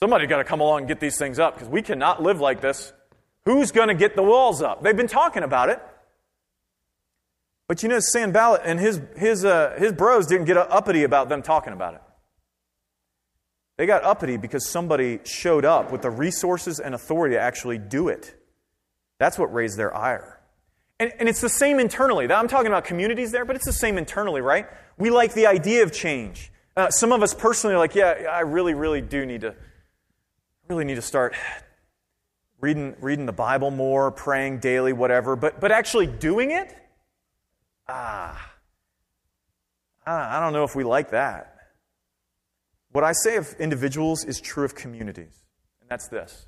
Somebody's 0.00 0.28
got 0.30 0.38
to 0.38 0.44
come 0.44 0.60
along 0.60 0.78
and 0.78 0.88
get 0.88 0.98
these 0.98 1.18
things 1.18 1.38
up 1.38 1.54
because 1.54 1.68
we 1.68 1.82
cannot 1.82 2.22
live 2.22 2.40
like 2.40 2.62
this. 2.62 2.94
Who's 3.44 3.70
going 3.70 3.88
to 3.88 3.94
get 3.94 4.16
the 4.16 4.22
walls 4.22 4.62
up? 4.62 4.82
They've 4.82 4.96
been 4.96 5.08
talking 5.08 5.42
about 5.42 5.68
it. 5.68 5.82
But 7.68 7.82
you 7.82 7.90
know, 7.90 8.00
Sanballat 8.00 8.62
and 8.64 8.80
his, 8.80 9.00
his, 9.16 9.44
uh, 9.44 9.76
his 9.78 9.92
bros 9.92 10.26
didn't 10.26 10.46
get 10.46 10.56
uppity 10.56 11.04
about 11.04 11.28
them 11.28 11.42
talking 11.42 11.74
about 11.74 11.94
it. 11.94 12.00
They 13.80 13.86
got 13.86 14.04
uppity 14.04 14.36
because 14.36 14.66
somebody 14.66 15.20
showed 15.24 15.64
up 15.64 15.90
with 15.90 16.02
the 16.02 16.10
resources 16.10 16.80
and 16.80 16.94
authority 16.94 17.34
to 17.36 17.40
actually 17.40 17.78
do 17.78 18.08
it. 18.08 18.34
That's 19.16 19.38
what 19.38 19.54
raised 19.54 19.78
their 19.78 19.96
ire. 19.96 20.38
And, 20.98 21.14
and 21.18 21.30
it's 21.30 21.40
the 21.40 21.48
same 21.48 21.80
internally. 21.80 22.30
I'm 22.30 22.46
talking 22.46 22.66
about 22.66 22.84
communities 22.84 23.32
there, 23.32 23.46
but 23.46 23.56
it's 23.56 23.64
the 23.64 23.72
same 23.72 23.96
internally, 23.96 24.42
right? 24.42 24.66
We 24.98 25.08
like 25.08 25.32
the 25.32 25.46
idea 25.46 25.82
of 25.82 25.92
change. 25.92 26.52
Uh, 26.76 26.90
some 26.90 27.10
of 27.10 27.22
us 27.22 27.32
personally 27.32 27.74
are 27.74 27.78
like, 27.78 27.94
yeah, 27.94 28.26
I 28.30 28.40
really, 28.40 28.74
really 28.74 29.00
do 29.00 29.24
need 29.24 29.40
to, 29.40 29.54
really 30.68 30.84
need 30.84 30.96
to 30.96 31.00
start 31.00 31.34
reading, 32.60 32.96
reading 33.00 33.24
the 33.24 33.32
Bible 33.32 33.70
more, 33.70 34.10
praying 34.10 34.58
daily, 34.58 34.92
whatever. 34.92 35.36
But, 35.36 35.58
but 35.58 35.72
actually 35.72 36.06
doing 36.06 36.50
it, 36.50 36.76
ah, 37.88 38.52
I 40.04 40.38
don't 40.38 40.52
know 40.52 40.64
if 40.64 40.76
we 40.76 40.84
like 40.84 41.12
that. 41.12 41.59
What 42.92 43.04
I 43.04 43.12
say 43.12 43.36
of 43.36 43.54
individuals 43.58 44.24
is 44.24 44.40
true 44.40 44.64
of 44.64 44.74
communities, 44.74 45.44
and 45.80 45.88
that's 45.88 46.08
this 46.08 46.46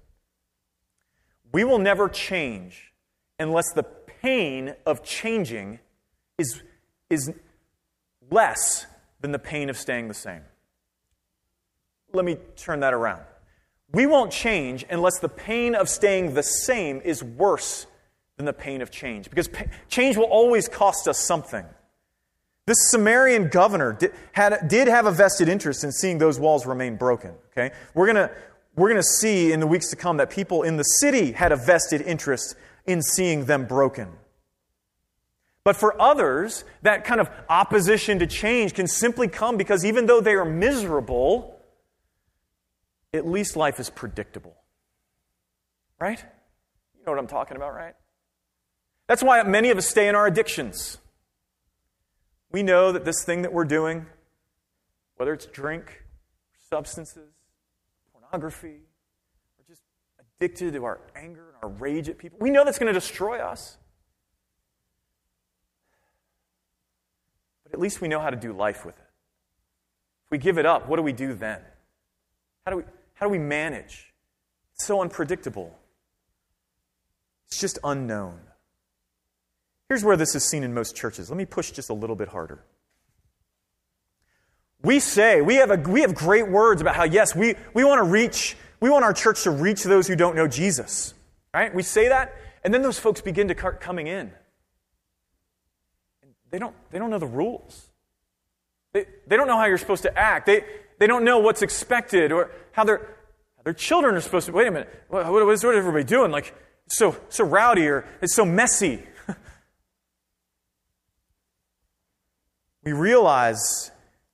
we 1.52 1.64
will 1.64 1.78
never 1.78 2.09
change 2.09 2.92
unless 3.38 3.72
the 3.72 3.83
pain 3.83 4.74
of 4.87 5.05
changing 5.05 5.78
is, 6.38 6.62
is 7.11 7.31
less 8.31 8.87
than 9.20 9.33
the 9.33 9.38
pain 9.38 9.68
of 9.68 9.76
staying 9.76 10.09
the 10.09 10.14
same. 10.14 10.42
Let 12.12 12.24
me 12.24 12.38
turn 12.57 12.81
that 12.81 12.94
around. 12.94 13.22
We 13.92 14.07
won't 14.07 14.33
change 14.33 14.85
unless 14.88 15.18
the 15.18 15.28
pain 15.28 15.74
of 15.74 15.88
staying 15.88 16.35
the 16.35 16.42
same 16.42 17.00
is 17.05 17.22
worse 17.22 17.87
than 18.37 18.46
the 18.46 18.52
pain 18.52 18.81
of 18.81 18.90
change, 18.90 19.28
because 19.28 19.50
change 19.88 20.16
will 20.16 20.24
always 20.24 20.68
cost 20.68 21.07
us 21.07 21.18
something. 21.18 21.66
This 22.66 22.90
Samaritan 22.90 23.48
governor 23.48 23.92
did, 23.92 24.12
had, 24.33 24.68
did 24.68 24.88
have 24.88 25.07
a 25.07 25.11
vested 25.11 25.48
interest 25.48 25.83
in 25.83 25.90
seeing 25.90 26.18
those 26.18 26.38
walls 26.38 26.64
remain 26.64 26.96
broken. 26.96 27.33
Okay? 27.53 27.75
We're 27.94 28.12
going 28.12 28.31
we're 28.75 28.88
going 28.88 29.01
to 29.01 29.07
see 29.07 29.53
in 29.53 29.61
the 29.61 29.66
weeks 29.66 29.90
to 29.90 29.96
come 29.96 30.16
that 30.16 30.31
people 30.31 30.62
in 30.62 30.77
the 30.77 30.83
city 30.83 31.33
had 31.33 31.53
a 31.53 31.57
vested 31.57 32.01
interest 32.01 32.55
in 32.87 33.03
seeing 33.03 33.44
them 33.44 33.66
broken. 33.66 34.09
But 35.64 35.77
for 35.77 36.01
others, 36.01 36.64
that 36.83 37.05
kind 37.05 37.20
of 37.20 37.31
opposition 37.48 38.18
to 38.20 38.27
change 38.27 38.75
can 38.75 38.88
simply 38.88 39.29
come 39.29 39.57
because 39.57 39.85
even 39.85 40.07
though 40.07 40.20
they 40.20 40.33
are 40.35 40.44
miserable, 40.44 41.61
at 43.12 43.27
least 43.27 43.57
life 43.57 43.79
is 43.79 43.90
predictable. 43.90 44.57
Right? 46.01 46.18
You 46.18 47.05
know 47.07 47.12
what 47.12 47.18
I'm 47.18 47.29
talking 47.29 47.57
about, 47.57 47.75
right? 47.75 47.94
That's 49.07 49.22
why 49.22 49.42
many 49.42 49.70
of 49.70 49.79
us 49.79 49.87
stay 49.87 50.09
in 50.09 50.14
our 50.14 50.27
addictions. 50.27 50.98
We 52.52 52.62
know 52.62 52.92
that 52.92 53.06
this 53.06 53.24
thing 53.24 53.42
that 53.42 53.52
we're 53.52 53.64
doing, 53.64 54.06
whether 55.16 55.32
it's 55.32 55.46
drink, 55.46 56.04
substances, 56.68 57.32
pornography, 58.12 58.80
or 59.58 59.64
just 59.66 59.82
addicted 60.20 60.74
to 60.74 60.84
our 60.84 61.00
anger 61.16 61.46
and 61.48 61.56
our 61.62 61.70
rage 61.70 62.10
at 62.10 62.18
people, 62.18 62.38
we 62.40 62.50
know 62.50 62.64
that's 62.64 62.78
going 62.78 62.92
to 62.92 62.98
destroy 62.98 63.38
us. 63.38 63.78
But 67.64 67.72
at 67.72 67.80
least 67.80 68.02
we 68.02 68.08
know 68.08 68.20
how 68.20 68.28
to 68.28 68.36
do 68.36 68.52
life 68.52 68.84
with 68.84 68.98
it. 68.98 69.10
If 70.26 70.30
we 70.30 70.36
give 70.36 70.58
it 70.58 70.66
up, 70.66 70.88
what 70.88 70.96
do 70.96 71.02
we 71.02 71.12
do 71.12 71.32
then? 71.32 71.60
How 72.66 72.72
do 72.72 72.76
we, 72.76 72.82
how 73.14 73.26
do 73.26 73.32
we 73.32 73.38
manage? 73.38 74.12
It's 74.74 74.86
so 74.86 75.00
unpredictable. 75.00 75.74
It's 77.46 77.58
just 77.60 77.78
unknown. 77.82 78.40
Here's 79.92 80.05
where 80.05 80.16
this 80.16 80.35
is 80.35 80.42
seen 80.42 80.64
in 80.64 80.72
most 80.72 80.96
churches. 80.96 81.28
Let 81.28 81.37
me 81.37 81.44
push 81.44 81.70
just 81.70 81.90
a 81.90 81.92
little 81.92 82.16
bit 82.16 82.28
harder. 82.28 82.64
We 84.83 85.00
say, 85.00 85.42
we 85.42 85.57
have, 85.57 85.70
a, 85.70 85.76
we 85.76 86.00
have 86.00 86.14
great 86.14 86.48
words 86.48 86.81
about 86.81 86.96
how, 86.96 87.05
yes, 87.05 87.37
we, 87.37 87.57
we 87.74 87.85
want 87.85 87.98
to 87.98 88.05
reach, 88.05 88.57
we 88.81 88.88
want 88.88 89.05
our 89.05 89.12
church 89.12 89.42
to 89.42 89.50
reach 89.50 89.85
those 89.85 90.09
who 90.09 90.16
don't 90.16 90.35
know 90.35 90.48
Jesus. 90.48 91.12
Right? 91.52 91.74
We 91.74 91.83
say 91.83 92.09
that, 92.09 92.35
and 92.64 92.72
then 92.72 92.81
those 92.81 92.98
folks 92.98 93.20
begin 93.20 93.48
to 93.48 93.55
start 93.55 93.83
coming 93.83 94.07
in. 94.07 94.31
They 96.50 96.59
don't, 96.59 96.74
they 96.90 96.98
don't 96.98 97.11
know 97.11 97.18
the 97.18 97.26
rules. 97.26 97.90
They, 98.94 99.05
they 99.26 99.37
don't 99.37 99.46
know 99.46 99.59
how 99.59 99.66
you're 99.66 99.76
supposed 99.76 100.05
to 100.05 100.18
act. 100.18 100.46
They, 100.46 100.64
they 101.00 101.07
don't 101.07 101.22
know 101.22 101.40
what's 101.40 101.61
expected 101.61 102.33
or 102.33 102.50
how 102.70 102.85
their, 102.85 103.14
their 103.62 103.74
children 103.74 104.14
are 104.14 104.22
supposed 104.22 104.46
to. 104.46 104.52
Wait 104.52 104.68
a 104.68 104.70
minute, 104.70 104.88
what, 105.09 105.31
what, 105.31 105.44
what 105.44 105.52
is 105.52 105.62
everybody 105.62 106.05
doing? 106.05 106.31
Like, 106.31 106.55
so, 106.88 107.14
so 107.28 107.44
rowdy 107.44 107.87
or 107.88 108.07
it's 108.22 108.35
so 108.35 108.46
messy. 108.46 109.02
We 112.85 112.92
realize 112.92 113.90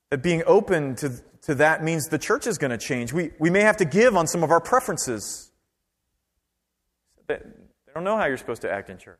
that 0.09 0.23
being 0.23 0.43
open 0.45 0.95
to, 0.95 1.11
to 1.43 1.55
that 1.55 1.83
means 1.83 2.07
the 2.07 2.17
church 2.17 2.47
is 2.47 2.57
going 2.57 2.71
to 2.71 2.77
change. 2.77 3.13
We, 3.13 3.31
we 3.39 3.49
may 3.49 3.61
have 3.61 3.77
to 3.77 3.85
give 3.85 4.17
on 4.17 4.27
some 4.27 4.43
of 4.43 4.51
our 4.51 4.59
preferences. 4.59 5.51
They, 7.27 7.35
they 7.35 7.93
don't 7.93 8.03
know 8.03 8.17
how 8.17 8.25
you're 8.25 8.37
supposed 8.37 8.63
to 8.63 8.71
act 8.71 8.89
in 8.89 8.97
church. 8.97 9.19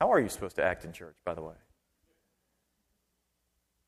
How 0.00 0.12
are 0.12 0.20
you 0.20 0.28
supposed 0.28 0.56
to 0.56 0.64
act 0.64 0.84
in 0.84 0.92
church, 0.92 1.16
by 1.24 1.34
the 1.34 1.42
way? 1.42 1.54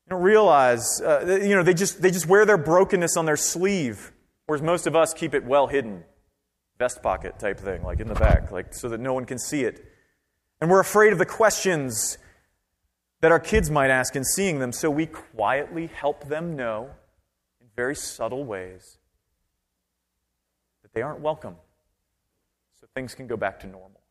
You 0.05 0.11
don't 0.11 0.23
realize, 0.23 1.01
uh, 1.01 1.39
you 1.43 1.55
know, 1.55 1.63
they 1.63 1.73
just, 1.73 2.01
they 2.01 2.11
just 2.11 2.27
wear 2.27 2.45
their 2.45 2.57
brokenness 2.57 3.17
on 3.17 3.25
their 3.25 3.35
sleeve, 3.35 4.13
whereas 4.45 4.61
most 4.61 4.87
of 4.87 4.95
us 4.95 5.13
keep 5.13 5.33
it 5.33 5.43
well 5.43 5.67
hidden, 5.67 6.05
vest 6.79 7.03
pocket 7.03 7.37
type 7.39 7.59
thing, 7.59 7.83
like 7.83 7.99
in 7.99 8.07
the 8.07 8.15
back, 8.15 8.51
like 8.51 8.73
so 8.73 8.89
that 8.89 9.01
no 9.01 9.13
one 9.13 9.25
can 9.25 9.37
see 9.37 9.63
it. 9.63 9.85
And 10.61 10.71
we're 10.71 10.79
afraid 10.79 11.11
of 11.11 11.19
the 11.19 11.25
questions 11.25 12.17
that 13.21 13.31
our 13.31 13.39
kids 13.39 13.69
might 13.69 13.89
ask 13.89 14.15
in 14.15 14.23
seeing 14.23 14.59
them, 14.59 14.71
so 14.71 14.89
we 14.89 15.05
quietly 15.05 15.87
help 15.87 16.27
them 16.27 16.55
know 16.55 16.89
in 17.59 17.67
very 17.75 17.95
subtle 17.95 18.43
ways 18.43 18.99
that 20.83 20.93
they 20.93 21.01
aren't 21.01 21.21
welcome. 21.21 21.55
So 22.79 22.87
things 22.93 23.15
can 23.15 23.27
go 23.27 23.35
back 23.37 23.59
to 23.61 23.67
normal. 23.67 24.01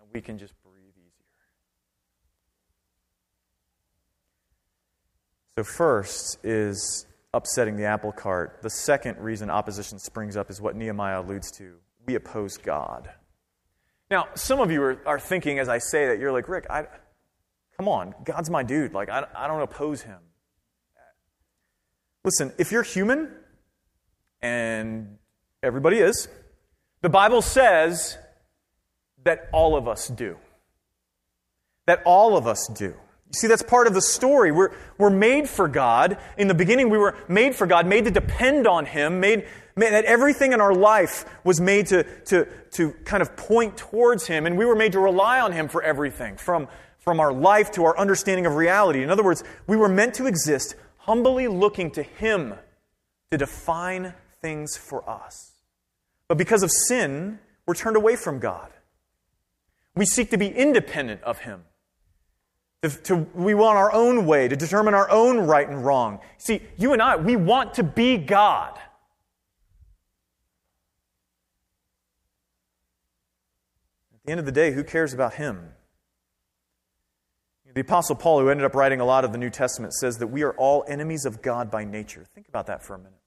And 0.00 0.08
we 0.12 0.20
can 0.20 0.38
just 0.38 0.54
breathe 0.62 0.94
easier. 0.96 1.24
So, 5.56 5.64
first 5.64 6.38
is 6.44 7.06
upsetting 7.34 7.76
the 7.76 7.84
apple 7.84 8.12
cart. 8.12 8.60
The 8.62 8.70
second 8.70 9.18
reason 9.18 9.50
opposition 9.50 9.98
springs 9.98 10.36
up 10.36 10.50
is 10.50 10.60
what 10.60 10.76
Nehemiah 10.76 11.20
alludes 11.20 11.50
to 11.58 11.78
we 12.08 12.14
oppose 12.14 12.56
God. 12.56 13.10
Now, 14.10 14.28
some 14.34 14.60
of 14.60 14.70
you 14.70 14.82
are, 14.82 14.98
are 15.04 15.20
thinking 15.20 15.58
as 15.58 15.68
I 15.68 15.76
say 15.76 16.06
that, 16.06 16.18
you're 16.18 16.32
like, 16.32 16.48
Rick, 16.48 16.66
I, 16.70 16.86
come 17.78 17.88
on, 17.88 18.14
God's 18.24 18.50
my 18.50 18.62
dude. 18.62 18.92
Like, 18.92 19.08
I, 19.08 19.24
I 19.34 19.46
don't 19.46 19.62
oppose 19.62 20.02
him. 20.02 20.18
Listen, 22.24 22.52
if 22.58 22.72
you're 22.72 22.82
human, 22.82 23.30
and 24.42 25.18
everybody 25.62 25.98
is, 25.98 26.28
the 27.00 27.08
Bible 27.08 27.40
says 27.40 28.18
that 29.24 29.48
all 29.52 29.76
of 29.76 29.86
us 29.86 30.08
do. 30.08 30.36
That 31.86 32.02
all 32.04 32.36
of 32.36 32.46
us 32.46 32.66
do. 32.66 32.86
You 32.86 33.34
see, 33.34 33.46
that's 33.46 33.62
part 33.62 33.86
of 33.86 33.94
the 33.94 34.00
story. 34.00 34.52
We're, 34.52 34.72
we're 34.98 35.10
made 35.10 35.48
for 35.48 35.68
God. 35.68 36.18
In 36.36 36.48
the 36.48 36.54
beginning, 36.54 36.90
we 36.90 36.98
were 36.98 37.16
made 37.28 37.54
for 37.54 37.66
God, 37.66 37.86
made 37.86 38.04
to 38.06 38.10
depend 38.10 38.66
on 38.66 38.86
Him, 38.86 39.20
made, 39.20 39.46
made, 39.76 39.92
that 39.92 40.04
everything 40.04 40.52
in 40.52 40.60
our 40.60 40.74
life 40.74 41.24
was 41.44 41.60
made 41.60 41.86
to, 41.88 42.02
to, 42.26 42.48
to 42.72 42.90
kind 43.04 43.22
of 43.22 43.36
point 43.36 43.76
towards 43.76 44.26
Him, 44.26 44.46
and 44.46 44.58
we 44.58 44.64
were 44.66 44.76
made 44.76 44.92
to 44.92 45.00
rely 45.00 45.40
on 45.40 45.52
Him 45.52 45.68
for 45.68 45.82
everything, 45.82 46.36
from, 46.36 46.68
from 47.08 47.20
our 47.20 47.32
life 47.32 47.70
to 47.70 47.86
our 47.86 47.96
understanding 47.96 48.44
of 48.44 48.54
reality. 48.54 49.02
In 49.02 49.08
other 49.08 49.24
words, 49.24 49.42
we 49.66 49.78
were 49.78 49.88
meant 49.88 50.12
to 50.16 50.26
exist 50.26 50.74
humbly 50.98 51.48
looking 51.48 51.90
to 51.92 52.02
Him 52.02 52.52
to 53.30 53.38
define 53.38 54.12
things 54.42 54.76
for 54.76 55.08
us. 55.08 55.52
But 56.28 56.36
because 56.36 56.62
of 56.62 56.70
sin, 56.70 57.38
we're 57.64 57.72
turned 57.72 57.96
away 57.96 58.14
from 58.14 58.40
God. 58.40 58.70
We 59.96 60.04
seek 60.04 60.28
to 60.32 60.36
be 60.36 60.48
independent 60.48 61.22
of 61.22 61.38
Him. 61.38 61.62
To, 62.82 62.90
to, 62.90 63.16
we 63.32 63.54
want 63.54 63.78
our 63.78 63.90
own 63.90 64.26
way 64.26 64.46
to 64.46 64.54
determine 64.54 64.92
our 64.92 65.10
own 65.10 65.38
right 65.38 65.66
and 65.66 65.82
wrong. 65.82 66.20
See, 66.36 66.60
you 66.76 66.92
and 66.92 67.00
I, 67.00 67.16
we 67.16 67.36
want 67.36 67.72
to 67.76 67.82
be 67.82 68.18
God. 68.18 68.78
At 74.12 74.26
the 74.26 74.32
end 74.32 74.40
of 74.40 74.44
the 74.44 74.52
day, 74.52 74.72
who 74.72 74.84
cares 74.84 75.14
about 75.14 75.32
Him? 75.32 75.72
The 77.78 77.82
Apostle 77.82 78.16
Paul, 78.16 78.40
who 78.40 78.48
ended 78.48 78.66
up 78.66 78.74
writing 78.74 78.98
a 78.98 79.04
lot 79.04 79.24
of 79.24 79.30
the 79.30 79.38
New 79.38 79.50
Testament, 79.50 79.94
says 79.94 80.18
that 80.18 80.26
we 80.26 80.42
are 80.42 80.50
all 80.54 80.84
enemies 80.88 81.24
of 81.24 81.40
God 81.40 81.70
by 81.70 81.84
nature. 81.84 82.26
Think 82.34 82.48
about 82.48 82.66
that 82.66 82.82
for 82.82 82.96
a 82.96 82.98
minute. 82.98 83.20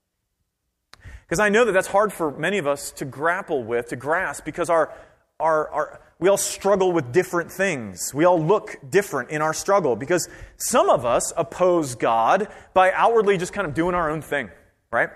Because 1.23 1.39
I 1.39 1.47
know 1.47 1.63
that 1.63 1.71
that's 1.71 1.87
hard 1.87 2.11
for 2.11 2.37
many 2.37 2.57
of 2.57 2.67
us 2.67 2.91
to 2.97 3.05
grapple 3.05 3.63
with, 3.63 3.87
to 3.87 3.95
grasp, 3.95 4.43
because 4.43 4.69
our, 4.69 4.93
our, 5.39 5.69
our 5.69 6.01
we 6.19 6.27
all 6.27 6.35
struggle 6.35 6.91
with 6.91 7.13
different 7.13 7.49
things. 7.49 8.13
We 8.13 8.25
all 8.25 8.43
look 8.43 8.75
different 8.89 9.29
in 9.29 9.41
our 9.41 9.53
struggle 9.53 9.95
because 9.95 10.27
some 10.57 10.89
of 10.89 11.05
us 11.05 11.31
oppose 11.37 11.95
God 11.95 12.49
by 12.73 12.91
outwardly 12.91 13.37
just 13.37 13.53
kind 13.53 13.65
of 13.65 13.73
doing 13.73 13.95
our 13.95 14.09
own 14.09 14.21
thing, 14.21 14.51
right? 14.91 15.11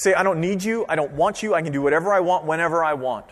Say, 0.00 0.14
I 0.14 0.24
don't 0.24 0.40
need 0.40 0.64
you, 0.64 0.84
I 0.88 0.96
don't 0.96 1.12
want 1.12 1.44
you, 1.44 1.54
I 1.54 1.62
can 1.62 1.72
do 1.72 1.80
whatever 1.80 2.12
I 2.12 2.18
want 2.18 2.44
whenever 2.44 2.82
I 2.82 2.94
want. 2.94 3.26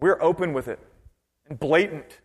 We're 0.00 0.22
open 0.22 0.52
with 0.52 0.68
it 0.68 0.78
and 1.48 1.58
blatant. 1.58 2.20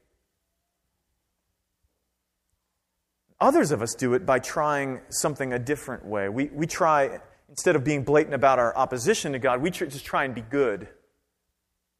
Others 3.40 3.72
of 3.72 3.82
us 3.82 3.96
do 3.96 4.14
it 4.14 4.26
by 4.26 4.40
trying 4.40 5.02
something 5.10 5.52
a 5.52 5.60
different 5.60 6.06
way. 6.06 6.30
We, 6.30 6.46
we 6.54 6.68
try, 6.68 7.20
instead 7.50 7.76
of 7.76 7.84
being 7.84 8.04
blatant 8.04 8.34
about 8.34 8.60
our 8.60 8.76
opposition 8.76 9.34
to 9.34 9.40
God, 9.40 9.62
we 9.62 9.70
just 9.70 10.06
try 10.06 10.24
and 10.24 10.34
be 10.34 10.42
good 10.42 10.88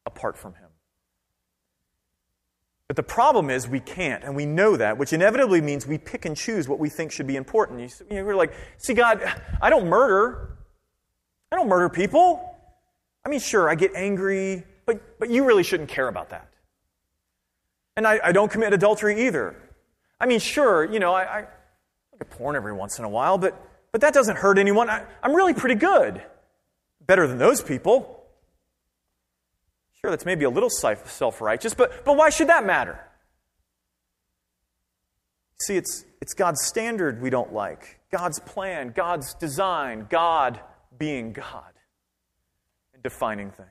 apart 0.06 0.38
from 0.38 0.54
Him. 0.54 0.68
But 2.86 2.96
the 2.96 3.02
problem 3.02 3.50
is 3.50 3.68
we 3.68 3.80
can't, 3.80 4.22
and 4.22 4.36
we 4.36 4.46
know 4.46 4.76
that, 4.76 4.96
which 4.96 5.12
inevitably 5.12 5.60
means 5.60 5.86
we 5.86 5.98
pick 5.98 6.24
and 6.24 6.36
choose 6.36 6.68
what 6.68 6.78
we 6.78 6.88
think 6.88 7.10
should 7.10 7.26
be 7.26 7.36
important. 7.36 7.80
You, 7.80 7.88
you 8.10 8.16
know, 8.16 8.24
we're 8.24 8.36
like, 8.36 8.54
see, 8.78 8.94
God, 8.94 9.20
I 9.60 9.70
don't 9.70 9.88
murder. 9.88 10.56
I 11.50 11.56
don't 11.56 11.68
murder 11.68 11.88
people. 11.88 12.54
I 13.24 13.28
mean, 13.28 13.40
sure, 13.40 13.68
I 13.68 13.74
get 13.74 13.92
angry, 13.94 14.64
but, 14.86 15.18
but 15.18 15.30
you 15.30 15.44
really 15.44 15.64
shouldn't 15.64 15.88
care 15.88 16.06
about 16.06 16.30
that. 16.30 16.48
And 17.96 18.06
I, 18.06 18.20
I 18.22 18.32
don't 18.32 18.50
commit 18.50 18.72
adultery 18.72 19.26
either. 19.26 19.56
I 20.20 20.26
mean, 20.26 20.40
sure, 20.40 20.84
you 20.84 20.98
know, 20.98 21.12
I, 21.12 21.22
I 21.22 21.40
look 22.12 22.20
at 22.20 22.30
porn 22.30 22.56
every 22.56 22.72
once 22.72 22.98
in 22.98 23.04
a 23.04 23.08
while, 23.08 23.38
but, 23.38 23.60
but 23.92 24.00
that 24.00 24.14
doesn't 24.14 24.36
hurt 24.36 24.58
anyone. 24.58 24.88
I, 24.88 25.04
I'm 25.22 25.34
really 25.34 25.54
pretty 25.54 25.74
good. 25.74 26.22
Better 27.06 27.26
than 27.26 27.38
those 27.38 27.62
people. 27.62 28.24
Sure, 30.00 30.10
that's 30.10 30.24
maybe 30.24 30.44
a 30.44 30.50
little 30.50 30.70
self 30.70 31.40
righteous, 31.40 31.74
but, 31.74 32.04
but 32.04 32.16
why 32.16 32.30
should 32.30 32.48
that 32.48 32.64
matter? 32.64 33.00
See, 35.58 35.76
it's, 35.76 36.04
it's 36.20 36.34
God's 36.34 36.62
standard 36.64 37.22
we 37.22 37.30
don't 37.30 37.52
like, 37.52 38.00
God's 38.10 38.38
plan, 38.40 38.92
God's 38.94 39.34
design, 39.34 40.06
God 40.10 40.60
being 40.98 41.32
God 41.32 41.72
and 42.92 43.02
defining 43.02 43.50
things. 43.50 43.68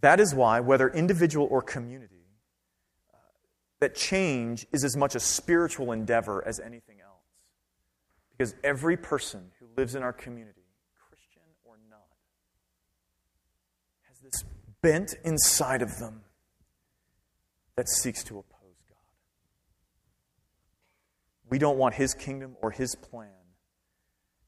That 0.00 0.20
is 0.20 0.34
why, 0.34 0.60
whether 0.60 0.88
individual 0.88 1.46
or 1.50 1.62
community, 1.62 2.21
that 3.82 3.96
change 3.96 4.64
is 4.72 4.84
as 4.84 4.96
much 4.96 5.16
a 5.16 5.20
spiritual 5.20 5.90
endeavor 5.90 6.46
as 6.46 6.60
anything 6.60 7.00
else. 7.00 7.24
Because 8.30 8.54
every 8.62 8.96
person 8.96 9.50
who 9.58 9.66
lives 9.76 9.96
in 9.96 10.04
our 10.04 10.12
community 10.12 10.62
Christian 11.08 11.42
or 11.64 11.74
not, 11.90 11.98
has 14.08 14.20
this 14.20 14.44
bent 14.82 15.14
inside 15.24 15.82
of 15.82 15.98
them 15.98 16.20
that 17.74 17.88
seeks 17.88 18.22
to 18.22 18.38
oppose 18.38 18.76
God. 18.88 18.96
We 21.50 21.58
don't 21.58 21.76
want 21.76 21.96
His 21.96 22.14
kingdom 22.14 22.54
or 22.62 22.70
His 22.70 22.94
plan, 22.94 23.30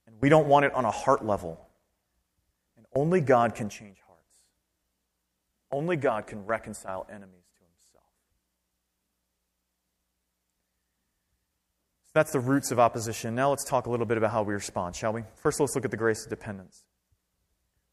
and 0.06 0.14
we 0.20 0.28
don't 0.28 0.46
want 0.46 0.64
it 0.64 0.72
on 0.74 0.84
a 0.84 0.92
heart 0.92 1.24
level. 1.24 1.66
And 2.76 2.86
only 2.94 3.20
God 3.20 3.56
can 3.56 3.68
change 3.68 3.96
hearts. 4.06 4.44
Only 5.72 5.96
God 5.96 6.28
can 6.28 6.46
reconcile 6.46 7.04
enemies 7.10 7.46
to 7.56 7.64
Himself. 7.64 8.04
So 12.00 12.03
that's 12.14 12.32
the 12.32 12.40
roots 12.40 12.70
of 12.70 12.78
opposition. 12.78 13.34
Now 13.34 13.50
let's 13.50 13.64
talk 13.64 13.86
a 13.86 13.90
little 13.90 14.06
bit 14.06 14.16
about 14.16 14.30
how 14.30 14.42
we 14.42 14.54
respond, 14.54 14.96
shall 14.96 15.12
we? 15.12 15.24
First, 15.34 15.60
let's 15.60 15.74
look 15.74 15.84
at 15.84 15.90
the 15.90 15.96
grace 15.96 16.24
of 16.24 16.30
dependence. 16.30 16.84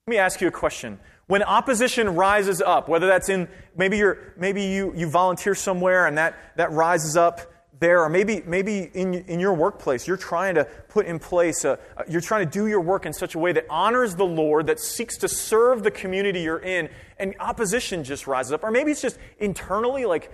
Let 0.07 0.11
me 0.11 0.17
ask 0.17 0.41
you 0.41 0.47
a 0.47 0.51
question. 0.51 0.99
When 1.27 1.43
opposition 1.43 2.15
rises 2.15 2.61
up, 2.61 2.87
whether 2.87 3.07
that's 3.07 3.29
in 3.29 3.47
maybe 3.75 3.97
you're 3.97 4.33
maybe 4.37 4.63
you, 4.63 4.93
you 4.95 5.09
volunteer 5.09 5.55
somewhere 5.55 6.07
and 6.07 6.17
that, 6.17 6.35
that 6.55 6.71
rises 6.71 7.17
up 7.17 7.41
there, 7.79 8.03
or 8.03 8.09
maybe 8.09 8.43
maybe 8.45 8.91
in, 8.93 9.13
in 9.13 9.39
your 9.39 9.53
workplace, 9.53 10.07
you're 10.07 10.17
trying 10.17 10.55
to 10.55 10.65
put 10.89 11.07
in 11.07 11.17
place 11.17 11.65
a, 11.65 11.79
you're 12.07 12.21
trying 12.21 12.45
to 12.45 12.51
do 12.51 12.67
your 12.67 12.81
work 12.81 13.07
in 13.07 13.13
such 13.13 13.33
a 13.33 13.39
way 13.39 13.51
that 13.53 13.65
honors 13.69 14.15
the 14.15 14.25
Lord, 14.25 14.67
that 14.67 14.79
seeks 14.79 15.17
to 15.17 15.27
serve 15.27 15.81
the 15.83 15.91
community 15.91 16.41
you're 16.41 16.59
in, 16.59 16.89
and 17.17 17.33
opposition 17.39 18.03
just 18.03 18.27
rises 18.27 18.51
up. 18.53 18.63
Or 18.63 18.69
maybe 18.69 18.91
it's 18.91 19.01
just 19.01 19.17
internally 19.39 20.05
like 20.05 20.31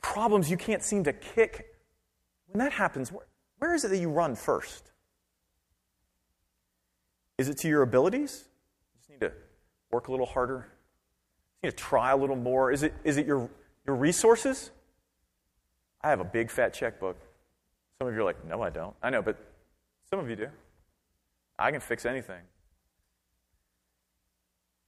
problems 0.00 0.50
you 0.50 0.56
can't 0.56 0.82
seem 0.82 1.04
to 1.04 1.12
kick. 1.12 1.66
When 2.56 2.64
that 2.64 2.72
happens, 2.72 3.12
where, 3.12 3.26
where 3.58 3.74
is 3.74 3.84
it 3.84 3.88
that 3.88 3.98
you 3.98 4.08
run 4.08 4.34
first? 4.34 4.90
Is 7.36 7.50
it 7.50 7.58
to 7.58 7.68
your 7.68 7.82
abilities? 7.82 8.44
You 8.94 8.98
just 8.98 9.10
need 9.10 9.20
to 9.20 9.32
work 9.90 10.08
a 10.08 10.10
little 10.10 10.24
harder? 10.24 10.66
You 11.62 11.66
need 11.66 11.76
to 11.76 11.76
try 11.76 12.12
a 12.12 12.16
little 12.16 12.34
more? 12.34 12.72
Is 12.72 12.82
it, 12.82 12.94
is 13.04 13.18
it 13.18 13.26
your, 13.26 13.50
your 13.84 13.94
resources? 13.94 14.70
I 16.00 16.08
have 16.08 16.20
a 16.20 16.24
big 16.24 16.50
fat 16.50 16.72
checkbook. 16.72 17.18
Some 17.98 18.08
of 18.08 18.14
you 18.14 18.20
are 18.20 18.24
like, 18.24 18.42
no, 18.46 18.62
I 18.62 18.70
don't. 18.70 18.96
I 19.02 19.10
know, 19.10 19.20
but 19.20 19.36
some 20.08 20.18
of 20.18 20.30
you 20.30 20.36
do. 20.36 20.48
I 21.58 21.70
can 21.70 21.82
fix 21.82 22.06
anything. 22.06 22.40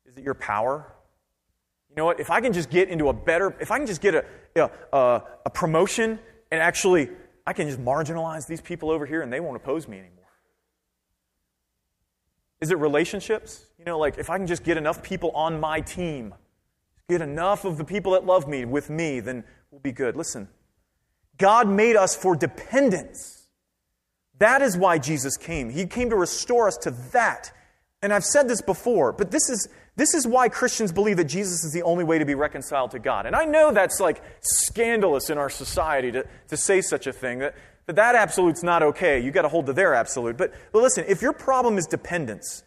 Is 0.06 0.16
it 0.16 0.24
your 0.24 0.32
power? 0.32 0.90
You 1.90 1.96
know 1.96 2.06
what? 2.06 2.18
If 2.18 2.30
I 2.30 2.40
can 2.40 2.54
just 2.54 2.70
get 2.70 2.88
into 2.88 3.10
a 3.10 3.12
better, 3.12 3.54
if 3.60 3.70
I 3.70 3.76
can 3.76 3.86
just 3.86 4.00
get 4.00 4.14
a, 4.14 4.24
a, 4.90 5.22
a 5.44 5.50
promotion 5.50 6.18
and 6.50 6.62
actually, 6.62 7.10
I 7.48 7.54
can 7.54 7.66
just 7.66 7.80
marginalize 7.80 8.46
these 8.46 8.60
people 8.60 8.90
over 8.90 9.06
here 9.06 9.22
and 9.22 9.32
they 9.32 9.40
won't 9.40 9.56
oppose 9.56 9.88
me 9.88 9.98
anymore. 9.98 10.28
Is 12.60 12.70
it 12.70 12.76
relationships? 12.76 13.64
You 13.78 13.86
know, 13.86 13.98
like 13.98 14.18
if 14.18 14.28
I 14.28 14.36
can 14.36 14.46
just 14.46 14.64
get 14.64 14.76
enough 14.76 15.02
people 15.02 15.30
on 15.30 15.58
my 15.58 15.80
team, 15.80 16.34
get 17.08 17.22
enough 17.22 17.64
of 17.64 17.78
the 17.78 17.86
people 17.86 18.12
that 18.12 18.26
love 18.26 18.46
me 18.46 18.66
with 18.66 18.90
me, 18.90 19.20
then 19.20 19.44
we'll 19.70 19.80
be 19.80 19.92
good. 19.92 20.14
Listen, 20.14 20.46
God 21.38 21.70
made 21.70 21.96
us 21.96 22.14
for 22.14 22.36
dependence. 22.36 23.46
That 24.40 24.60
is 24.60 24.76
why 24.76 24.98
Jesus 24.98 25.38
came. 25.38 25.70
He 25.70 25.86
came 25.86 26.10
to 26.10 26.16
restore 26.16 26.68
us 26.68 26.76
to 26.82 26.90
that. 27.12 27.50
And 28.02 28.12
I've 28.12 28.26
said 28.26 28.46
this 28.46 28.60
before, 28.60 29.14
but 29.14 29.30
this 29.30 29.48
is, 29.48 29.70
this 29.98 30.14
is 30.14 30.28
why 30.28 30.48
Christians 30.48 30.92
believe 30.92 31.16
that 31.16 31.24
Jesus 31.24 31.64
is 31.64 31.72
the 31.72 31.82
only 31.82 32.04
way 32.04 32.20
to 32.20 32.24
be 32.24 32.36
reconciled 32.36 32.92
to 32.92 33.00
God. 33.00 33.26
And 33.26 33.34
I 33.34 33.46
know 33.46 33.72
that's 33.72 33.98
like 33.98 34.22
scandalous 34.40 35.28
in 35.28 35.38
our 35.38 35.50
society 35.50 36.12
to, 36.12 36.24
to 36.46 36.56
say 36.56 36.80
such 36.80 37.08
a 37.08 37.12
thing. 37.12 37.40
That 37.40 37.56
But 37.84 37.96
that 37.96 38.14
absolute's 38.14 38.62
not 38.62 38.84
okay. 38.84 39.18
You've 39.18 39.34
got 39.34 39.42
to 39.42 39.48
hold 39.48 39.66
to 39.66 39.72
their 39.72 39.96
absolute. 39.96 40.36
But, 40.36 40.54
but 40.70 40.82
listen, 40.82 41.04
if 41.08 41.20
your 41.20 41.32
problem 41.32 41.78
is 41.78 41.86
dependence, 41.88 42.62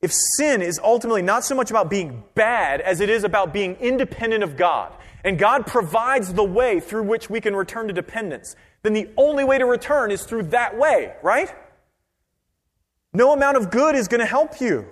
if 0.00 0.12
sin 0.36 0.62
is 0.62 0.78
ultimately 0.78 1.22
not 1.22 1.44
so 1.44 1.56
much 1.56 1.70
about 1.70 1.90
being 1.90 2.22
bad 2.36 2.80
as 2.80 3.00
it 3.00 3.10
is 3.10 3.24
about 3.24 3.52
being 3.52 3.74
independent 3.80 4.44
of 4.44 4.56
God, 4.56 4.92
and 5.24 5.40
God 5.40 5.66
provides 5.66 6.32
the 6.34 6.44
way 6.44 6.78
through 6.78 7.02
which 7.02 7.28
we 7.30 7.40
can 7.40 7.56
return 7.56 7.88
to 7.88 7.92
dependence, 7.92 8.54
then 8.82 8.92
the 8.92 9.08
only 9.16 9.42
way 9.42 9.58
to 9.58 9.66
return 9.66 10.12
is 10.12 10.22
through 10.22 10.44
that 10.44 10.78
way, 10.78 11.14
right? 11.20 11.52
No 13.12 13.32
amount 13.32 13.56
of 13.56 13.72
good 13.72 13.96
is 13.96 14.06
going 14.06 14.20
to 14.20 14.26
help 14.26 14.60
you. 14.60 14.86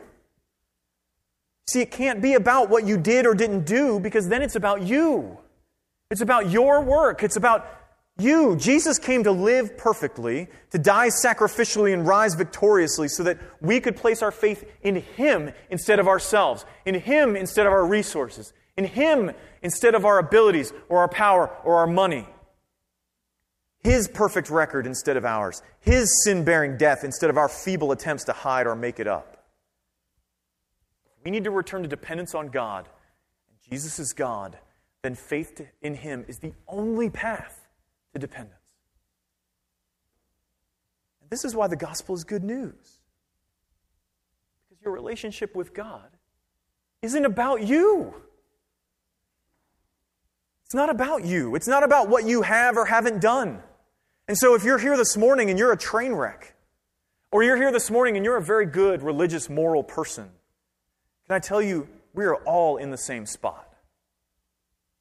See, 1.68 1.80
it 1.80 1.90
can't 1.90 2.20
be 2.20 2.34
about 2.34 2.68
what 2.68 2.86
you 2.86 2.96
did 2.96 3.26
or 3.26 3.34
didn't 3.34 3.64
do 3.64 4.00
because 4.00 4.28
then 4.28 4.42
it's 4.42 4.56
about 4.56 4.82
you. 4.82 5.38
It's 6.10 6.20
about 6.20 6.50
your 6.50 6.82
work. 6.82 7.22
It's 7.22 7.36
about 7.36 7.66
you. 8.18 8.56
Jesus 8.56 8.98
came 8.98 9.24
to 9.24 9.32
live 9.32 9.76
perfectly, 9.78 10.48
to 10.70 10.78
die 10.78 11.08
sacrificially 11.08 11.94
and 11.94 12.06
rise 12.06 12.34
victoriously 12.34 13.08
so 13.08 13.22
that 13.22 13.38
we 13.60 13.80
could 13.80 13.96
place 13.96 14.22
our 14.22 14.32
faith 14.32 14.64
in 14.82 14.96
Him 14.96 15.52
instead 15.70 15.98
of 15.98 16.08
ourselves, 16.08 16.64
in 16.84 16.94
Him 16.94 17.36
instead 17.36 17.66
of 17.66 17.72
our 17.72 17.86
resources, 17.86 18.52
in 18.76 18.84
Him 18.84 19.30
instead 19.62 19.94
of 19.94 20.04
our 20.04 20.18
abilities 20.18 20.72
or 20.88 20.98
our 20.98 21.08
power 21.08 21.50
or 21.64 21.76
our 21.76 21.86
money. 21.86 22.26
His 23.82 24.08
perfect 24.08 24.50
record 24.50 24.86
instead 24.86 25.16
of 25.16 25.24
ours, 25.24 25.62
His 25.80 26.24
sin 26.24 26.44
bearing 26.44 26.76
death 26.76 27.04
instead 27.04 27.30
of 27.30 27.38
our 27.38 27.48
feeble 27.48 27.92
attempts 27.92 28.24
to 28.24 28.32
hide 28.32 28.66
or 28.66 28.74
make 28.74 29.00
it 29.00 29.06
up. 29.06 29.39
We 31.24 31.30
need 31.30 31.44
to 31.44 31.50
return 31.50 31.82
to 31.82 31.88
dependence 31.88 32.34
on 32.34 32.48
God. 32.48 32.88
Jesus 33.68 33.98
is 33.98 34.12
God 34.12 34.58
then 35.02 35.14
faith 35.14 35.66
in 35.80 35.94
Him 35.94 36.24
is 36.28 36.38
the 36.38 36.52
only 36.68 37.08
path 37.10 37.68
to 38.12 38.18
dependence. 38.18 38.56
And 41.20 41.30
this 41.30 41.44
is 41.44 41.54
why 41.54 41.68
the 41.68 41.76
gospel 41.76 42.14
is 42.14 42.24
good 42.24 42.44
news. 42.44 43.00
Because 44.68 44.82
your 44.82 44.92
relationship 44.92 45.54
with 45.54 45.72
God 45.72 46.08
isn't 47.02 47.24
about 47.24 47.62
you. 47.62 48.14
It's 50.66 50.74
not 50.74 50.90
about 50.90 51.24
you. 51.24 51.56
It's 51.56 51.66
not 51.66 51.82
about 51.82 52.08
what 52.08 52.26
you 52.26 52.42
have 52.42 52.76
or 52.76 52.84
haven't 52.84 53.20
done. 53.20 53.62
And 54.28 54.36
so 54.38 54.54
if 54.54 54.62
you're 54.62 54.78
here 54.78 54.96
this 54.96 55.16
morning 55.16 55.50
and 55.50 55.58
you're 55.58 55.72
a 55.72 55.78
train 55.78 56.12
wreck, 56.12 56.54
or 57.32 57.42
you're 57.42 57.56
here 57.56 57.72
this 57.72 57.90
morning 57.90 58.16
and 58.16 58.24
you're 58.24 58.36
a 58.36 58.42
very 58.42 58.66
good 58.66 59.02
religious, 59.02 59.48
moral 59.48 59.82
person, 59.82 60.30
can 61.30 61.36
I 61.36 61.38
tell 61.38 61.62
you, 61.62 61.86
we 62.12 62.24
are 62.24 62.34
all 62.34 62.76
in 62.76 62.90
the 62.90 62.98
same 62.98 63.24
spot 63.24 63.72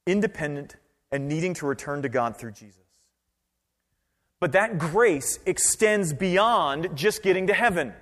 independent, 0.06 0.76
and 1.12 1.28
needing 1.28 1.56
to 1.56 1.66
return 1.66 2.04
to 2.04 2.10
God 2.10 2.38
through 2.38 2.52
Jesus. 2.52 2.76
But 4.40 4.52
that 4.52 4.78
grace 4.78 5.40
extends 5.48 6.14
beyond 6.14 6.96
just 6.96 7.24
getting 7.24 7.48
to 7.48 7.54
heaven. 7.54 7.94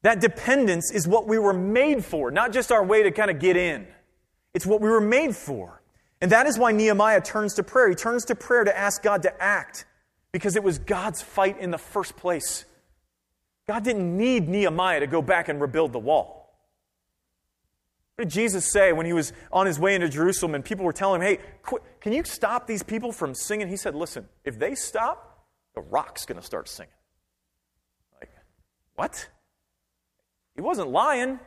That 0.00 0.20
dependence 0.20 0.90
is 0.90 1.06
what 1.06 1.26
we 1.28 1.38
were 1.38 1.52
made 1.52 2.06
for, 2.06 2.30
not 2.30 2.54
just 2.54 2.72
our 2.72 2.82
way 2.82 3.02
to 3.02 3.10
kind 3.10 3.30
of 3.30 3.38
get 3.38 3.58
in. 3.58 3.86
It's 4.54 4.64
what 4.64 4.80
we 4.80 4.88
were 4.88 5.00
made 5.00 5.36
for. 5.36 5.82
And 6.22 6.32
that 6.32 6.46
is 6.46 6.58
why 6.58 6.72
Nehemiah 6.72 7.20
turns 7.20 7.52
to 7.54 7.62
prayer. 7.62 7.90
He 7.90 7.94
turns 7.94 8.24
to 8.26 8.34
prayer 8.34 8.64
to 8.64 8.76
ask 8.76 9.02
God 9.02 9.22
to 9.24 9.42
act 9.42 9.84
because 10.32 10.56
it 10.56 10.62
was 10.62 10.78
God's 10.78 11.20
fight 11.20 11.58
in 11.60 11.70
the 11.70 11.78
first 11.78 12.16
place. 12.16 12.64
God 13.70 13.84
didn't 13.84 14.16
need 14.16 14.48
Nehemiah 14.48 14.98
to 14.98 15.06
go 15.06 15.22
back 15.22 15.48
and 15.48 15.60
rebuild 15.60 15.92
the 15.92 16.00
wall. 16.00 16.56
What 18.16 18.24
did 18.24 18.32
Jesus 18.32 18.68
say 18.68 18.92
when 18.92 19.06
he 19.06 19.12
was 19.12 19.32
on 19.52 19.64
his 19.64 19.78
way 19.78 19.94
into 19.94 20.08
Jerusalem 20.08 20.56
and 20.56 20.64
people 20.64 20.84
were 20.84 20.92
telling 20.92 21.22
him, 21.22 21.28
hey, 21.28 21.78
can 22.00 22.12
you 22.12 22.24
stop 22.24 22.66
these 22.66 22.82
people 22.82 23.12
from 23.12 23.32
singing? 23.32 23.68
He 23.68 23.76
said, 23.76 23.94
listen, 23.94 24.28
if 24.44 24.58
they 24.58 24.74
stop, 24.74 25.46
the 25.76 25.82
rock's 25.82 26.26
going 26.26 26.40
to 26.40 26.44
start 26.44 26.68
singing. 26.68 26.90
Like, 28.18 28.32
what? 28.96 29.28
He 30.56 30.60
wasn't 30.60 30.90
lying. 30.90 31.38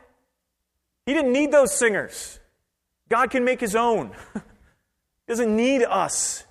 He 1.04 1.12
didn't 1.12 1.34
need 1.34 1.52
those 1.52 1.78
singers. 1.78 2.40
God 3.10 3.28
can 3.28 3.44
make 3.44 3.60
his 3.60 3.76
own. 3.76 4.12
he 4.32 4.40
doesn't 5.28 5.54
need 5.54 5.82
us. 5.82 6.44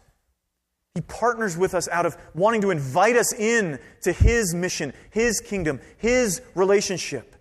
He 0.93 1.01
partners 1.01 1.57
with 1.57 1.73
us 1.73 1.87
out 1.87 2.05
of 2.05 2.17
wanting 2.35 2.61
to 2.61 2.71
invite 2.71 3.15
us 3.15 3.33
in 3.33 3.79
to 4.01 4.11
his 4.11 4.53
mission, 4.53 4.93
his 5.09 5.39
kingdom, 5.39 5.79
his 5.97 6.41
relationship. 6.53 7.35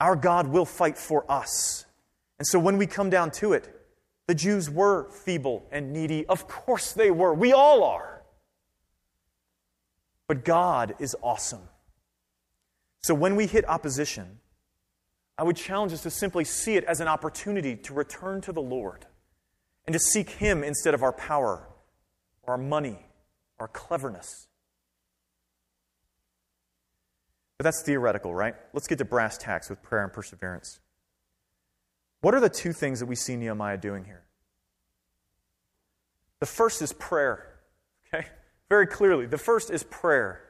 Our 0.00 0.14
God 0.14 0.46
will 0.46 0.64
fight 0.64 0.96
for 0.96 1.28
us. 1.30 1.84
And 2.38 2.46
so 2.46 2.58
when 2.58 2.78
we 2.78 2.86
come 2.86 3.10
down 3.10 3.32
to 3.32 3.52
it, 3.52 3.74
the 4.28 4.34
Jews 4.34 4.70
were 4.70 5.10
feeble 5.10 5.66
and 5.72 5.92
needy. 5.92 6.24
Of 6.26 6.46
course 6.46 6.92
they 6.92 7.10
were. 7.10 7.34
We 7.34 7.52
all 7.52 7.82
are. 7.82 8.22
But 10.28 10.44
God 10.44 10.94
is 11.00 11.16
awesome. 11.20 11.68
So 13.00 13.14
when 13.14 13.34
we 13.34 13.46
hit 13.46 13.68
opposition, 13.68 14.38
I 15.36 15.42
would 15.42 15.56
challenge 15.56 15.92
us 15.92 16.02
to 16.02 16.10
simply 16.10 16.44
see 16.44 16.76
it 16.76 16.84
as 16.84 17.00
an 17.00 17.08
opportunity 17.08 17.74
to 17.76 17.94
return 17.94 18.40
to 18.42 18.52
the 18.52 18.60
Lord 18.60 19.06
and 19.86 19.94
to 19.94 19.98
seek 19.98 20.30
Him 20.30 20.62
instead 20.62 20.94
of 20.94 21.02
our 21.02 21.12
power 21.12 21.67
our 22.48 22.58
money 22.58 22.98
our 23.58 23.68
cleverness. 23.68 24.46
But 27.56 27.64
that's 27.64 27.82
theoretical, 27.82 28.34
right? 28.34 28.54
Let's 28.72 28.86
get 28.86 28.98
to 28.98 29.04
brass 29.04 29.36
tacks 29.36 29.68
with 29.68 29.82
prayer 29.82 30.04
and 30.04 30.12
perseverance. 30.12 30.80
What 32.20 32.34
are 32.34 32.40
the 32.40 32.48
two 32.48 32.72
things 32.72 33.00
that 33.00 33.06
we 33.06 33.16
see 33.16 33.36
Nehemiah 33.36 33.78
doing 33.78 34.04
here? 34.04 34.24
The 36.40 36.46
first 36.46 36.82
is 36.82 36.92
prayer. 36.92 37.44
Okay? 38.14 38.26
Very 38.68 38.86
clearly. 38.86 39.26
The 39.26 39.38
first 39.38 39.70
is 39.70 39.82
prayer. 39.82 40.40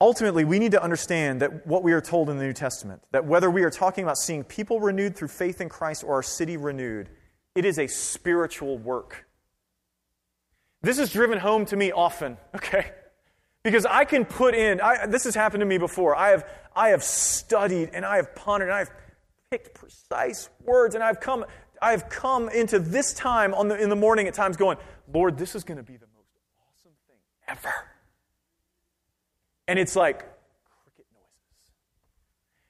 Ultimately, 0.00 0.44
we 0.44 0.58
need 0.58 0.72
to 0.72 0.82
understand 0.82 1.40
that 1.40 1.66
what 1.66 1.82
we 1.82 1.92
are 1.92 2.00
told 2.00 2.28
in 2.28 2.36
the 2.36 2.44
New 2.44 2.52
Testament, 2.52 3.02
that 3.12 3.24
whether 3.24 3.50
we 3.50 3.62
are 3.62 3.70
talking 3.70 4.04
about 4.04 4.18
seeing 4.18 4.44
people 4.44 4.80
renewed 4.80 5.16
through 5.16 5.28
faith 5.28 5.60
in 5.60 5.68
Christ 5.68 6.04
or 6.04 6.14
our 6.14 6.22
city 6.22 6.56
renewed, 6.56 7.08
it 7.54 7.64
is 7.64 7.78
a 7.78 7.86
spiritual 7.86 8.78
work. 8.78 9.26
This 10.82 10.98
is 10.98 11.12
driven 11.12 11.38
home 11.38 11.64
to 11.66 11.76
me 11.76 11.92
often, 11.92 12.36
okay? 12.54 12.90
Because 13.62 13.86
I 13.86 14.04
can 14.04 14.24
put 14.24 14.54
in, 14.54 14.80
I, 14.80 15.06
this 15.06 15.24
has 15.24 15.34
happened 15.34 15.60
to 15.60 15.66
me 15.66 15.78
before. 15.78 16.16
I 16.16 16.30
have, 16.30 16.44
I 16.74 16.88
have 16.88 17.04
studied 17.04 17.90
and 17.92 18.04
I 18.04 18.16
have 18.16 18.34
pondered 18.34 18.68
and 18.68 18.74
I 18.74 18.80
have 18.80 18.90
picked 19.50 19.74
precise 19.74 20.48
words, 20.64 20.94
and 20.94 21.04
I've 21.04 21.20
come, 21.20 21.44
I've 21.80 22.08
come 22.08 22.48
into 22.48 22.78
this 22.78 23.12
time 23.12 23.54
on 23.54 23.68
the, 23.68 23.80
in 23.80 23.90
the 23.90 23.96
morning 23.96 24.26
at 24.26 24.34
times 24.34 24.56
going, 24.56 24.78
Lord, 25.12 25.38
this 25.38 25.54
is 25.54 25.62
going 25.62 25.76
to 25.76 25.84
be 25.84 25.96
the 25.96 26.06
most 26.16 26.30
awesome 26.58 26.92
thing 27.06 27.18
ever. 27.46 27.72
And 29.68 29.78
it's 29.78 29.94
like. 29.94 30.31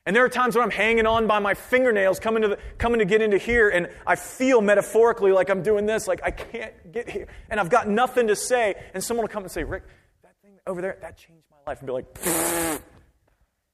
And 0.04 0.16
there 0.16 0.24
are 0.24 0.28
times 0.28 0.56
when 0.56 0.64
I'm 0.64 0.70
hanging 0.70 1.06
on 1.06 1.28
by 1.28 1.38
my 1.38 1.54
fingernails, 1.54 2.18
coming 2.18 2.42
to, 2.42 2.48
the, 2.48 2.58
coming 2.76 2.98
to 2.98 3.04
get 3.04 3.22
into 3.22 3.38
here, 3.38 3.68
and 3.68 3.88
I 4.04 4.16
feel 4.16 4.60
metaphorically 4.60 5.30
like 5.30 5.48
I'm 5.48 5.62
doing 5.62 5.86
this, 5.86 6.08
like 6.08 6.20
I 6.24 6.32
can't 6.32 6.90
get 6.90 7.08
here, 7.08 7.28
and 7.48 7.60
I've 7.60 7.70
got 7.70 7.88
nothing 7.88 8.26
to 8.26 8.34
say. 8.34 8.74
And 8.94 9.02
someone 9.02 9.24
will 9.24 9.32
come 9.32 9.44
and 9.44 9.52
say, 9.52 9.62
Rick, 9.62 9.84
that 10.22 10.34
thing 10.42 10.58
over 10.66 10.80
there, 10.80 10.98
that 11.02 11.16
changed 11.16 11.44
my 11.50 11.70
life. 11.70 11.78
And 11.78 11.86
be 11.86 11.92
like, 11.92 12.80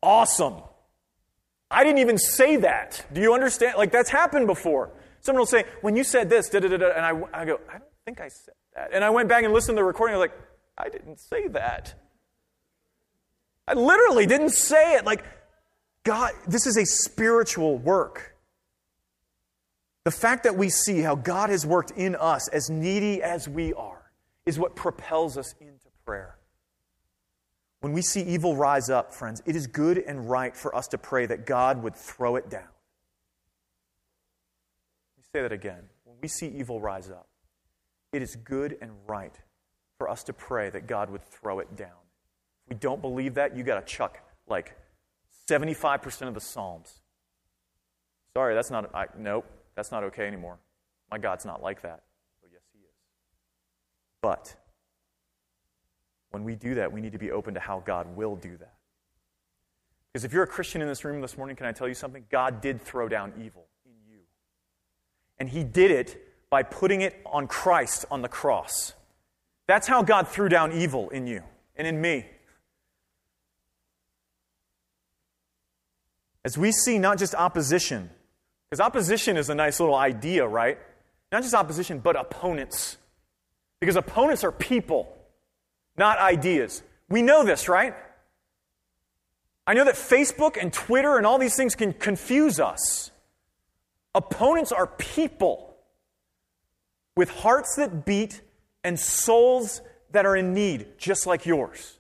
awesome. 0.03 0.57
I 1.71 1.83
didn't 1.83 1.99
even 1.99 2.19
say 2.19 2.57
that. 2.57 3.07
Do 3.13 3.23
you 3.23 3.33
understand? 3.33 3.79
Like, 3.79 3.91
that's 3.91 4.11
happened 4.11 4.47
before. 4.47 4.91
Someone 5.21 5.41
will 5.41 5.47
say, 5.47 5.65
when 5.81 5.97
you 5.97 6.05
said 6.05 6.29
this, 6.29 6.51
da 6.51 6.61
da 6.61 6.69
da 6.69 6.77
da, 6.77 6.91
and 6.91 7.07
I, 7.07 7.41
I 7.41 7.45
go, 7.47 7.59
I 7.69 7.79
don't 7.79 7.91
think 8.05 8.21
I 8.21 8.29
said 8.29 8.55
that. 8.75 8.91
And 8.93 9.03
I 9.03 9.09
went 9.11 9.31
back 9.31 9.45
and 9.45 9.53
listened 9.55 9.77
to 9.77 9.81
the 9.81 9.85
recording, 9.85 10.15
I 10.15 10.19
was 10.19 10.29
like, 10.29 10.39
I 10.77 10.91
didn't 10.91 11.21
say 11.21 11.49
that. 11.49 11.95
I 13.67 13.75
literally 13.75 14.27
didn't 14.27 14.51
say 14.51 14.95
it. 14.95 15.05
Like, 15.05 15.25
God, 16.05 16.33
this 16.47 16.67
is 16.67 16.77
a 16.77 16.87
spiritual 16.87 17.79
work. 17.79 18.37
The 20.05 20.11
fact 20.11 20.45
that 20.45 20.57
we 20.57 20.71
see 20.71 21.01
how 21.01 21.15
God 21.15 21.51
has 21.51 21.67
worked 21.67 21.91
in 21.91 22.17
us, 22.17 22.49
as 22.49 22.71
needy 22.71 23.23
as 23.23 23.49
we 23.49 23.75
are, 23.75 24.11
is 24.47 24.59
what 24.59 24.75
propels 24.75 25.37
us 25.37 25.55
into 25.61 25.89
prayer. 26.07 26.39
When 27.81 27.93
we 27.93 28.03
see 28.03 28.23
evil 28.23 28.57
rise 28.57 28.91
up, 28.91 29.13
friends, 29.13 29.43
it 29.45 29.55
is 29.55 29.67
good 29.67 29.99
and 29.99 30.29
right 30.29 30.57
for 30.57 30.75
us 30.75 30.89
to 30.89 30.99
pray 30.99 31.27
that 31.27 31.47
God 31.47 31.83
would 31.83 31.95
throw 31.95 32.37
it 32.37 32.49
down. 32.49 32.63
Let 35.17 35.19
me 35.19 35.25
say 35.33 35.43
that 35.43 35.53
again. 35.53 35.83
When 36.05 36.17
we 36.23 36.29
see 36.29 36.49
evil 36.49 36.81
rise 36.81 37.11
up, 37.11 37.29
it 38.13 38.23
is 38.23 38.35
good 38.37 38.79
and 38.81 38.93
right 39.07 39.35
for 39.99 40.09
us 40.09 40.25
to 40.25 40.33
pray 40.33 40.71
that 40.71 40.87
God 40.87 41.11
would 41.11 41.23
throw 41.23 41.59
it 41.59 41.77
down. 41.77 41.91
If 42.65 42.71
we 42.71 42.77
don't 42.77 43.03
believe 43.03 43.35
that, 43.35 43.57
you 43.57 43.63
got 43.63 43.87
to 43.87 43.87
chuck 43.87 44.19
like 44.49 44.77
75% 45.49 46.29
of 46.29 46.35
the 46.35 46.41
Psalms. 46.41 47.01
Sorry, 48.35 48.55
that's 48.55 48.71
not, 48.71 48.95
I, 48.95 49.07
nope, 49.17 49.47
that's 49.75 49.91
not 49.91 50.05
okay 50.05 50.27
anymore. 50.27 50.59
My 51.11 51.19
God's 51.19 51.45
not 51.45 51.63
like 51.63 51.83
that. 51.83 52.03
Oh, 52.45 52.49
yes, 52.53 52.63
He 52.73 52.81
is. 52.81 52.95
But 54.21 54.55
when 56.31 56.45
we 56.45 56.55
do 56.55 56.75
that, 56.75 56.93
we 56.93 57.01
need 57.01 57.13
to 57.13 57.19
be 57.19 57.31
open 57.31 57.55
to 57.55 57.61
how 57.61 57.81
God 57.81 58.15
will 58.15 58.37
do 58.37 58.57
that. 58.59 58.75
Because 60.13 60.25
if 60.25 60.33
you're 60.33 60.43
a 60.43 60.49
Christian 60.49 60.83
in 60.83 60.89
this 60.89 61.05
room 61.05 61.21
this 61.21 61.37
morning, 61.37 61.57
can 61.57 61.67
I 61.67 61.73
tell 61.73 61.89
you 61.89 61.95
something? 61.95 62.25
God 62.31 62.61
did 62.61 62.83
throw 62.83 63.09
down 63.09 63.33
evil 63.39 63.67
in 63.87 64.13
you. 64.13 64.21
And 65.39 65.49
He 65.49 65.65
did 65.65 65.91
it 65.91 66.25
by 66.51 66.63
putting 66.63 67.01
it 67.01 67.21
on 67.27 67.47
Christ 67.47 68.05
on 68.11 68.23
the 68.23 68.29
cross. 68.29 68.95
That's 69.67 69.87
how 69.87 70.03
God 70.03 70.29
threw 70.29 70.49
down 70.49 70.73
evil 70.73 71.11
in 71.11 71.27
you 71.27 71.43
and 71.77 71.87
in 71.87 72.01
me. 72.01 72.27
As 76.49 76.57
we 76.57 76.73
see 76.73 76.99
not 76.99 77.19
just 77.19 77.35
opposition, 77.35 78.09
because 78.71 78.81
opposition 78.81 79.37
is 79.37 79.51
a 79.51 79.55
nice 79.55 79.81
little 79.81 79.95
idea, 79.95 80.49
right? 80.49 80.79
Not 81.31 81.43
just 81.43 81.53
opposition, 81.53 81.99
but 81.99 82.19
opponents. 82.19 82.97
Because 83.81 83.97
opponents 83.97 84.45
are 84.45 84.51
people, 84.51 85.15
not 85.99 86.17
ideas. 86.19 86.83
We 87.11 87.21
know 87.21 87.45
this, 87.45 87.69
right? 87.69 87.95
I 89.67 89.75
know 89.75 89.85
that 89.85 89.97
Facebook 89.97 90.57
and 90.59 90.73
Twitter 90.73 91.19
and 91.19 91.27
all 91.27 91.37
these 91.37 91.55
things 91.55 91.75
can 91.75 91.93
confuse 91.93 92.59
us. 92.59 93.11
Opponents 94.15 94.73
are 94.73 94.87
people 94.87 95.77
with 97.15 97.29
hearts 97.29 97.75
that 97.77 98.07
beat 98.07 98.41
and 98.83 98.99
souls 98.99 99.83
that 100.13 100.25
are 100.25 100.35
in 100.35 100.55
need, 100.55 100.97
just 100.97 101.27
like 101.27 101.45
yours. 101.45 101.98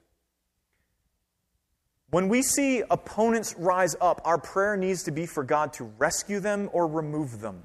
When 2.10 2.28
we 2.28 2.42
see 2.42 2.82
opponents 2.90 3.54
rise 3.58 3.94
up, 4.00 4.22
our 4.24 4.38
prayer 4.38 4.76
needs 4.76 5.02
to 5.04 5.10
be 5.10 5.26
for 5.26 5.44
God 5.44 5.74
to 5.74 5.84
rescue 5.84 6.40
them 6.40 6.70
or 6.72 6.86
remove 6.86 7.40
them, 7.40 7.64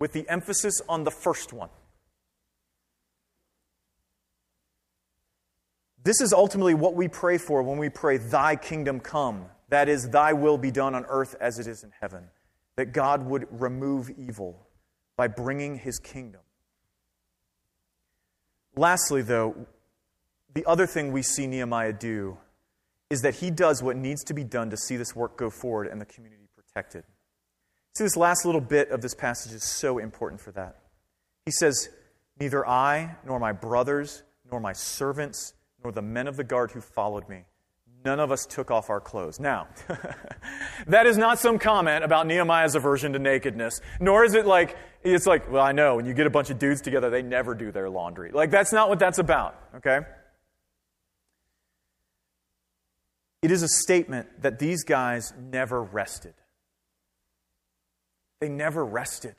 with 0.00 0.12
the 0.12 0.28
emphasis 0.28 0.80
on 0.88 1.04
the 1.04 1.12
first 1.12 1.52
one. 1.52 1.70
This 6.02 6.20
is 6.20 6.32
ultimately 6.32 6.74
what 6.74 6.94
we 6.94 7.08
pray 7.08 7.38
for 7.38 7.62
when 7.62 7.78
we 7.78 7.88
pray, 7.88 8.18
Thy 8.18 8.56
kingdom 8.56 9.00
come. 9.00 9.46
That 9.68 9.88
is, 9.88 10.10
Thy 10.10 10.32
will 10.32 10.58
be 10.58 10.70
done 10.70 10.94
on 10.94 11.06
earth 11.08 11.34
as 11.40 11.58
it 11.58 11.66
is 11.66 11.84
in 11.84 11.92
heaven. 11.98 12.24
That 12.76 12.92
God 12.92 13.24
would 13.26 13.46
remove 13.50 14.10
evil 14.10 14.66
by 15.16 15.28
bringing 15.28 15.78
His 15.78 15.98
kingdom. 15.98 16.42
Lastly, 18.76 19.22
though, 19.22 19.66
the 20.52 20.66
other 20.66 20.86
thing 20.86 21.12
we 21.12 21.22
see 21.22 21.46
Nehemiah 21.46 21.92
do 21.92 22.38
is 23.14 23.22
that 23.22 23.36
he 23.36 23.48
does 23.48 23.80
what 23.80 23.96
needs 23.96 24.24
to 24.24 24.34
be 24.34 24.42
done 24.42 24.70
to 24.70 24.76
see 24.76 24.96
this 24.96 25.14
work 25.14 25.38
go 25.38 25.48
forward 25.48 25.86
and 25.86 26.00
the 26.00 26.04
community 26.04 26.48
protected. 26.56 27.04
See, 27.94 28.02
this 28.02 28.16
last 28.16 28.44
little 28.44 28.60
bit 28.60 28.90
of 28.90 29.02
this 29.02 29.14
passage 29.14 29.52
is 29.52 29.62
so 29.62 29.98
important 29.98 30.40
for 30.40 30.50
that. 30.50 30.78
He 31.44 31.52
says, 31.52 31.88
Neither 32.40 32.66
I, 32.66 33.14
nor 33.24 33.38
my 33.38 33.52
brothers, 33.52 34.24
nor 34.50 34.58
my 34.58 34.72
servants, 34.72 35.54
nor 35.84 35.92
the 35.92 36.02
men 36.02 36.26
of 36.26 36.36
the 36.36 36.42
guard 36.42 36.72
who 36.72 36.80
followed 36.80 37.28
me, 37.28 37.44
none 38.04 38.18
of 38.18 38.32
us 38.32 38.46
took 38.46 38.72
off 38.72 38.90
our 38.90 39.00
clothes. 39.00 39.38
Now, 39.38 39.68
that 40.88 41.06
is 41.06 41.16
not 41.16 41.38
some 41.38 41.60
comment 41.60 42.02
about 42.02 42.26
Nehemiah's 42.26 42.74
aversion 42.74 43.12
to 43.12 43.20
nakedness, 43.20 43.80
nor 44.00 44.24
is 44.24 44.34
it 44.34 44.44
like, 44.44 44.76
it's 45.04 45.26
like, 45.26 45.48
well, 45.48 45.62
I 45.62 45.70
know, 45.70 45.94
when 45.94 46.06
you 46.06 46.14
get 46.14 46.26
a 46.26 46.30
bunch 46.30 46.50
of 46.50 46.58
dudes 46.58 46.80
together, 46.80 47.10
they 47.10 47.22
never 47.22 47.54
do 47.54 47.70
their 47.70 47.88
laundry. 47.88 48.32
Like, 48.32 48.50
that's 48.50 48.72
not 48.72 48.88
what 48.88 48.98
that's 48.98 49.18
about, 49.18 49.54
okay? 49.76 50.00
It 53.44 53.50
is 53.50 53.62
a 53.62 53.68
statement 53.68 54.40
that 54.40 54.58
these 54.58 54.84
guys 54.84 55.34
never 55.38 55.82
rested. 55.82 56.32
They 58.40 58.48
never 58.48 58.82
rested. 58.82 59.34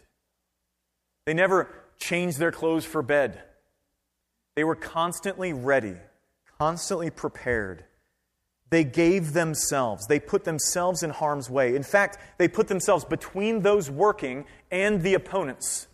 They 1.26 1.34
never 1.34 1.74
changed 1.98 2.38
their 2.38 2.52
clothes 2.52 2.86
for 2.86 3.02
bed. 3.02 3.42
They 4.56 4.64
were 4.64 4.76
constantly 4.76 5.54
ready, 5.54 5.96
constantly 6.60 7.10
prepared. 7.10 7.86
They 8.70 8.84
gave 8.84 9.34
themselves. 9.34 10.06
They 10.06 10.20
put 10.20 10.44
themselves 10.44 11.02
in 11.02 11.10
harm's 11.10 11.50
way. 11.50 11.76
In 11.76 11.82
fact, 11.82 12.20
they 12.38 12.48
put 12.48 12.68
themselves 12.68 13.06
between 13.06 13.64
those 13.64 13.90
working 13.90 14.46
and 14.70 15.02
the 15.02 15.16
opponents 15.16 15.88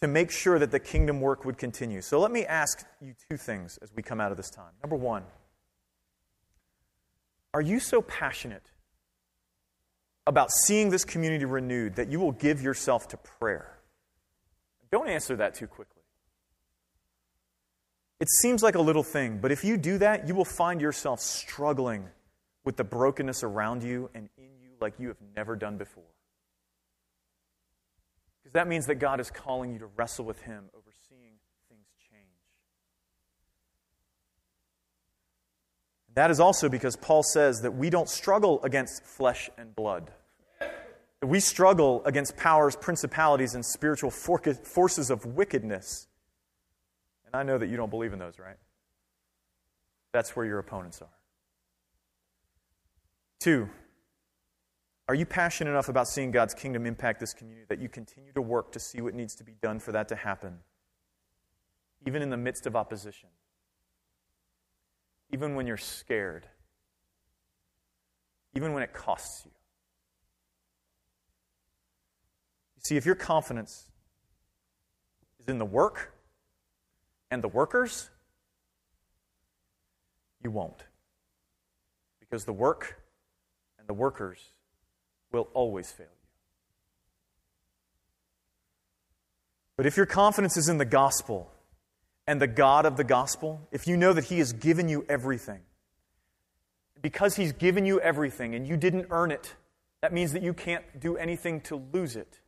to 0.00 0.08
make 0.08 0.30
sure 0.30 0.58
that 0.58 0.70
the 0.70 0.80
kingdom 0.80 1.20
work 1.20 1.44
would 1.44 1.58
continue. 1.58 2.00
So 2.00 2.18
let 2.18 2.30
me 2.30 2.46
ask 2.46 2.86
you 3.02 3.12
two 3.28 3.36
things 3.36 3.78
as 3.82 3.92
we 3.94 4.02
come 4.02 4.18
out 4.18 4.30
of 4.30 4.38
this 4.38 4.48
time. 4.48 4.72
Number 4.82 4.96
one, 4.96 5.24
are 7.54 7.60
you 7.60 7.80
so 7.80 8.02
passionate 8.02 8.70
about 10.26 10.50
seeing 10.50 10.90
this 10.90 11.04
community 11.04 11.44
renewed 11.44 11.96
that 11.96 12.10
you 12.10 12.20
will 12.20 12.32
give 12.32 12.62
yourself 12.62 13.08
to 13.08 13.16
prayer? 13.16 13.78
Don't 14.90 15.08
answer 15.08 15.36
that 15.36 15.54
too 15.54 15.66
quickly. 15.66 16.02
It 18.20 18.28
seems 18.30 18.62
like 18.62 18.76
a 18.76 18.80
little 18.80 19.02
thing, 19.02 19.38
but 19.38 19.50
if 19.50 19.64
you 19.64 19.76
do 19.76 19.98
that, 19.98 20.28
you 20.28 20.34
will 20.34 20.44
find 20.44 20.80
yourself 20.80 21.18
struggling 21.18 22.06
with 22.64 22.76
the 22.76 22.84
brokenness 22.84 23.42
around 23.42 23.82
you 23.82 24.10
and 24.14 24.28
in 24.38 24.50
you 24.60 24.70
like 24.80 24.94
you 24.98 25.08
have 25.08 25.16
never 25.34 25.56
done 25.56 25.76
before. 25.76 26.04
Because 28.42 28.52
that 28.52 28.68
means 28.68 28.86
that 28.86 28.96
God 28.96 29.18
is 29.18 29.30
calling 29.30 29.72
you 29.72 29.80
to 29.80 29.86
wrestle 29.86 30.24
with 30.24 30.40
Him 30.42 30.64
over 30.74 30.91
That 36.14 36.30
is 36.30 36.40
also 36.40 36.68
because 36.68 36.96
Paul 36.96 37.22
says 37.22 37.62
that 37.62 37.74
we 37.74 37.88
don't 37.88 38.08
struggle 38.08 38.62
against 38.62 39.04
flesh 39.04 39.48
and 39.56 39.74
blood. 39.74 40.10
We 41.22 41.40
struggle 41.40 42.02
against 42.04 42.36
powers, 42.36 42.76
principalities, 42.76 43.54
and 43.54 43.64
spiritual 43.64 44.10
forces 44.10 45.10
of 45.10 45.24
wickedness. 45.24 46.08
And 47.26 47.36
I 47.36 47.44
know 47.44 47.56
that 47.58 47.68
you 47.68 47.76
don't 47.76 47.90
believe 47.90 48.12
in 48.12 48.18
those, 48.18 48.38
right? 48.38 48.56
That's 50.12 50.36
where 50.36 50.44
your 50.44 50.58
opponents 50.58 51.00
are. 51.00 51.08
Two, 53.40 53.70
are 55.08 55.14
you 55.14 55.24
passionate 55.24 55.70
enough 55.70 55.88
about 55.88 56.08
seeing 56.08 56.30
God's 56.30 56.54
kingdom 56.54 56.86
impact 56.86 57.20
this 57.20 57.32
community 57.32 57.66
that 57.68 57.80
you 57.80 57.88
continue 57.88 58.32
to 58.32 58.42
work 58.42 58.72
to 58.72 58.80
see 58.80 59.00
what 59.00 59.14
needs 59.14 59.34
to 59.36 59.44
be 59.44 59.54
done 59.62 59.78
for 59.78 59.92
that 59.92 60.08
to 60.08 60.16
happen, 60.16 60.58
even 62.06 62.20
in 62.20 62.30
the 62.30 62.36
midst 62.36 62.66
of 62.66 62.76
opposition? 62.76 63.28
Even 65.32 65.54
when 65.54 65.66
you're 65.66 65.78
scared, 65.78 66.46
even 68.54 68.74
when 68.74 68.82
it 68.82 68.92
costs 68.92 69.44
you. 69.46 69.50
You 72.76 72.82
see, 72.82 72.96
if 72.96 73.06
your 73.06 73.14
confidence 73.14 73.90
is 75.40 75.48
in 75.48 75.58
the 75.58 75.64
work 75.64 76.12
and 77.30 77.42
the 77.42 77.48
workers, 77.48 78.10
you 80.42 80.50
won't. 80.50 80.84
Because 82.20 82.44
the 82.44 82.52
work 82.52 83.00
and 83.78 83.88
the 83.88 83.94
workers 83.94 84.38
will 85.32 85.48
always 85.54 85.90
fail 85.90 86.06
you. 86.06 86.28
But 89.76 89.86
if 89.86 89.96
your 89.96 90.06
confidence 90.06 90.56
is 90.56 90.68
in 90.68 90.76
the 90.78 90.84
gospel, 90.84 91.50
and 92.26 92.40
the 92.40 92.46
God 92.46 92.86
of 92.86 92.96
the 92.96 93.04
gospel, 93.04 93.66
if 93.72 93.86
you 93.86 93.96
know 93.96 94.12
that 94.12 94.24
He 94.24 94.38
has 94.38 94.52
given 94.52 94.88
you 94.88 95.04
everything, 95.08 95.60
because 97.00 97.36
He's 97.36 97.52
given 97.52 97.84
you 97.84 98.00
everything 98.00 98.54
and 98.54 98.66
you 98.66 98.76
didn't 98.76 99.06
earn 99.10 99.30
it, 99.30 99.54
that 100.00 100.12
means 100.12 100.32
that 100.32 100.42
you 100.42 100.52
can't 100.52 101.00
do 101.00 101.16
anything 101.16 101.60
to 101.62 101.76
lose 101.92 102.16
it, 102.16 102.40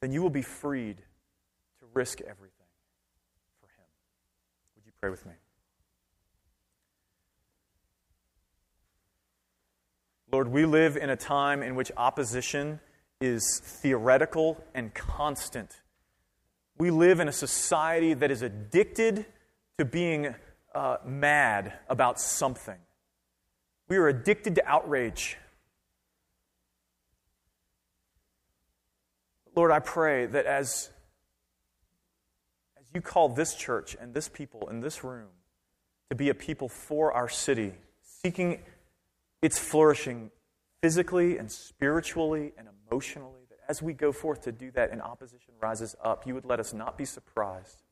then 0.00 0.12
you 0.12 0.22
will 0.22 0.30
be 0.30 0.42
freed 0.42 0.98
to 1.78 1.86
risk 1.94 2.20
everything 2.20 2.66
for 3.60 3.66
Him. 3.68 3.86
Would 4.76 4.86
you 4.86 4.92
pray 5.00 5.10
with 5.10 5.24
me? 5.26 5.32
Lord, 10.32 10.48
we 10.48 10.66
live 10.66 10.96
in 10.96 11.08
a 11.08 11.16
time 11.16 11.62
in 11.62 11.76
which 11.76 11.92
opposition 11.96 12.80
is 13.20 13.60
theoretical 13.64 14.62
and 14.74 14.92
constant. 14.92 15.80
We 16.78 16.90
live 16.90 17.20
in 17.20 17.28
a 17.28 17.32
society 17.32 18.12
that 18.14 18.30
is 18.30 18.42
addicted 18.42 19.24
to 19.78 19.84
being 19.84 20.34
uh, 20.74 20.98
mad 21.04 21.72
about 21.88 22.20
something. 22.20 22.76
We 23.88 23.96
are 23.96 24.08
addicted 24.08 24.56
to 24.56 24.66
outrage. 24.66 25.38
Lord, 29.54 29.70
I 29.70 29.78
pray 29.78 30.26
that 30.26 30.44
as, 30.44 30.90
as 32.78 32.84
you 32.94 33.00
call 33.00 33.30
this 33.30 33.54
church 33.54 33.96
and 33.98 34.12
this 34.12 34.28
people 34.28 34.68
in 34.68 34.80
this 34.80 35.02
room 35.02 35.28
to 36.10 36.16
be 36.16 36.28
a 36.28 36.34
people 36.34 36.68
for 36.68 37.12
our 37.12 37.28
city, 37.28 37.72
seeking 38.02 38.60
its 39.40 39.58
flourishing 39.58 40.30
physically 40.82 41.38
and 41.38 41.50
spiritually 41.50 42.52
and 42.58 42.68
emotionally, 42.90 43.45
as 43.68 43.82
we 43.82 43.92
go 43.92 44.12
forth 44.12 44.42
to 44.42 44.52
do 44.52 44.70
that 44.72 44.90
and 44.90 45.02
opposition 45.02 45.54
rises 45.60 45.96
up, 46.02 46.26
you 46.26 46.34
would 46.34 46.44
let 46.44 46.60
us 46.60 46.72
not 46.72 46.96
be 46.96 47.04
surprised, 47.04 47.82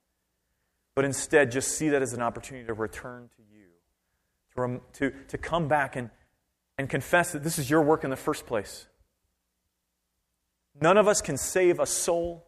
but 0.95 1.05
instead 1.05 1.51
just 1.51 1.77
see 1.77 1.89
that 1.91 2.03
as 2.03 2.12
an 2.12 2.22
opportunity 2.22 2.66
to 2.66 2.75
return 2.75 3.29
to 3.37 3.43
you, 3.43 3.66
to, 4.55 4.61
rem- 4.61 4.81
to, 4.95 5.12
to 5.29 5.39
come 5.39 5.68
back 5.68 5.97
and, 5.97 6.11
and 6.79 6.89
confess 6.89 7.33
that 7.33 7.43
this 7.43 7.59
is 7.59 7.68
your 7.68 7.83
work 7.83 8.05
in 8.05 8.11
the 8.11 8.16
first 8.16 8.47
place. 8.47 8.87
None 10.81 10.97
of 10.97 11.07
us 11.07 11.20
can 11.20 11.37
save 11.37 11.81
a 11.81 11.87
soul, 11.87 12.47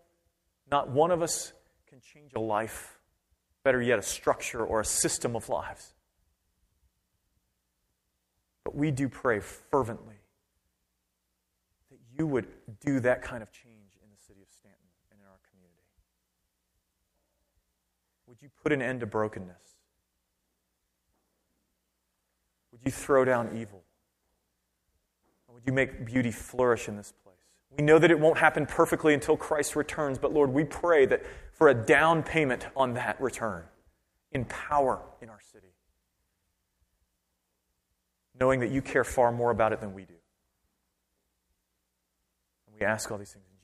not 0.70 0.90
one 0.90 1.10
of 1.10 1.22
us 1.22 1.52
can 1.88 2.00
change 2.00 2.32
a 2.34 2.40
life, 2.40 2.98
better 3.62 3.80
yet, 3.80 3.98
a 3.98 4.02
structure 4.02 4.64
or 4.64 4.80
a 4.80 4.84
system 4.84 5.36
of 5.36 5.48
lives. 5.48 5.94
But 8.64 8.74
we 8.74 8.90
do 8.90 9.08
pray 9.08 9.40
fervently 9.40 10.15
you 12.18 12.26
would 12.26 12.46
do 12.80 13.00
that 13.00 13.22
kind 13.22 13.42
of 13.42 13.52
change 13.52 13.96
in 14.02 14.08
the 14.10 14.16
city 14.16 14.40
of 14.40 14.48
Stanton 14.50 14.78
and 15.10 15.20
in 15.20 15.26
our 15.26 15.38
community. 15.50 15.82
Would 18.26 18.42
you 18.42 18.48
put 18.62 18.72
an 18.72 18.82
end 18.82 19.00
to 19.00 19.06
brokenness? 19.06 19.76
Would 22.72 22.80
you 22.84 22.90
throw 22.90 23.24
down 23.24 23.56
evil? 23.56 23.82
Or 25.48 25.54
would 25.54 25.66
you 25.66 25.72
make 25.72 26.04
beauty 26.04 26.30
flourish 26.30 26.88
in 26.88 26.96
this 26.96 27.12
place? 27.24 27.36
We 27.76 27.84
know 27.84 27.98
that 27.98 28.10
it 28.10 28.18
won't 28.18 28.38
happen 28.38 28.66
perfectly 28.66 29.14
until 29.14 29.36
Christ 29.36 29.76
returns, 29.76 30.18
but 30.18 30.32
Lord, 30.32 30.50
we 30.52 30.64
pray 30.64 31.06
that 31.06 31.22
for 31.52 31.68
a 31.68 31.74
down 31.74 32.22
payment 32.22 32.66
on 32.76 32.94
that 32.94 33.20
return 33.20 33.64
in 34.32 34.44
power 34.46 35.00
in 35.20 35.28
our 35.28 35.40
city, 35.40 35.72
knowing 38.38 38.60
that 38.60 38.70
you 38.70 38.82
care 38.82 39.04
far 39.04 39.32
more 39.32 39.50
about 39.50 39.72
it 39.72 39.80
than 39.80 39.94
we 39.94 40.04
do. 40.04 40.14
We 42.78 42.86
ask 42.86 43.10
all 43.10 43.18
these 43.18 43.32
things. 43.32 43.55